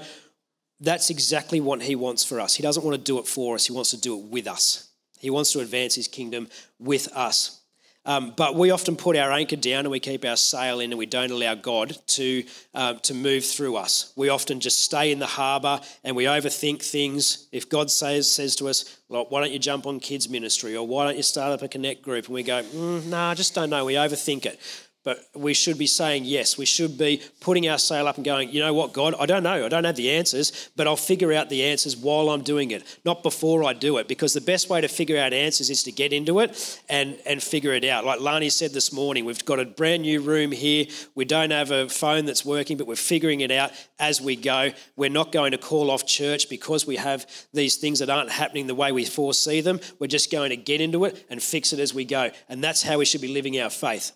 that's 0.79 1.09
exactly 1.09 1.61
what 1.61 1.81
He 1.81 1.95
wants 1.95 2.23
for 2.23 2.39
us. 2.39 2.55
He 2.55 2.63
doesn't 2.63 2.83
want 2.83 2.95
to 2.95 3.01
do 3.01 3.17
it 3.19 3.27
for 3.27 3.55
us, 3.55 3.65
He 3.65 3.73
wants 3.73 3.89
to 3.91 3.99
do 3.99 4.19
it 4.19 4.25
with 4.25 4.47
us. 4.47 4.89
He 5.19 5.29
wants 5.29 5.51
to 5.53 5.59
advance 5.59 5.95
His 5.95 6.07
kingdom 6.07 6.47
with 6.79 7.07
us. 7.15 7.60
Um, 8.03 8.33
but 8.35 8.55
we 8.55 8.71
often 8.71 8.95
put 8.95 9.15
our 9.15 9.31
anchor 9.31 9.55
down 9.55 9.81
and 9.81 9.91
we 9.91 9.99
keep 9.99 10.25
our 10.25 10.35
sail 10.35 10.79
in 10.79 10.91
and 10.91 10.97
we 10.97 11.05
don't 11.05 11.29
allow 11.29 11.53
God 11.53 11.95
to, 12.07 12.43
uh, 12.73 12.95
to 12.95 13.13
move 13.13 13.45
through 13.45 13.75
us. 13.75 14.11
We 14.15 14.29
often 14.29 14.59
just 14.59 14.83
stay 14.83 15.11
in 15.11 15.19
the 15.19 15.27
harbour 15.27 15.81
and 16.03 16.15
we 16.15 16.23
overthink 16.23 16.81
things. 16.81 17.47
If 17.51 17.69
God 17.69 17.91
says, 17.91 18.31
says 18.31 18.55
to 18.55 18.69
us, 18.69 18.97
well, 19.07 19.27
why 19.29 19.41
don't 19.41 19.51
you 19.51 19.59
jump 19.59 19.85
on 19.85 19.99
kids' 19.99 20.29
ministry 20.29 20.75
or 20.75 20.87
why 20.87 21.05
don't 21.05 21.17
you 21.17 21.23
start 21.23 21.51
up 21.51 21.61
a 21.61 21.67
connect 21.67 22.01
group? 22.01 22.25
And 22.25 22.33
we 22.33 22.43
go, 22.43 22.63
mm, 22.63 23.05
nah, 23.05 23.29
I 23.29 23.33
just 23.35 23.53
don't 23.53 23.69
know. 23.69 23.85
We 23.85 23.93
overthink 23.93 24.47
it. 24.47 24.59
But 25.03 25.25
we 25.33 25.55
should 25.55 25.79
be 25.79 25.87
saying 25.87 26.25
yes. 26.25 26.59
We 26.59 26.65
should 26.65 26.95
be 26.95 27.23
putting 27.39 27.67
our 27.67 27.79
sail 27.79 28.07
up 28.07 28.17
and 28.17 28.25
going, 28.25 28.51
you 28.51 28.59
know 28.59 28.73
what, 28.73 28.93
God, 28.93 29.15
I 29.19 29.25
don't 29.25 29.41
know. 29.41 29.65
I 29.65 29.69
don't 29.69 29.83
have 29.83 29.95
the 29.95 30.11
answers, 30.11 30.69
but 30.75 30.85
I'll 30.85 30.95
figure 30.95 31.33
out 31.33 31.49
the 31.49 31.63
answers 31.63 31.97
while 31.97 32.29
I'm 32.29 32.43
doing 32.43 32.69
it, 32.69 32.83
not 33.03 33.23
before 33.23 33.63
I 33.63 33.73
do 33.73 33.97
it. 33.97 34.07
Because 34.07 34.33
the 34.33 34.41
best 34.41 34.69
way 34.69 34.79
to 34.79 34.87
figure 34.87 35.17
out 35.17 35.33
answers 35.33 35.71
is 35.71 35.81
to 35.83 35.91
get 35.91 36.13
into 36.13 36.39
it 36.39 36.81
and, 36.87 37.17
and 37.25 37.41
figure 37.41 37.73
it 37.73 37.83
out. 37.83 38.05
Like 38.05 38.19
Lani 38.19 38.49
said 38.49 38.73
this 38.73 38.93
morning, 38.93 39.25
we've 39.25 39.43
got 39.43 39.59
a 39.59 39.65
brand 39.65 40.03
new 40.03 40.21
room 40.21 40.51
here. 40.51 40.85
We 41.15 41.25
don't 41.25 41.49
have 41.49 41.71
a 41.71 41.89
phone 41.89 42.25
that's 42.25 42.45
working, 42.45 42.77
but 42.77 42.85
we're 42.85 42.95
figuring 42.95 43.41
it 43.41 43.49
out 43.49 43.71
as 43.97 44.21
we 44.21 44.35
go. 44.35 44.69
We're 44.95 45.09
not 45.09 45.31
going 45.31 45.51
to 45.53 45.57
call 45.57 45.89
off 45.89 46.05
church 46.05 46.47
because 46.47 46.85
we 46.85 46.97
have 46.97 47.25
these 47.53 47.77
things 47.77 47.99
that 47.99 48.11
aren't 48.11 48.29
happening 48.29 48.67
the 48.67 48.75
way 48.75 48.91
we 48.91 49.05
foresee 49.05 49.61
them. 49.61 49.79
We're 49.97 50.07
just 50.07 50.31
going 50.31 50.51
to 50.51 50.57
get 50.57 50.79
into 50.79 51.05
it 51.05 51.25
and 51.31 51.41
fix 51.41 51.73
it 51.73 51.79
as 51.79 51.91
we 51.91 52.05
go. 52.05 52.29
And 52.49 52.63
that's 52.63 52.83
how 52.83 52.99
we 52.99 53.05
should 53.05 53.21
be 53.21 53.33
living 53.33 53.59
our 53.59 53.71
faith. 53.71 54.11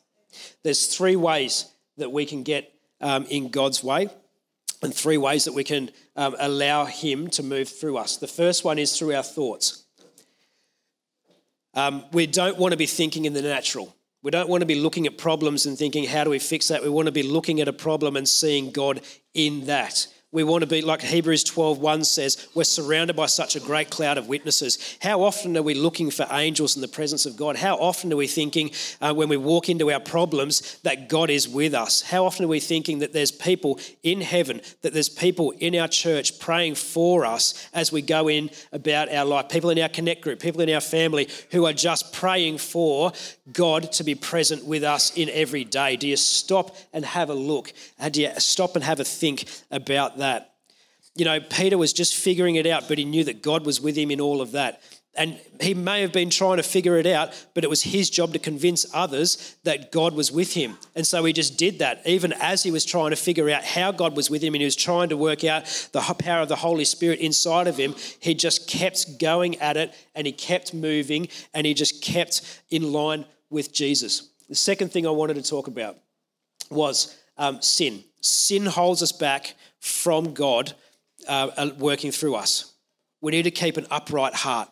There's 0.63 0.88
three 0.88 1.15
ways 1.15 1.65
that 1.98 2.12
we 2.12 2.26
can 2.26 2.43
get 2.43 2.71
um, 3.02 3.26
in 3.30 3.50
God's 3.50 3.84
way, 3.84 4.10
and 4.82 4.93
three 4.93 5.17
ways 5.17 5.45
that 5.45 5.54
we 5.54 5.63
can 5.63 5.91
um, 6.15 6.36
allow 6.39 6.86
Him 6.86 7.28
to 7.30 7.43
move 7.43 7.69
through 7.69 7.98
us. 7.98 8.17
The 8.17 8.28
first 8.28 8.63
one 8.63 8.80
is 8.80 8.98
through 8.98 9.15
our 9.15 9.24
thoughts. 9.24 9.86
Um, 11.74 12.06
we 12.12 12.26
don't 12.26 12.58
want 12.58 12.71
to 12.71 12.78
be 12.78 12.86
thinking 12.86 13.26
in 13.26 13.34
the 13.34 13.41
natural. 13.41 13.95
We 14.24 14.32
don't 14.32 14.50
want 14.50 14.62
to 14.62 14.65
be 14.65 14.76
looking 14.76 15.06
at 15.06 15.17
problems 15.17 15.65
and 15.65 15.78
thinking, 15.78 16.06
how 16.06 16.24
do 16.24 16.30
we 16.30 16.39
fix 16.39 16.69
that? 16.69 16.82
We 16.82 16.89
want 16.89 17.06
to 17.08 17.12
be 17.12 17.21
looking 17.21 17.62
at 17.62 17.67
a 17.67 17.74
problem 17.74 18.15
and 18.15 18.28
seeing 18.28 18.71
God 18.71 19.02
in 19.34 19.65
that. 19.65 20.08
We 20.36 20.43
want 20.43 20.63
to 20.63 20.67
be, 20.67 20.82
like 20.82 21.02
Hebrews 21.02 21.45
12 21.45 21.80
1 21.80 22.04
says, 22.04 22.50
we're 22.54 22.65
surrounded 22.65 23.15
by 23.15 23.28
such 23.28 23.56
a 23.56 23.62
great 23.62 23.89
cloud 23.89 24.17
of 24.17 24.28
witnesses. 24.28 24.98
How 25.02 25.24
often 25.24 25.56
are 25.56 25.63
we 25.63 25.74
looking 25.74 26.12
for 26.12 26.28
angels 26.30 26.76
in 26.76 26.82
the 26.82 26.89
presence 26.89 27.26
of 27.26 27.38
God? 27.38 27.56
How 27.56 27.78
often 27.78 28.12
are 28.12 28.17
we 28.17 28.28
thinking 28.28 28.71
uh, 29.00 29.13
when 29.13 29.30
we 29.30 29.38
walk 29.38 29.69
into 29.69 29.89
our 29.93 30.02
problems 30.02 30.78
that 30.80 31.08
God 31.08 31.30
is 31.30 31.48
with 31.48 31.74
us? 31.74 32.02
How 32.02 32.26
often 32.26 32.43
are 32.43 32.50
we 32.50 32.60
thinking 32.60 33.00
that 33.00 33.13
there's 33.13 33.32
people 33.32 33.80
in 34.04 34.19
heaven, 34.19 34.60
that 34.82 34.91
there's 34.91 35.08
people 35.08 35.52
in 35.52 35.74
our 35.74 35.88
church 35.88 36.38
praying 36.38 36.76
for 36.76 37.26
us 37.26 37.69
as 37.74 37.93
we 37.93 38.02
go 38.02 38.28
in 38.28 38.50
about 38.74 39.08
our 39.13 39.24
life? 39.24 39.48
People 39.48 39.69
in 39.69 39.80
our 39.80 39.88
connect 39.88 40.21
group, 40.21 40.41
people 40.41 40.60
in 40.60 40.69
our 40.69 40.82
family 40.82 41.30
who 41.52 41.65
are 41.65 41.71
just 41.71 42.12
praying 42.12 42.58
for 42.58 43.13
God 43.54 43.89
to 43.93 44.04
be 44.04 44.15
present 44.15 44.65
with 44.65 44.84
us 44.84 45.15
in 45.15 45.30
every 45.30 45.63
day. 45.63 45.95
Do 45.95 46.10
you 46.10 46.17
stop 46.17 46.76
and 46.91 47.06
have 47.06 47.30
a 47.30 47.34
look? 47.34 47.71
And 47.98 48.13
do 48.13 48.24
you 48.24 48.32
stop 48.38 48.76
and 48.76 48.84
have 48.84 49.00
a 49.00 49.06
think 49.06 49.45
about 49.71 50.17
that? 50.17 50.25
That. 50.26 50.56
You 51.16 51.26
know, 51.26 51.40
Peter 51.40 51.78
was 51.78 51.94
just 51.94 52.16
figuring 52.16 52.56
it 52.56 52.68
out, 52.68 52.88
but 52.88 52.98
he 52.98 53.06
knew 53.06 53.24
that 53.24 53.42
God 53.42 53.66
was 53.66 53.80
with 53.80 53.96
him 53.96 54.12
in 54.12 54.20
all 54.20 54.42
of 54.42 54.52
that. 54.52 54.82
And 55.18 55.40
he 55.62 55.74
may 55.74 56.02
have 56.02 56.12
been 56.12 56.30
trying 56.30 56.58
to 56.58 56.64
figure 56.64 56.98
it 56.98 57.06
out, 57.06 57.30
but 57.54 57.64
it 57.64 57.70
was 57.70 57.84
his 57.84 58.10
job 58.10 58.34
to 58.34 58.40
convince 58.40 58.86
others 58.94 59.56
that 59.64 59.90
God 59.94 60.14
was 60.14 60.30
with 60.30 60.54
him. 60.54 60.78
And 60.94 61.08
so 61.08 61.24
he 61.24 61.32
just 61.32 61.58
did 61.58 61.80
that, 61.80 62.02
even 62.06 62.34
as 62.34 62.64
he 62.64 62.72
was 62.72 62.84
trying 62.84 63.12
to 63.12 63.16
figure 63.16 63.50
out 63.50 63.64
how 63.64 63.94
God 63.94 64.14
was 64.18 64.30
with 64.30 64.42
him 64.42 64.56
and 64.56 64.62
he 64.62 64.66
was 64.66 64.76
trying 64.76 65.08
to 65.10 65.18
work 65.18 65.46
out 65.46 65.64
the 65.94 66.02
power 66.20 66.42
of 66.42 66.50
the 66.50 66.58
Holy 66.58 66.84
Spirit 66.84 67.20
inside 67.20 67.68
of 67.68 67.78
him. 67.78 67.96
He 68.20 68.34
just 68.34 68.68
kept 68.68 69.18
going 69.18 69.56
at 69.60 69.78
it 69.78 69.94
and 70.16 70.28
he 70.28 70.34
kept 70.34 70.74
moving 70.74 71.30
and 71.54 71.66
he 71.66 71.74
just 71.74 72.04
kept 72.04 72.42
in 72.70 72.92
line 72.92 73.24
with 73.50 73.72
Jesus. 73.72 74.32
The 74.50 74.56
second 74.56 74.92
thing 74.92 75.08
I 75.08 75.12
wanted 75.12 75.36
to 75.36 75.44
talk 75.44 75.68
about 75.68 75.96
was 76.70 77.18
um, 77.38 77.62
sin. 77.62 78.04
Sin 78.21 78.65
holds 78.65 79.04
us 79.04 79.12
back 79.12 79.56
from 79.80 80.34
God 80.34 80.74
uh, 81.28 81.50
uh, 81.58 81.69
working 81.78 82.12
through 82.12 82.36
us. 82.36 82.74
We 83.21 83.32
need 83.32 83.43
to 83.43 83.52
keep 83.52 83.78
an 83.78 83.88
upright 83.91 84.34
heart. 84.34 84.69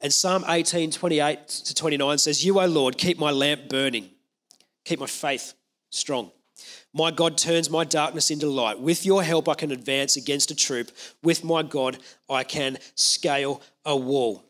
And 0.00 0.12
Psalm 0.12 0.44
18, 0.46 0.92
28 0.92 1.48
to 1.48 1.74
29 1.74 2.18
says, 2.18 2.44
You, 2.44 2.60
O 2.60 2.66
Lord, 2.66 2.98
keep 2.98 3.18
my 3.18 3.30
lamp 3.30 3.68
burning, 3.68 4.10
keep 4.84 5.00
my 5.00 5.06
faith 5.06 5.54
strong. 5.90 6.30
My 6.92 7.10
God 7.10 7.36
turns 7.36 7.70
my 7.70 7.84
darkness 7.84 8.30
into 8.30 8.48
light. 8.48 8.80
With 8.80 9.04
your 9.04 9.22
help, 9.22 9.48
I 9.48 9.54
can 9.54 9.70
advance 9.70 10.16
against 10.16 10.50
a 10.50 10.56
troop. 10.56 10.90
With 11.22 11.44
my 11.44 11.62
God, 11.62 11.98
I 12.28 12.44
can 12.44 12.78
scale 12.94 13.62
a 13.84 13.96
wall. 13.96 14.44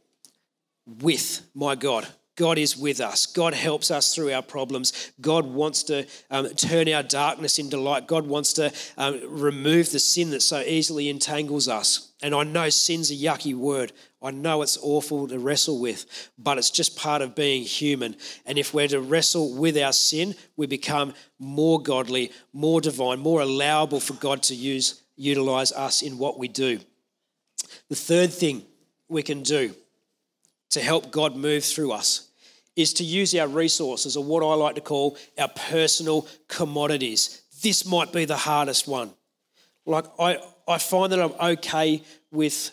With 0.86 1.42
my 1.54 1.74
God. 1.74 2.06
God 2.38 2.56
is 2.56 2.76
with 2.76 3.00
us. 3.00 3.26
God 3.26 3.52
helps 3.52 3.90
us 3.90 4.14
through 4.14 4.32
our 4.32 4.42
problems. 4.42 5.10
God 5.20 5.44
wants 5.44 5.82
to 5.84 6.06
um, 6.30 6.48
turn 6.50 6.88
our 6.88 7.02
darkness 7.02 7.58
into 7.58 7.76
light. 7.80 8.06
God 8.06 8.28
wants 8.28 8.52
to 8.54 8.72
um, 8.96 9.20
remove 9.28 9.90
the 9.90 9.98
sin 9.98 10.30
that 10.30 10.42
so 10.42 10.60
easily 10.60 11.08
entangles 11.08 11.66
us. 11.66 12.12
And 12.22 12.36
I 12.36 12.44
know 12.44 12.68
sin's 12.70 13.10
a 13.10 13.14
yucky 13.14 13.56
word. 13.56 13.92
I 14.22 14.30
know 14.30 14.62
it's 14.62 14.78
awful 14.80 15.26
to 15.26 15.38
wrestle 15.40 15.80
with, 15.80 16.30
but 16.38 16.58
it's 16.58 16.70
just 16.70 16.96
part 16.96 17.22
of 17.22 17.34
being 17.34 17.64
human. 17.64 18.14
And 18.46 18.56
if 18.56 18.72
we're 18.72 18.86
to 18.88 19.00
wrestle 19.00 19.56
with 19.56 19.76
our 19.76 19.92
sin, 19.92 20.36
we 20.56 20.68
become 20.68 21.14
more 21.40 21.82
godly, 21.82 22.30
more 22.52 22.80
divine, 22.80 23.18
more 23.18 23.40
allowable 23.40 23.98
for 23.98 24.14
God 24.14 24.44
to 24.44 24.54
use, 24.54 25.02
utilize 25.16 25.72
us 25.72 26.02
in 26.02 26.18
what 26.18 26.38
we 26.38 26.46
do. 26.46 26.78
The 27.88 27.96
third 27.96 28.32
thing 28.32 28.62
we 29.08 29.24
can 29.24 29.42
do 29.42 29.74
to 30.70 30.80
help 30.80 31.10
God 31.10 31.34
move 31.34 31.64
through 31.64 31.90
us 31.90 32.27
is 32.78 32.92
to 32.92 33.02
use 33.02 33.34
our 33.34 33.48
resources, 33.48 34.16
or 34.16 34.22
what 34.22 34.44
I 34.44 34.54
like 34.54 34.76
to 34.76 34.80
call 34.80 35.18
our 35.36 35.48
personal 35.48 36.28
commodities. 36.46 37.42
This 37.60 37.84
might 37.84 38.12
be 38.12 38.24
the 38.24 38.36
hardest 38.36 38.86
one. 38.86 39.10
Like, 39.84 40.04
I, 40.16 40.38
I 40.68 40.78
find 40.78 41.10
that 41.12 41.20
I'm 41.20 41.32
okay 41.56 42.04
with 42.30 42.70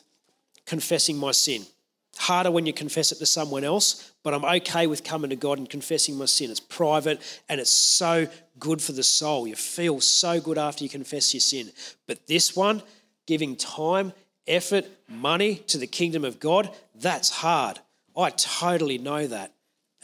confessing 0.67 1.17
my 1.17 1.31
sin. 1.31 1.65
Harder 2.17 2.51
when 2.51 2.67
you 2.67 2.71
confess 2.71 3.11
it 3.11 3.15
to 3.15 3.25
someone 3.25 3.63
else, 3.63 4.13
but 4.21 4.35
I'm 4.35 4.45
okay 4.45 4.85
with 4.85 5.03
coming 5.03 5.31
to 5.31 5.35
God 5.35 5.57
and 5.57 5.67
confessing 5.67 6.15
my 6.19 6.25
sin. 6.25 6.51
It's 6.51 6.59
private 6.59 7.19
and 7.49 7.59
it's 7.59 7.71
so 7.71 8.27
good 8.59 8.83
for 8.83 8.91
the 8.91 9.01
soul. 9.01 9.47
You 9.47 9.55
feel 9.55 9.99
so 10.01 10.39
good 10.39 10.59
after 10.59 10.83
you 10.83 10.89
confess 10.89 11.33
your 11.33 11.41
sin. 11.41 11.71
But 12.05 12.27
this 12.27 12.55
one, 12.55 12.83
giving 13.25 13.55
time, 13.55 14.13
effort, 14.45 14.85
money 15.09 15.55
to 15.65 15.79
the 15.79 15.87
kingdom 15.87 16.23
of 16.23 16.39
God, 16.39 16.69
that's 16.93 17.31
hard. 17.31 17.79
I 18.15 18.29
totally 18.29 18.99
know 18.99 19.25
that 19.25 19.54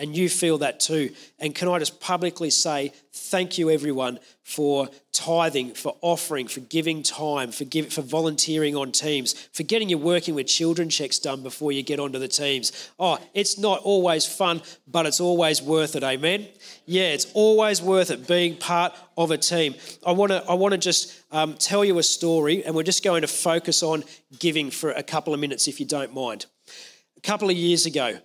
and 0.02 0.18
you 0.18 0.28
feel 0.28 0.58
that 0.58 0.80
too. 0.80 1.14
And 1.40 1.54
can 1.54 1.68
I 1.68 1.78
just 1.78 2.02
publicly 2.02 2.50
say 2.50 2.92
thank 3.14 3.60
you, 3.60 3.70
everyone, 3.70 4.18
for 4.42 4.90
tithing, 5.12 5.76
for 5.76 5.96
offering, 6.02 6.48
for 6.48 6.60
giving 6.62 7.04
time, 7.04 7.52
for 7.52 7.66
give, 7.66 7.94
for 7.94 8.02
volunteering 8.02 8.76
on 8.76 8.92
teams, 8.92 9.34
for 9.54 9.62
getting 9.62 9.90
your 9.90 10.00
working 10.00 10.34
with 10.34 10.48
children 10.48 10.90
checks 10.90 11.20
done 11.20 11.44
before 11.44 11.72
you 11.72 11.84
get 11.84 11.99
onto 11.99 12.18
the 12.18 12.28
teams. 12.28 12.89
Oh, 12.99 13.20
it's 13.36 13.60
not 13.60 13.80
always 13.84 14.26
fun, 14.26 14.64
but 14.88 15.06
it's 15.06 15.20
always 15.20 15.62
worth 15.62 15.95
it. 15.95 16.04
Amen. 16.04 16.47
Yeah, 16.88 17.10
it's 17.14 17.32
always 17.36 17.80
worth 17.80 18.10
it 18.10 18.28
being 18.28 18.58
part 18.58 18.95
of 19.16 19.30
a 19.30 19.38
team. 19.38 19.76
I 20.06 20.14
want 20.14 20.32
to 20.32 20.43
I 20.49 20.56
want 20.56 20.72
to 20.72 20.80
just 20.80 21.22
um, 21.32 21.54
tell 21.54 21.86
you 21.86 21.99
a 21.99 22.04
story, 22.04 22.66
and 22.66 22.74
we're 22.74 22.82
just 22.82 23.04
going 23.04 23.22
to 23.22 23.28
focus 23.28 23.84
on 23.84 24.04
giving 24.39 24.72
for 24.72 24.89
a 24.91 25.04
couple 25.04 25.32
of 25.32 25.39
minutes, 25.39 25.68
if 25.68 25.80
you 25.80 25.86
don't 25.86 26.12
mind. 26.12 26.47
A 27.18 27.22
couple 27.22 27.52
of 27.52 27.56
years 27.56 27.86
ago 27.86 28.20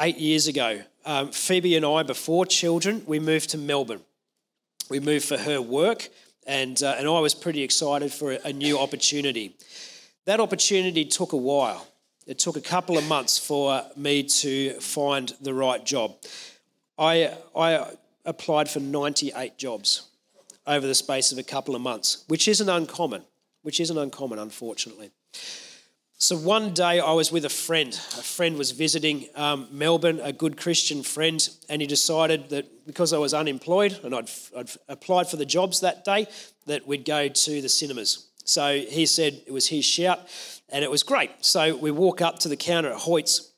eight 0.00 0.18
years 0.18 0.46
ago, 0.46 0.80
um, 1.04 1.30
Phoebe 1.30 1.76
and 1.76 1.84
I, 1.84 2.02
before 2.02 2.46
children, 2.46 3.02
we 3.06 3.18
moved 3.18 3.50
to 3.50 3.58
Melbourne. 3.58 4.00
We 4.88 4.98
moved 4.98 5.26
for 5.26 5.38
her 5.38 5.60
work, 5.60 6.08
and, 6.46 6.82
uh, 6.82 6.96
and 6.98 7.06
I 7.06 7.20
was 7.20 7.34
pretty 7.34 7.62
excited 7.62 8.12
for 8.12 8.32
a, 8.32 8.38
a 8.46 8.52
new 8.52 8.78
opportunity. 8.78 9.56
That 10.24 10.40
opportunity 10.40 11.04
took 11.04 11.32
a 11.32 11.36
while. 11.36 11.86
It 12.26 12.38
took 12.38 12.56
a 12.56 12.60
couple 12.60 12.96
of 12.98 13.06
months 13.06 13.38
for 13.38 13.82
me 13.96 14.22
to 14.22 14.74
find 14.80 15.34
the 15.40 15.54
right 15.54 15.84
job. 15.84 16.16
I, 16.98 17.34
I 17.56 17.86
applied 18.24 18.68
for 18.68 18.80
98 18.80 19.58
jobs 19.58 20.08
over 20.66 20.86
the 20.86 20.94
space 20.94 21.32
of 21.32 21.38
a 21.38 21.42
couple 21.42 21.74
of 21.74 21.82
months, 21.82 22.24
which 22.28 22.46
isn't 22.48 22.68
uncommon, 22.68 23.22
which 23.62 23.80
isn't 23.80 23.96
uncommon, 23.96 24.38
unfortunately. 24.38 25.10
So 26.22 26.36
one 26.36 26.74
day 26.74 27.00
I 27.00 27.12
was 27.12 27.32
with 27.32 27.46
a 27.46 27.48
friend. 27.48 27.94
A 27.94 28.22
friend 28.22 28.58
was 28.58 28.72
visiting 28.72 29.24
um, 29.36 29.68
Melbourne, 29.72 30.20
a 30.22 30.34
good 30.34 30.58
Christian 30.58 31.02
friend, 31.02 31.48
and 31.70 31.80
he 31.80 31.88
decided 31.88 32.50
that 32.50 32.86
because 32.86 33.14
I 33.14 33.18
was 33.18 33.32
unemployed 33.32 33.98
and 34.04 34.14
I'd, 34.14 34.28
I'd 34.54 34.68
applied 34.86 35.28
for 35.28 35.38
the 35.38 35.46
jobs 35.46 35.80
that 35.80 36.04
day, 36.04 36.26
that 36.66 36.86
we'd 36.86 37.06
go 37.06 37.28
to 37.28 37.62
the 37.62 37.70
cinemas. 37.70 38.26
So 38.44 38.76
he 38.76 39.06
said 39.06 39.40
it 39.46 39.50
was 39.50 39.68
his 39.68 39.86
shout, 39.86 40.20
and 40.68 40.84
it 40.84 40.90
was 40.90 41.02
great. 41.02 41.30
So 41.40 41.74
we 41.74 41.90
walk 41.90 42.20
up 42.20 42.38
to 42.40 42.50
the 42.50 42.56
counter 42.56 42.92
at 42.92 42.98
Hoyts, 42.98 43.52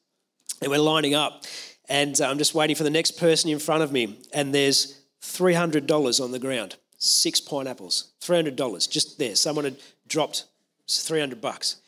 and 0.61 0.71
we're 0.71 0.79
lining 0.79 1.15
up, 1.15 1.43
and 1.89 2.19
uh, 2.21 2.29
I'm 2.29 2.39
just 2.39 2.55
waiting 2.55 2.77
for 2.77 2.85
the 2.85 2.91
next 2.91 3.19
person 3.19 3.51
in 3.51 3.59
front 3.59 3.83
of 3.83 3.91
me, 3.91 4.21
and 4.33 4.55
there's 4.55 5.01
$300 5.21 6.23
on 6.23 6.31
the 6.31 6.39
ground, 6.39 6.77
six 6.97 7.41
pineapples, 7.41 8.13
$300 8.21 8.89
just 8.89 9.19
there. 9.19 9.35
Someone 9.35 9.65
had 9.65 9.79
dropped 10.07 10.45
300 10.89 11.41
bucks. 11.41 11.79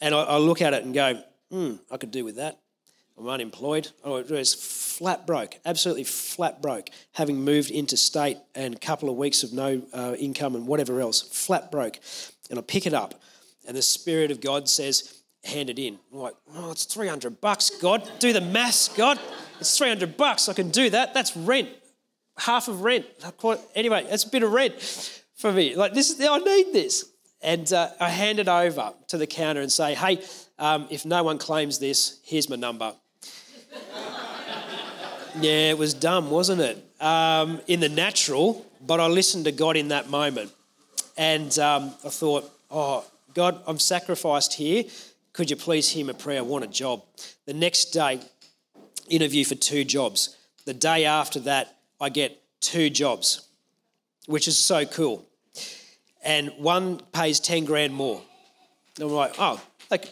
And 0.00 0.14
I, 0.14 0.22
I 0.22 0.36
look 0.38 0.62
at 0.62 0.74
it 0.74 0.84
and 0.84 0.94
go, 0.94 1.22
hmm, 1.50 1.74
I 1.90 1.96
could 1.96 2.10
do 2.10 2.24
with 2.24 2.36
that. 2.36 2.58
I'm 3.18 3.28
unemployed. 3.28 3.88
I 4.04 4.08
was 4.08 4.54
flat 4.54 5.26
broke, 5.26 5.58
absolutely 5.64 6.04
flat 6.04 6.60
broke, 6.60 6.90
having 7.12 7.44
moved 7.44 7.70
interstate 7.70 8.38
and 8.54 8.74
a 8.74 8.78
couple 8.78 9.08
of 9.08 9.16
weeks 9.16 9.42
of 9.44 9.52
no 9.52 9.82
uh, 9.92 10.16
income 10.18 10.56
and 10.56 10.66
whatever 10.66 11.00
else, 11.00 11.22
flat 11.22 11.70
broke. 11.70 12.00
And 12.50 12.58
I 12.58 12.62
pick 12.62 12.86
it 12.86 12.94
up, 12.94 13.20
and 13.66 13.76
the 13.76 13.82
Spirit 13.82 14.30
of 14.30 14.40
God 14.40 14.68
says, 14.68 15.22
hand 15.44 15.70
it 15.70 15.78
in. 15.78 15.98
I'm 16.12 16.18
like, 16.18 16.34
oh, 16.56 16.72
it's 16.72 16.84
300 16.86 17.40
bucks, 17.40 17.70
God. 17.70 18.08
Do 18.18 18.32
the 18.32 18.40
maths, 18.40 18.88
God. 18.88 19.18
It's 19.60 19.76
300 19.78 20.16
bucks. 20.16 20.48
I 20.48 20.54
can 20.54 20.70
do 20.70 20.90
that. 20.90 21.14
That's 21.14 21.36
rent, 21.36 21.68
half 22.36 22.68
of 22.68 22.82
rent. 22.82 23.06
Anyway, 23.74 24.06
that's 24.08 24.24
a 24.24 24.30
bit 24.30 24.42
of 24.42 24.52
rent 24.52 25.22
for 25.36 25.52
me. 25.52 25.76
Like, 25.76 25.94
this, 25.94 26.10
is, 26.10 26.20
I 26.20 26.38
need 26.38 26.72
this. 26.72 27.10
And 27.44 27.70
uh, 27.74 27.90
I 28.00 28.08
hand 28.08 28.38
it 28.38 28.48
over 28.48 28.94
to 29.08 29.18
the 29.18 29.26
counter 29.26 29.60
and 29.60 29.70
say, 29.70 29.94
hey, 29.94 30.22
um, 30.58 30.86
if 30.88 31.04
no 31.04 31.22
one 31.22 31.36
claims 31.36 31.78
this, 31.78 32.18
here's 32.24 32.48
my 32.48 32.56
number. 32.56 32.94
yeah, 35.40 35.70
it 35.70 35.76
was 35.76 35.92
dumb, 35.92 36.30
wasn't 36.30 36.62
it? 36.62 36.82
Um, 37.02 37.60
in 37.66 37.80
the 37.80 37.90
natural, 37.90 38.64
but 38.80 38.98
I 38.98 39.08
listened 39.08 39.44
to 39.44 39.52
God 39.52 39.76
in 39.76 39.88
that 39.88 40.08
moment. 40.08 40.52
And 41.18 41.56
um, 41.58 41.94
I 42.02 42.08
thought, 42.08 42.50
oh, 42.70 43.04
God, 43.34 43.60
I'm 43.66 43.78
sacrificed 43.78 44.54
here. 44.54 44.84
Could 45.34 45.50
you 45.50 45.56
please 45.56 45.90
hear 45.90 46.06
my 46.06 46.14
prayer? 46.14 46.38
I 46.38 46.42
want 46.42 46.64
a 46.64 46.68
job. 46.68 47.02
The 47.44 47.52
next 47.52 47.86
day, 47.86 48.20
interview 49.10 49.44
for 49.44 49.54
two 49.54 49.84
jobs. 49.84 50.34
The 50.64 50.72
day 50.72 51.04
after 51.04 51.40
that, 51.40 51.76
I 52.00 52.08
get 52.08 52.40
two 52.60 52.88
jobs, 52.88 53.46
which 54.24 54.48
is 54.48 54.58
so 54.58 54.86
cool 54.86 55.26
and 56.24 56.50
one 56.58 57.00
pays 57.12 57.40
10 57.40 57.64
grand 57.64 57.94
more. 57.94 58.22
And 58.96 59.04
I'm 59.04 59.12
like, 59.12 59.34
oh, 59.38 59.60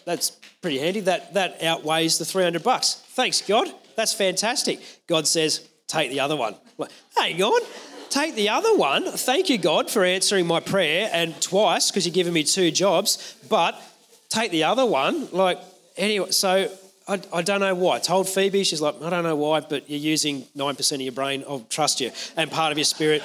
that's 0.05 0.31
pretty 0.61 0.79
handy. 0.79 1.01
That, 1.01 1.35
that 1.35 1.63
outweighs 1.63 2.19
the 2.19 2.25
300 2.25 2.63
bucks. 2.63 2.95
Thanks, 3.11 3.43
God. 3.43 3.73
That's 3.97 4.13
fantastic. 4.13 4.81
God 5.07 5.27
says, 5.27 5.69
take 5.87 6.11
the 6.11 6.21
other 6.21 6.37
one. 6.37 6.55
Like, 6.79 6.91
hang 7.17 7.43
on, 7.43 7.63
take 8.11 8.35
the 8.35 8.49
other 8.49 8.77
one. 8.77 9.05
Thank 9.05 9.51
you, 9.51 9.59
God, 9.59 9.91
for 9.91 10.05
answering 10.05 10.47
my 10.47 10.61
prayer 10.61 11.11
and 11.13 11.41
twice 11.41 11.91
because 11.91 12.07
you're 12.07 12.15
giving 12.15 12.33
me 12.33 12.45
two 12.45 12.71
jobs, 12.71 13.37
but 13.49 13.81
take 14.29 14.51
the 14.51 14.65
other 14.65 14.87
one. 14.87 15.29
Like, 15.33 15.59
anyway, 15.97 16.31
so 16.31 16.71
I, 17.09 17.21
I, 17.33 17.43
don't 17.43 17.61
know 17.61 17.75
why. 17.75 17.97
I 17.97 17.99
told 17.99 18.29
Phoebe, 18.29 18.65
she's 18.65 18.81
like, 18.81 19.01
I 19.03 19.11
don't 19.11 19.25
know 19.25 19.37
why, 19.37 19.61
but 19.61 19.89
you're 19.91 19.99
using 19.99 20.43
9% 20.57 20.93
of 20.93 21.01
your 21.01 21.13
brain. 21.13 21.45
I'll 21.49 21.67
trust 21.69 22.01
you. 22.01 22.11
And 22.37 22.51
part 22.51 22.73
of 22.73 22.79
your 22.79 22.85
spirit, 22.85 23.23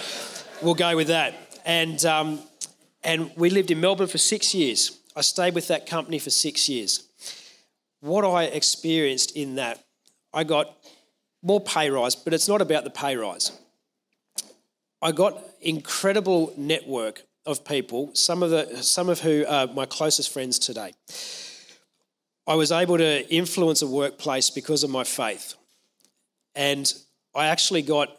we'll 0.61 0.75
go 0.75 0.95
with 0.95 1.07
that. 1.07 1.35
And 1.65 2.03
um, 2.05 2.39
and 3.03 3.31
we 3.35 3.49
lived 3.49 3.71
in 3.71 3.79
Melbourne 3.79 4.07
for 4.07 4.17
six 4.17 4.53
years. 4.53 4.99
I 5.15 5.21
stayed 5.21 5.55
with 5.55 5.67
that 5.67 5.85
company 5.87 6.19
for 6.19 6.29
six 6.29 6.69
years. 6.69 7.07
What 8.01 8.23
I 8.23 8.43
experienced 8.43 9.35
in 9.35 9.55
that, 9.55 9.83
I 10.33 10.43
got 10.43 10.77
more 11.41 11.61
pay 11.61 11.89
rise, 11.89 12.15
but 12.15 12.33
it's 12.33 12.47
not 12.47 12.61
about 12.61 12.83
the 12.83 12.89
pay 12.89 13.15
rise. 13.15 13.51
I 15.01 15.11
got 15.11 15.43
incredible 15.61 16.53
network 16.57 17.23
of 17.45 17.63
people, 17.63 18.11
some 18.13 18.43
of 18.43 18.49
the 18.49 18.83
some 18.83 19.09
of 19.09 19.21
who 19.21 19.45
are 19.47 19.67
my 19.67 19.85
closest 19.85 20.31
friends 20.31 20.59
today. 20.59 20.93
I 22.45 22.55
was 22.55 22.71
able 22.71 22.97
to 22.97 23.27
influence 23.33 23.81
a 23.81 23.87
workplace 23.87 24.49
because 24.49 24.83
of 24.83 24.89
my 24.89 25.03
faith. 25.03 25.55
And 26.55 26.91
I 27.35 27.47
actually 27.47 27.81
got 27.81 28.17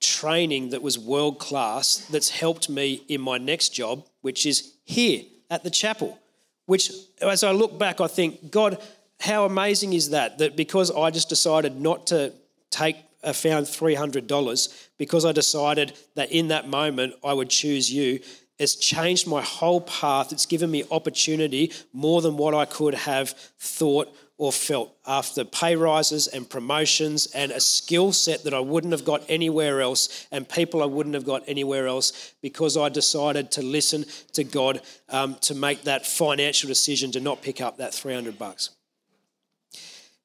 training 0.00 0.70
that 0.70 0.82
was 0.82 0.98
world 0.98 1.38
class 1.38 2.06
that's 2.10 2.30
helped 2.30 2.68
me 2.68 3.02
in 3.08 3.20
my 3.20 3.38
next 3.38 3.70
job, 3.70 4.06
which 4.20 4.46
is 4.46 4.74
here 4.84 5.22
at 5.50 5.64
the 5.64 5.70
chapel. 5.70 6.18
Which, 6.66 6.90
as 7.20 7.42
I 7.42 7.52
look 7.52 7.78
back, 7.78 8.00
I 8.00 8.06
think, 8.06 8.50
God, 8.50 8.80
how 9.20 9.44
amazing 9.44 9.94
is 9.94 10.10
that? 10.10 10.38
That 10.38 10.56
because 10.56 10.90
I 10.90 11.10
just 11.10 11.28
decided 11.28 11.80
not 11.80 12.06
to 12.08 12.32
take 12.70 12.96
a 13.22 13.34
found 13.34 13.66
$300, 13.66 14.88
because 14.96 15.24
I 15.24 15.32
decided 15.32 15.92
that 16.14 16.30
in 16.30 16.48
that 16.48 16.68
moment 16.68 17.14
I 17.24 17.32
would 17.32 17.50
choose 17.50 17.92
you, 17.92 18.20
it's 18.58 18.74
changed 18.74 19.26
my 19.26 19.42
whole 19.42 19.80
path. 19.80 20.32
It's 20.32 20.46
given 20.46 20.70
me 20.70 20.84
opportunity 20.90 21.72
more 21.92 22.20
than 22.20 22.36
what 22.36 22.54
I 22.54 22.64
could 22.64 22.94
have 22.94 23.30
thought 23.58 24.14
or 24.38 24.52
felt 24.52 24.96
after 25.04 25.44
pay 25.44 25.74
rises 25.74 26.28
and 26.28 26.48
promotions 26.48 27.26
and 27.34 27.50
a 27.50 27.60
skill 27.60 28.12
set 28.12 28.44
that 28.44 28.54
I 28.54 28.60
wouldn't 28.60 28.92
have 28.92 29.04
got 29.04 29.24
anywhere 29.28 29.80
else 29.80 30.26
and 30.30 30.48
people 30.48 30.80
I 30.80 30.86
wouldn't 30.86 31.16
have 31.16 31.26
got 31.26 31.42
anywhere 31.48 31.88
else 31.88 32.34
because 32.40 32.76
I 32.76 32.88
decided 32.88 33.50
to 33.52 33.62
listen 33.62 34.04
to 34.34 34.44
God 34.44 34.80
um, 35.08 35.34
to 35.42 35.56
make 35.56 35.82
that 35.82 36.06
financial 36.06 36.68
decision 36.68 37.10
to 37.12 37.20
not 37.20 37.42
pick 37.42 37.60
up 37.60 37.78
that 37.78 37.92
300 37.92 38.38
bucks. 38.38 38.70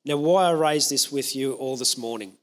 Now, 0.06 0.18
why 0.18 0.46
I 0.46 0.52
raise 0.52 0.90
this 0.90 1.12
with 1.12 1.36
you 1.36 1.54
all 1.54 1.76
this 1.76 1.98
morning 1.98 2.34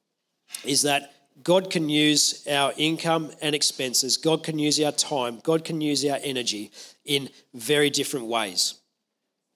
is 0.64 0.82
that 0.82 1.14
God 1.44 1.70
can 1.70 1.88
use 1.88 2.46
our 2.48 2.72
income 2.76 3.30
and 3.40 3.54
expenses, 3.54 4.16
God 4.16 4.42
can 4.42 4.58
use 4.58 4.80
our 4.80 4.92
time, 4.92 5.40
God 5.44 5.64
can 5.64 5.80
use 5.80 6.04
our 6.04 6.18
energy 6.22 6.72
in 7.04 7.28
very 7.54 7.90
different 7.90 8.26
ways. 8.26 8.74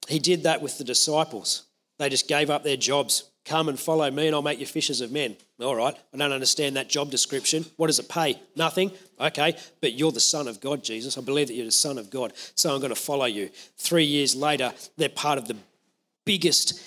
He 0.09 0.19
did 0.19 0.45
that 0.45 0.62
with 0.62 0.79
the 0.79 0.85
disciples. 0.85 1.65
They 1.99 2.09
just 2.09 2.28
gave 2.28 2.51
up 2.51 2.64
their 2.64 2.76
jobs. 2.76 3.30
Come 3.45 3.68
and 3.68 3.78
follow 3.78 4.11
me, 4.11 4.26
and 4.26 4.34
I'll 4.34 4.42
make 4.42 4.59
you 4.59 4.66
fishers 4.66 5.01
of 5.01 5.12
men. 5.12 5.36
All 5.61 5.76
right, 5.76 5.95
I 6.12 6.16
don't 6.16 6.32
understand 6.32 6.76
that 6.76 6.88
job 6.88 7.11
description. 7.11 7.66
What 7.76 7.88
does 7.88 7.99
it 7.99 8.09
pay? 8.09 8.40
Nothing. 8.57 8.90
Okay, 9.20 9.57
but 9.80 9.92
you're 9.92 10.12
the 10.12 10.20
Son 10.20 10.49
of 10.49 10.61
God, 10.61 10.82
Jesus. 10.82 11.18
I 11.18 11.20
believe 11.20 11.49
that 11.49 11.55
you're 11.55 11.66
the 11.66 11.70
Son 11.70 11.99
of 11.99 12.11
God, 12.11 12.32
so 12.55 12.72
I'm 12.72 12.80
going 12.80 12.95
to 12.95 13.01
follow 13.01 13.26
you. 13.26 13.51
Three 13.76 14.05
years 14.05 14.34
later, 14.34 14.72
they're 14.97 15.11
part 15.11 15.38
of 15.38 15.47
the 15.47 15.57
biggest 16.24 16.80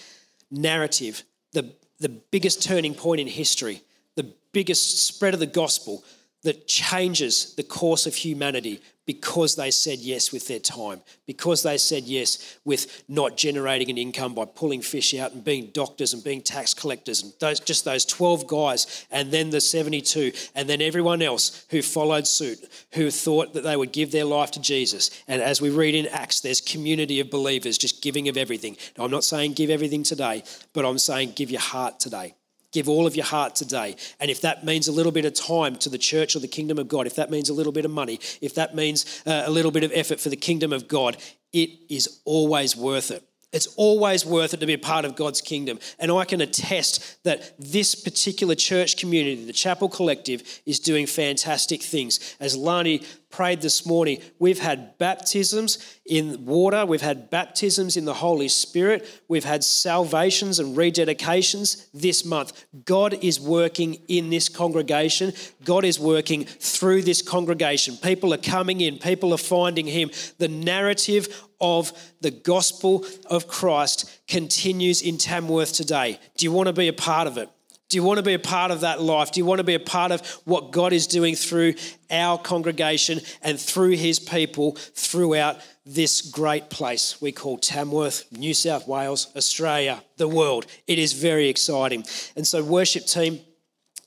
narrative, 0.50 1.24
the, 1.54 1.74
the 2.00 2.10
biggest 2.10 2.64
turning 2.64 2.96
point 2.96 3.22
in 3.22 3.28
history, 3.28 3.82
the 4.16 4.34
biggest 4.52 5.06
spread 5.06 5.34
of 5.34 5.40
the 5.40 5.46
gospel 5.46 6.04
that 6.48 6.66
changes 6.66 7.56
the 7.56 7.64
course 7.64 8.08
of 8.08 8.16
humanity 8.16 8.82
because 9.06 9.58
they 9.58 9.70
said 9.70 10.00
yes 10.00 10.32
with 10.32 10.48
their 10.48 10.60
time, 10.60 11.02
because 11.26 11.62
they 11.62 11.78
said 11.78 12.04
yes 12.04 12.58
with 12.64 13.04
not 13.10 13.36
generating 13.36 13.90
an 13.90 13.98
income 13.98 14.34
by 14.34 14.46
pulling 14.46 14.82
fish 14.82 15.14
out 15.14 15.34
and 15.34 15.44
being 15.44 15.66
doctors 15.74 16.14
and 16.14 16.24
being 16.24 16.40
tax 16.40 16.74
collectors 16.74 17.22
and 17.22 17.34
those, 17.42 17.60
just 17.60 17.84
those 17.84 18.06
12 18.06 18.48
guys 18.48 19.06
and 19.12 19.30
then 19.30 19.50
the 19.50 19.60
72 19.60 20.32
and 20.56 20.70
then 20.70 20.82
everyone 20.82 21.22
else 21.22 21.66
who 21.70 21.82
followed 21.82 22.26
suit, 22.26 22.60
who 22.94 23.12
thought 23.12 23.54
that 23.54 23.66
they 23.66 23.76
would 23.76 23.92
give 23.92 24.14
their 24.14 24.24
life 24.24 24.52
to 24.52 24.62
Jesus. 24.62 25.12
And 25.28 25.42
as 25.42 25.60
we 25.60 25.70
read 25.70 25.96
in 25.96 26.08
Acts, 26.08 26.40
there's 26.40 26.62
community 26.62 27.20
of 27.20 27.30
believers 27.30 27.78
just 27.78 28.02
giving 28.02 28.30
of 28.30 28.38
everything. 28.38 28.78
Now, 28.98 29.04
I'm 29.04 29.12
not 29.12 29.26
saying 29.26 29.54
give 29.54 29.70
everything 29.70 30.04
today, 30.04 30.44
but 30.72 30.86
I'm 30.86 30.98
saying 30.98 31.34
give 31.36 31.52
your 31.52 31.60
heart 31.60 32.00
today. 32.00 32.36
Give 32.78 32.90
all 32.90 33.08
of 33.08 33.16
your 33.16 33.26
heart 33.26 33.56
today. 33.56 33.96
And 34.20 34.30
if 34.30 34.42
that 34.42 34.64
means 34.64 34.88
a 34.88 34.92
little 34.92 35.12
bit 35.12 35.26
of 35.26 35.34
time 35.34 35.78
to 35.78 35.90
the 35.90 35.98
church 35.98 36.36
or 36.36 36.40
the 36.40 36.48
kingdom 36.48 36.78
of 36.78 36.88
God, 36.88 37.08
if 37.08 37.16
that 37.16 37.32
means 37.32 37.50
a 37.50 37.54
little 37.56 37.72
bit 37.72 37.86
of 37.86 37.90
money, 37.90 38.20
if 38.40 38.54
that 38.54 38.76
means 38.76 39.24
uh, 39.26 39.46
a 39.48 39.50
little 39.50 39.72
bit 39.72 39.84
of 39.84 39.92
effort 39.96 40.20
for 40.20 40.30
the 40.30 40.36
kingdom 40.36 40.72
of 40.72 40.88
God, 40.88 41.18
it 41.52 41.72
is 41.90 42.20
always 42.24 42.76
worth 42.76 43.10
it. 43.10 43.24
It's 43.52 43.66
always 43.78 44.28
worth 44.28 44.54
it 44.54 44.60
to 44.60 44.68
be 44.68 44.74
a 44.74 44.78
part 44.78 45.06
of 45.06 45.16
God's 45.16 45.42
kingdom. 45.42 45.80
And 45.98 46.12
I 46.12 46.24
can 46.24 46.40
attest 46.40 47.24
that 47.24 47.56
this 47.58 47.96
particular 47.96 48.54
church 48.54 48.96
community, 48.96 49.44
the 49.44 49.54
Chapel 49.54 49.90
Collective, 49.90 50.62
is 50.68 50.80
doing 50.80 51.08
fantastic 51.08 51.82
things. 51.82 52.36
As 52.40 52.56
Lani 52.56 53.02
prayed 53.38 53.62
this 53.62 53.86
morning, 53.86 54.20
we've 54.40 54.58
had 54.58 54.98
baptisms 54.98 56.00
in 56.08 56.44
water, 56.44 56.88
we've 56.88 57.04
had 57.04 57.30
baptisms 57.30 57.96
in 57.96 58.04
the 58.04 58.16
Holy 58.16 58.48
Spirit, 58.48 59.08
we've 59.28 59.44
had 59.44 59.64
salvations 59.64 60.58
and 60.58 60.76
rededications 60.76 61.86
this 61.94 62.26
month. 62.26 62.66
God 62.84 63.14
is 63.24 63.40
working 63.40 63.94
in 64.08 64.32
this 64.32 64.50
congregation, 64.50 65.34
God 65.64 65.86
is 65.86 66.00
working 66.00 66.46
through 66.46 67.04
this 67.04 67.22
congregation. 67.22 67.96
People 67.98 68.34
are 68.34 68.40
coming 68.40 68.82
in, 68.82 68.98
people 68.98 69.32
are 69.36 69.38
finding 69.38 69.86
Him. 69.86 70.10
The 70.40 70.48
narrative 70.48 71.48
of 71.62 71.94
the 72.22 72.32
gospel 72.32 73.06
of 73.28 73.48
Christ 73.48 74.20
continues 74.28 75.04
in 75.04 75.20
Tamworth 75.20 75.74
today. 75.74 76.20
Do 76.38 76.46
you 76.46 76.52
want 76.52 76.70
to 76.70 76.74
be 76.74 76.88
a 76.88 76.94
part 76.94 77.28
of 77.28 77.38
it? 77.38 77.52
Do 77.90 77.96
you 77.96 78.04
want 78.04 78.18
to 78.18 78.24
be 78.24 78.34
a 78.34 78.40
part 78.40 78.72
of 78.72 78.82
that 78.82 79.02
life? 79.02 79.32
Do 79.32 79.40
you 79.40 79.46
want 79.46 79.60
to 79.60 79.64
be 79.64 79.76
a 79.76 79.80
part 79.80 80.12
of 80.12 80.26
what 80.44 80.72
God 80.72 80.92
is 80.92 81.08
doing 81.08 81.36
through 81.36 81.76
our 82.12 82.38
congregation 82.38 83.22
and 83.42 83.58
through 83.60 83.92
his 83.92 84.20
people 84.20 84.74
throughout 84.76 85.62
this 85.86 86.22
great 86.22 86.70
place 86.70 87.22
we 87.22 87.32
call 87.32 87.58
Tamworth, 87.58 88.26
New 88.32 88.54
South 88.54 88.88
Wales, 88.88 89.32
Australia, 89.38 90.04
the 90.18 90.28
world? 90.28 90.66
It 90.86 91.00
is 91.00 91.14
very 91.14 91.48
exciting. 91.48 92.04
And 92.36 92.46
so, 92.46 92.62
worship 92.62 93.06
team, 93.06 93.40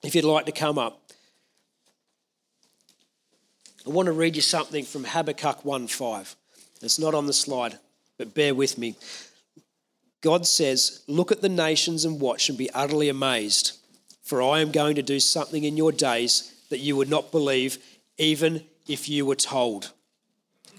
if 0.02 0.14
you'd 0.14 0.24
like 0.24 0.44
to 0.46 0.52
come 0.52 0.76
up, 0.76 1.00
I 3.86 3.90
want 3.90 4.06
to 4.06 4.12
read 4.12 4.36
you 4.36 4.42
something 4.42 4.84
from 4.84 5.04
Habakkuk 5.04 5.64
1:5. 5.64 6.36
It's 6.82 6.98
not 6.98 7.14
on 7.14 7.26
the 7.26 7.32
slide, 7.32 7.78
but 8.18 8.34
bear 8.34 8.54
with 8.54 8.76
me. 8.76 8.94
God 10.20 10.46
says, 10.46 11.02
Look 11.06 11.32
at 11.32 11.42
the 11.42 11.48
nations 11.48 12.04
and 12.04 12.20
watch 12.20 12.48
and 12.48 12.58
be 12.58 12.70
utterly 12.70 13.08
amazed, 13.08 13.78
for 14.22 14.42
I 14.42 14.60
am 14.60 14.70
going 14.70 14.94
to 14.96 15.02
do 15.02 15.20
something 15.20 15.64
in 15.64 15.76
your 15.76 15.92
days 15.92 16.52
that 16.68 16.78
you 16.78 16.96
would 16.96 17.08
not 17.08 17.32
believe, 17.32 17.78
even 18.18 18.62
if 18.86 19.08
you 19.08 19.24
were 19.24 19.34
told. 19.34 19.92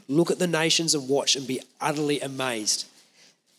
Look 0.08 0.32
at 0.32 0.40
the 0.40 0.48
nations 0.48 0.94
and 0.94 1.08
watch 1.08 1.36
and 1.36 1.48
be 1.48 1.62
utterly 1.80 2.20
amazed. 2.20 2.86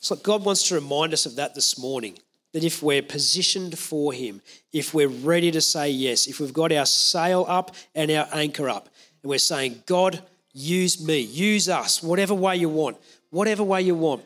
So 0.01 0.17
God 0.17 0.45
wants 0.45 0.69
to 0.69 0.75
remind 0.75 1.13
us 1.13 1.27
of 1.27 1.37
that 1.37 1.55
this 1.55 1.79
morning. 1.79 2.19
That 2.53 2.65
if 2.65 2.83
we're 2.83 3.03
positioned 3.03 3.79
for 3.79 4.13
Him, 4.13 4.43
if 4.73 4.93
we're 4.93 5.09
ready 5.09 5.51
to 5.51 5.61
say 5.61 5.89
yes, 5.89 6.27
if 6.27 6.39
we've 6.39 6.53
got 6.53 6.71
our 6.71 6.85
sail 6.85 7.47
up 7.49 7.75
and 7.95 8.11
our 8.11 8.29
anchor 8.33 8.69
up, 8.69 8.89
and 9.23 9.31
we're 9.31 9.39
saying, 9.39 9.83
God, 9.87 10.23
use 10.53 11.03
me, 11.03 11.21
use 11.21 11.71
us, 11.71 12.03
whatever 12.03 12.35
way 12.35 12.57
you 12.57 12.69
want, 12.69 12.99
whatever 13.31 13.65
way 13.65 13.81
you 13.81 13.95
want, 13.95 14.23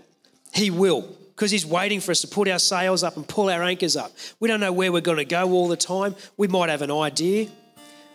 He 0.52 0.70
will 0.70 1.08
because 1.36 1.50
He's 1.50 1.66
waiting 1.66 2.00
for 2.00 2.12
us 2.12 2.22
to 2.22 2.28
put 2.28 2.48
our 2.48 2.58
sails 2.58 3.02
up 3.02 3.16
and 3.16 3.28
pull 3.28 3.50
our 3.50 3.62
anchors 3.62 3.94
up. 3.94 4.10
We 4.40 4.48
don't 4.48 4.58
know 4.58 4.72
where 4.72 4.90
we're 4.90 5.02
going 5.02 5.18
to 5.18 5.24
go 5.26 5.52
all 5.52 5.68
the 5.68 5.76
time. 5.76 6.16
We 6.38 6.48
might 6.48 6.70
have 6.70 6.80
an 6.80 6.90
idea. 6.90 7.48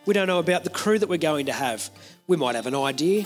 We 0.08 0.16
don't 0.16 0.26
know 0.26 0.40
about 0.40 0.64
the 0.64 0.72
crew 0.72 0.98
that 0.98 1.08
we're 1.08 1.18
going 1.18 1.46
to 1.46 1.54
have. 1.54 1.92
We 2.26 2.36
might 2.36 2.56
have 2.56 2.66
an 2.66 2.74
idea. 2.74 3.26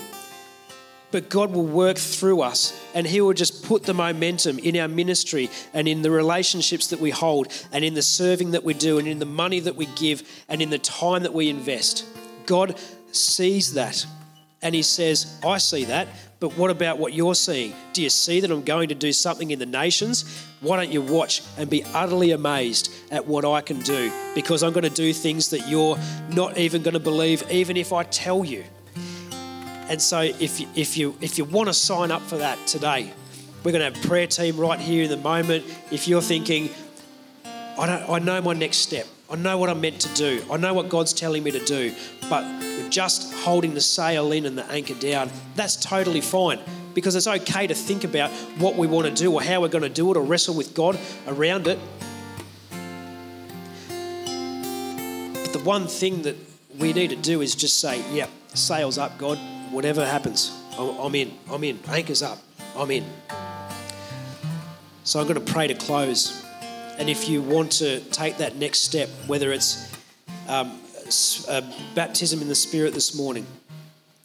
But 1.12 1.30
God 1.30 1.52
will 1.52 1.64
work 1.64 1.96
through 1.96 2.42
us 2.42 2.78
and 2.94 3.06
He 3.06 3.22
will 3.22 3.32
just 3.32 3.64
put 3.64 3.84
the 3.84 3.94
momentum 3.94 4.58
in 4.58 4.76
our 4.76 4.88
ministry 4.88 5.48
and 5.72 5.88
in 5.88 6.02
the 6.02 6.10
relationships 6.10 6.88
that 6.88 7.00
we 7.00 7.10
hold 7.10 7.48
and 7.72 7.82
in 7.82 7.94
the 7.94 8.02
serving 8.02 8.50
that 8.50 8.64
we 8.64 8.74
do 8.74 8.98
and 8.98 9.08
in 9.08 9.18
the 9.18 9.24
money 9.24 9.60
that 9.60 9.76
we 9.76 9.86
give 9.96 10.28
and 10.48 10.60
in 10.60 10.68
the 10.68 10.78
time 10.78 11.22
that 11.22 11.32
we 11.32 11.48
invest. 11.48 12.04
God 12.44 12.78
sees 13.12 13.72
that 13.74 14.04
and 14.60 14.74
He 14.74 14.82
says, 14.82 15.40
I 15.42 15.56
see 15.56 15.84
that. 15.86 16.08
But 16.38 16.50
what 16.58 16.70
about 16.70 16.98
what 16.98 17.14
you're 17.14 17.34
seeing? 17.34 17.74
Do 17.94 18.02
you 18.02 18.10
see 18.10 18.40
that 18.40 18.50
I'm 18.50 18.62
going 18.62 18.90
to 18.90 18.94
do 18.94 19.10
something 19.12 19.50
in 19.50 19.58
the 19.58 19.66
nations? 19.66 20.46
Why 20.60 20.76
don't 20.76 20.92
you 20.92 21.00
watch 21.00 21.42
and 21.56 21.70
be 21.70 21.82
utterly 21.94 22.32
amazed 22.32 22.92
at 23.10 23.26
what 23.26 23.46
I 23.46 23.62
can 23.62 23.80
do? 23.80 24.12
Because 24.34 24.62
I'm 24.62 24.72
going 24.74 24.84
to 24.84 24.90
do 24.90 25.14
things 25.14 25.48
that 25.50 25.66
you're 25.66 25.98
not 26.30 26.58
even 26.58 26.82
going 26.82 26.94
to 26.94 27.00
believe, 27.00 27.42
even 27.50 27.78
if 27.78 27.92
I 27.92 28.02
tell 28.04 28.44
you. 28.44 28.64
And 29.88 30.02
so, 30.02 30.20
if 30.20 30.60
you, 30.60 30.68
if 30.74 30.96
you 30.96 31.16
if 31.20 31.38
you 31.38 31.44
want 31.44 31.68
to 31.68 31.74
sign 31.74 32.10
up 32.10 32.20
for 32.22 32.38
that 32.38 32.66
today, 32.66 33.12
we're 33.62 33.72
going 33.72 33.80
to 33.80 33.96
have 33.96 34.04
a 34.04 34.08
prayer 34.08 34.26
team 34.26 34.58
right 34.58 34.80
here 34.80 35.04
in 35.04 35.10
the 35.10 35.16
moment. 35.16 35.64
If 35.92 36.08
you're 36.08 36.20
thinking, 36.20 36.70
I 37.78 37.86
don't, 37.86 38.10
I 38.10 38.18
know 38.18 38.42
my 38.42 38.52
next 38.52 38.78
step. 38.78 39.06
I 39.30 39.36
know 39.36 39.58
what 39.58 39.70
I'm 39.70 39.80
meant 39.80 40.00
to 40.00 40.14
do. 40.14 40.44
I 40.50 40.56
know 40.56 40.74
what 40.74 40.88
God's 40.88 41.12
telling 41.12 41.42
me 41.42 41.50
to 41.52 41.64
do, 41.64 41.94
but 42.28 42.44
just 42.90 43.32
holding 43.34 43.74
the 43.74 43.80
sail 43.80 44.32
in 44.32 44.46
and 44.46 44.56
the 44.56 44.64
anchor 44.66 44.94
down, 44.94 45.30
that's 45.54 45.76
totally 45.76 46.20
fine 46.20 46.58
because 46.94 47.14
it's 47.14 47.26
okay 47.26 47.66
to 47.66 47.74
think 47.74 48.04
about 48.04 48.30
what 48.58 48.76
we 48.76 48.86
want 48.86 49.06
to 49.06 49.12
do 49.12 49.32
or 49.32 49.42
how 49.42 49.60
we're 49.60 49.68
going 49.68 49.82
to 49.82 49.88
do 49.88 50.10
it 50.10 50.16
or 50.16 50.22
wrestle 50.22 50.54
with 50.54 50.74
God 50.74 50.98
around 51.26 51.66
it. 51.66 51.78
But 55.34 55.52
the 55.52 55.62
one 55.62 55.86
thing 55.86 56.22
that 56.22 56.36
we 56.78 56.92
need 56.92 57.10
to 57.10 57.16
do 57.16 57.42
is 57.42 57.54
just 57.54 57.80
say, 57.80 58.02
yeah, 58.14 58.28
sails 58.54 58.96
up, 58.96 59.18
God, 59.18 59.38
whatever 59.70 60.06
happens, 60.06 60.58
I'm 60.78 61.14
in, 61.14 61.36
I'm 61.50 61.64
in, 61.64 61.78
anchors 61.88 62.22
up, 62.22 62.38
I'm 62.74 62.90
in. 62.90 63.04
So 65.04 65.20
I'm 65.20 65.26
going 65.28 65.44
to 65.44 65.52
pray 65.52 65.66
to 65.66 65.74
close. 65.74 66.44
And 66.98 67.10
if 67.10 67.28
you 67.28 67.42
want 67.42 67.72
to 67.72 68.00
take 68.00 68.38
that 68.38 68.56
next 68.56 68.80
step, 68.80 69.08
whether 69.26 69.52
it's 69.52 69.94
um, 70.48 70.80
uh, 71.48 71.62
baptism 71.94 72.40
in 72.42 72.48
the 72.48 72.54
Spirit 72.54 72.94
this 72.94 73.16
morning. 73.16 73.46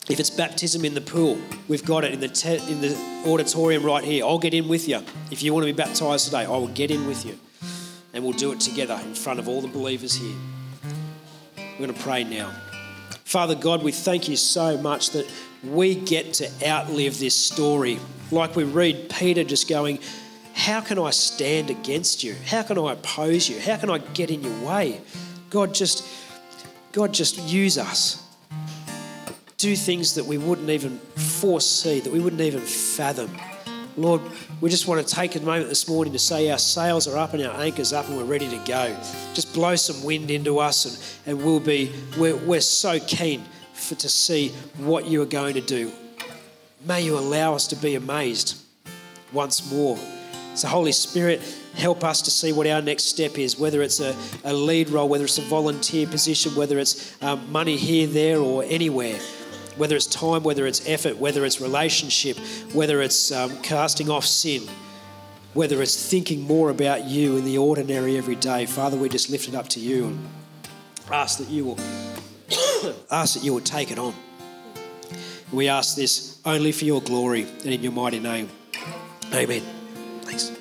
If 0.10 0.20
it's 0.20 0.30
baptism 0.30 0.84
in 0.84 0.94
the 0.94 1.02
pool, 1.02 1.40
we've 1.68 1.86
got 1.86 2.04
it 2.04 2.12
in 2.12 2.20
the, 2.20 2.28
te- 2.28 2.72
in 2.72 2.82
the 2.82 3.24
auditorium 3.26 3.84
right 3.84 4.04
here. 4.04 4.26
I'll 4.26 4.40
get 4.40 4.54
in 4.54 4.68
with 4.68 4.88
you. 4.88 5.02
If 5.30 5.44
you 5.44 5.54
want 5.54 5.66
to 5.66 5.72
be 5.72 5.78
baptized 5.78 6.26
today, 6.26 6.46
I 6.46 6.50
will 6.50 6.68
get 6.68 6.92
in 6.92 7.08
with 7.08 7.26
you. 7.26 7.38
And 8.14 8.24
we'll 8.24 8.34
do 8.34 8.52
it 8.52 8.60
together 8.60 9.00
in 9.04 9.14
front 9.14 9.40
of 9.40 9.48
all 9.48 9.62
the 9.62 9.68
believers 9.68 10.16
here. 10.16 10.36
We're 11.56 11.88
going 11.88 11.94
to 11.94 12.02
pray 12.02 12.24
now. 12.24 12.52
Father 13.24 13.56
God, 13.56 13.84
we 13.84 13.92
thank 13.92 14.28
you 14.28 14.36
so 14.36 14.78
much 14.78 15.12
that 15.12 15.32
we 15.64 15.96
get 15.96 16.34
to 16.34 16.50
outlive 16.68 17.20
this 17.20 17.36
story. 17.36 18.00
Like 18.32 18.56
we 18.56 18.64
read 18.64 19.10
Peter 19.10 19.44
just 19.44 19.70
going, 19.70 20.00
How 20.54 20.82
can 20.82 21.00
I 21.00 21.12
stand 21.12 21.70
against 21.70 22.24
you? 22.24 22.36
How 22.48 22.64
can 22.64 22.78
I 22.78 22.94
oppose 22.94 23.48
you? 23.48 23.60
How 23.62 23.78
can 23.78 23.90
I 23.90 24.00
get 24.00 24.32
in 24.32 24.44
your 24.44 24.68
way? 24.68 25.00
God, 25.50 25.74
just 25.74 26.06
God, 26.92 27.14
just 27.14 27.39
use 27.44 27.78
us. 27.78 28.22
Do 29.58 29.76
things 29.76 30.16
that 30.16 30.26
we 30.26 30.38
wouldn't 30.38 30.70
even 30.70 30.98
foresee, 31.16 32.00
that 32.02 32.12
we 32.12 32.20
wouldn't 32.20 32.42
even 32.42 32.60
fathom. 32.60 33.30
Lord, 33.96 34.22
we 34.60 34.70
just 34.70 34.88
want 34.88 35.06
to 35.06 35.16
take 35.16 35.36
a 35.36 35.42
moment 35.42 35.70
this 35.70 35.88
morning 35.88 36.14
to 36.14 36.20
say 36.20 36.50
our 36.50 36.58
sails 36.58 37.08
are 37.08 37.18
up 37.18 37.34
and 37.34 37.44
our 37.44 37.62
anchors 37.62 37.94
up 37.94 38.08
and 38.08 38.18
we're 38.18 38.24
ready 38.24 38.50
to 38.50 38.58
go. 38.66 38.96
Just 39.34 39.54
blow 39.54 39.76
some 39.76 40.04
wind 40.04 40.32
into 40.32 40.60
us 40.60 40.86
and, 41.26 41.38
and 41.38 41.46
we'll 41.46 41.60
be, 41.60 41.92
we're, 42.18 42.36
we're 42.36 42.62
so 42.62 43.00
keen 43.00 43.44
for, 43.74 43.96
to 43.96 44.10
see 44.10 44.50
what 44.78 45.06
you 45.06 45.22
are 45.22 45.26
going 45.26 45.54
to 45.54 45.62
do. 45.62 45.92
May 46.86 47.02
you 47.02 47.18
allow 47.18 47.54
us 47.54 47.68
to 47.68 47.76
be 47.76 47.96
amazed 47.96 48.62
once 49.32 49.72
more. 49.72 49.98
So, 50.56 50.68
Holy 50.68 50.92
Spirit, 50.92 51.42
help 51.76 52.03
us 52.03 52.22
to 52.24 52.32
see 52.32 52.51
what 52.51 52.67
our 52.67 52.82
next 52.82 53.05
step 53.05 53.38
is, 53.38 53.57
whether 53.57 53.82
it's 53.82 53.99
a, 53.99 54.15
a 54.43 54.53
lead 54.53 54.89
role, 54.89 55.07
whether 55.07 55.24
it's 55.24 55.38
a 55.38 55.43
volunteer 55.43 56.07
position, 56.07 56.55
whether 56.55 56.80
it's 56.80 57.22
um, 57.22 57.51
money 57.51 57.78
here, 57.78 58.07
there, 58.07 58.39
or 58.39 58.63
anywhere. 58.67 59.19
Whether 59.78 59.95
it's 59.95 60.05
time, 60.05 60.43
whether 60.43 60.67
it's 60.67 60.88
effort, 60.88 61.17
whether 61.17 61.45
it's 61.45 61.61
relationship, 61.61 62.38
whether 62.74 63.01
it's 63.01 63.32
um, 63.32 63.55
casting 63.61 64.09
off 64.09 64.26
sin, 64.26 64.67
whether 65.53 65.82
it's 65.82 66.09
thinking 66.09 66.41
more 66.41 66.69
about 66.69 67.05
you 67.05 67.38
in 67.38 67.45
the 67.45 67.57
ordinary 67.57 68.17
every 68.17 68.36
day. 68.36 68.65
Father, 68.65 68.97
we 68.97 69.09
just 69.09 69.30
lift 69.30 69.47
it 69.47 69.55
up 69.55 69.69
to 69.69 69.80
you 69.80 70.07
and 70.07 70.30
ask 71.09 71.39
that 71.39 71.49
you 71.49 71.65
will 71.65 71.80
ask 73.11 73.36
that 73.36 73.43
you 73.43 73.53
will 73.53 73.61
take 73.61 73.91
it 73.91 73.97
on. 73.97 74.13
We 75.51 75.67
ask 75.67 75.95
this 75.95 76.39
only 76.45 76.72
for 76.72 76.86
your 76.86 77.01
glory 77.01 77.43
and 77.43 77.74
in 77.74 77.82
your 77.84 77.91
mighty 77.91 78.19
name. 78.19 78.49
Amen. 79.34 79.61
Thanks. 80.22 80.61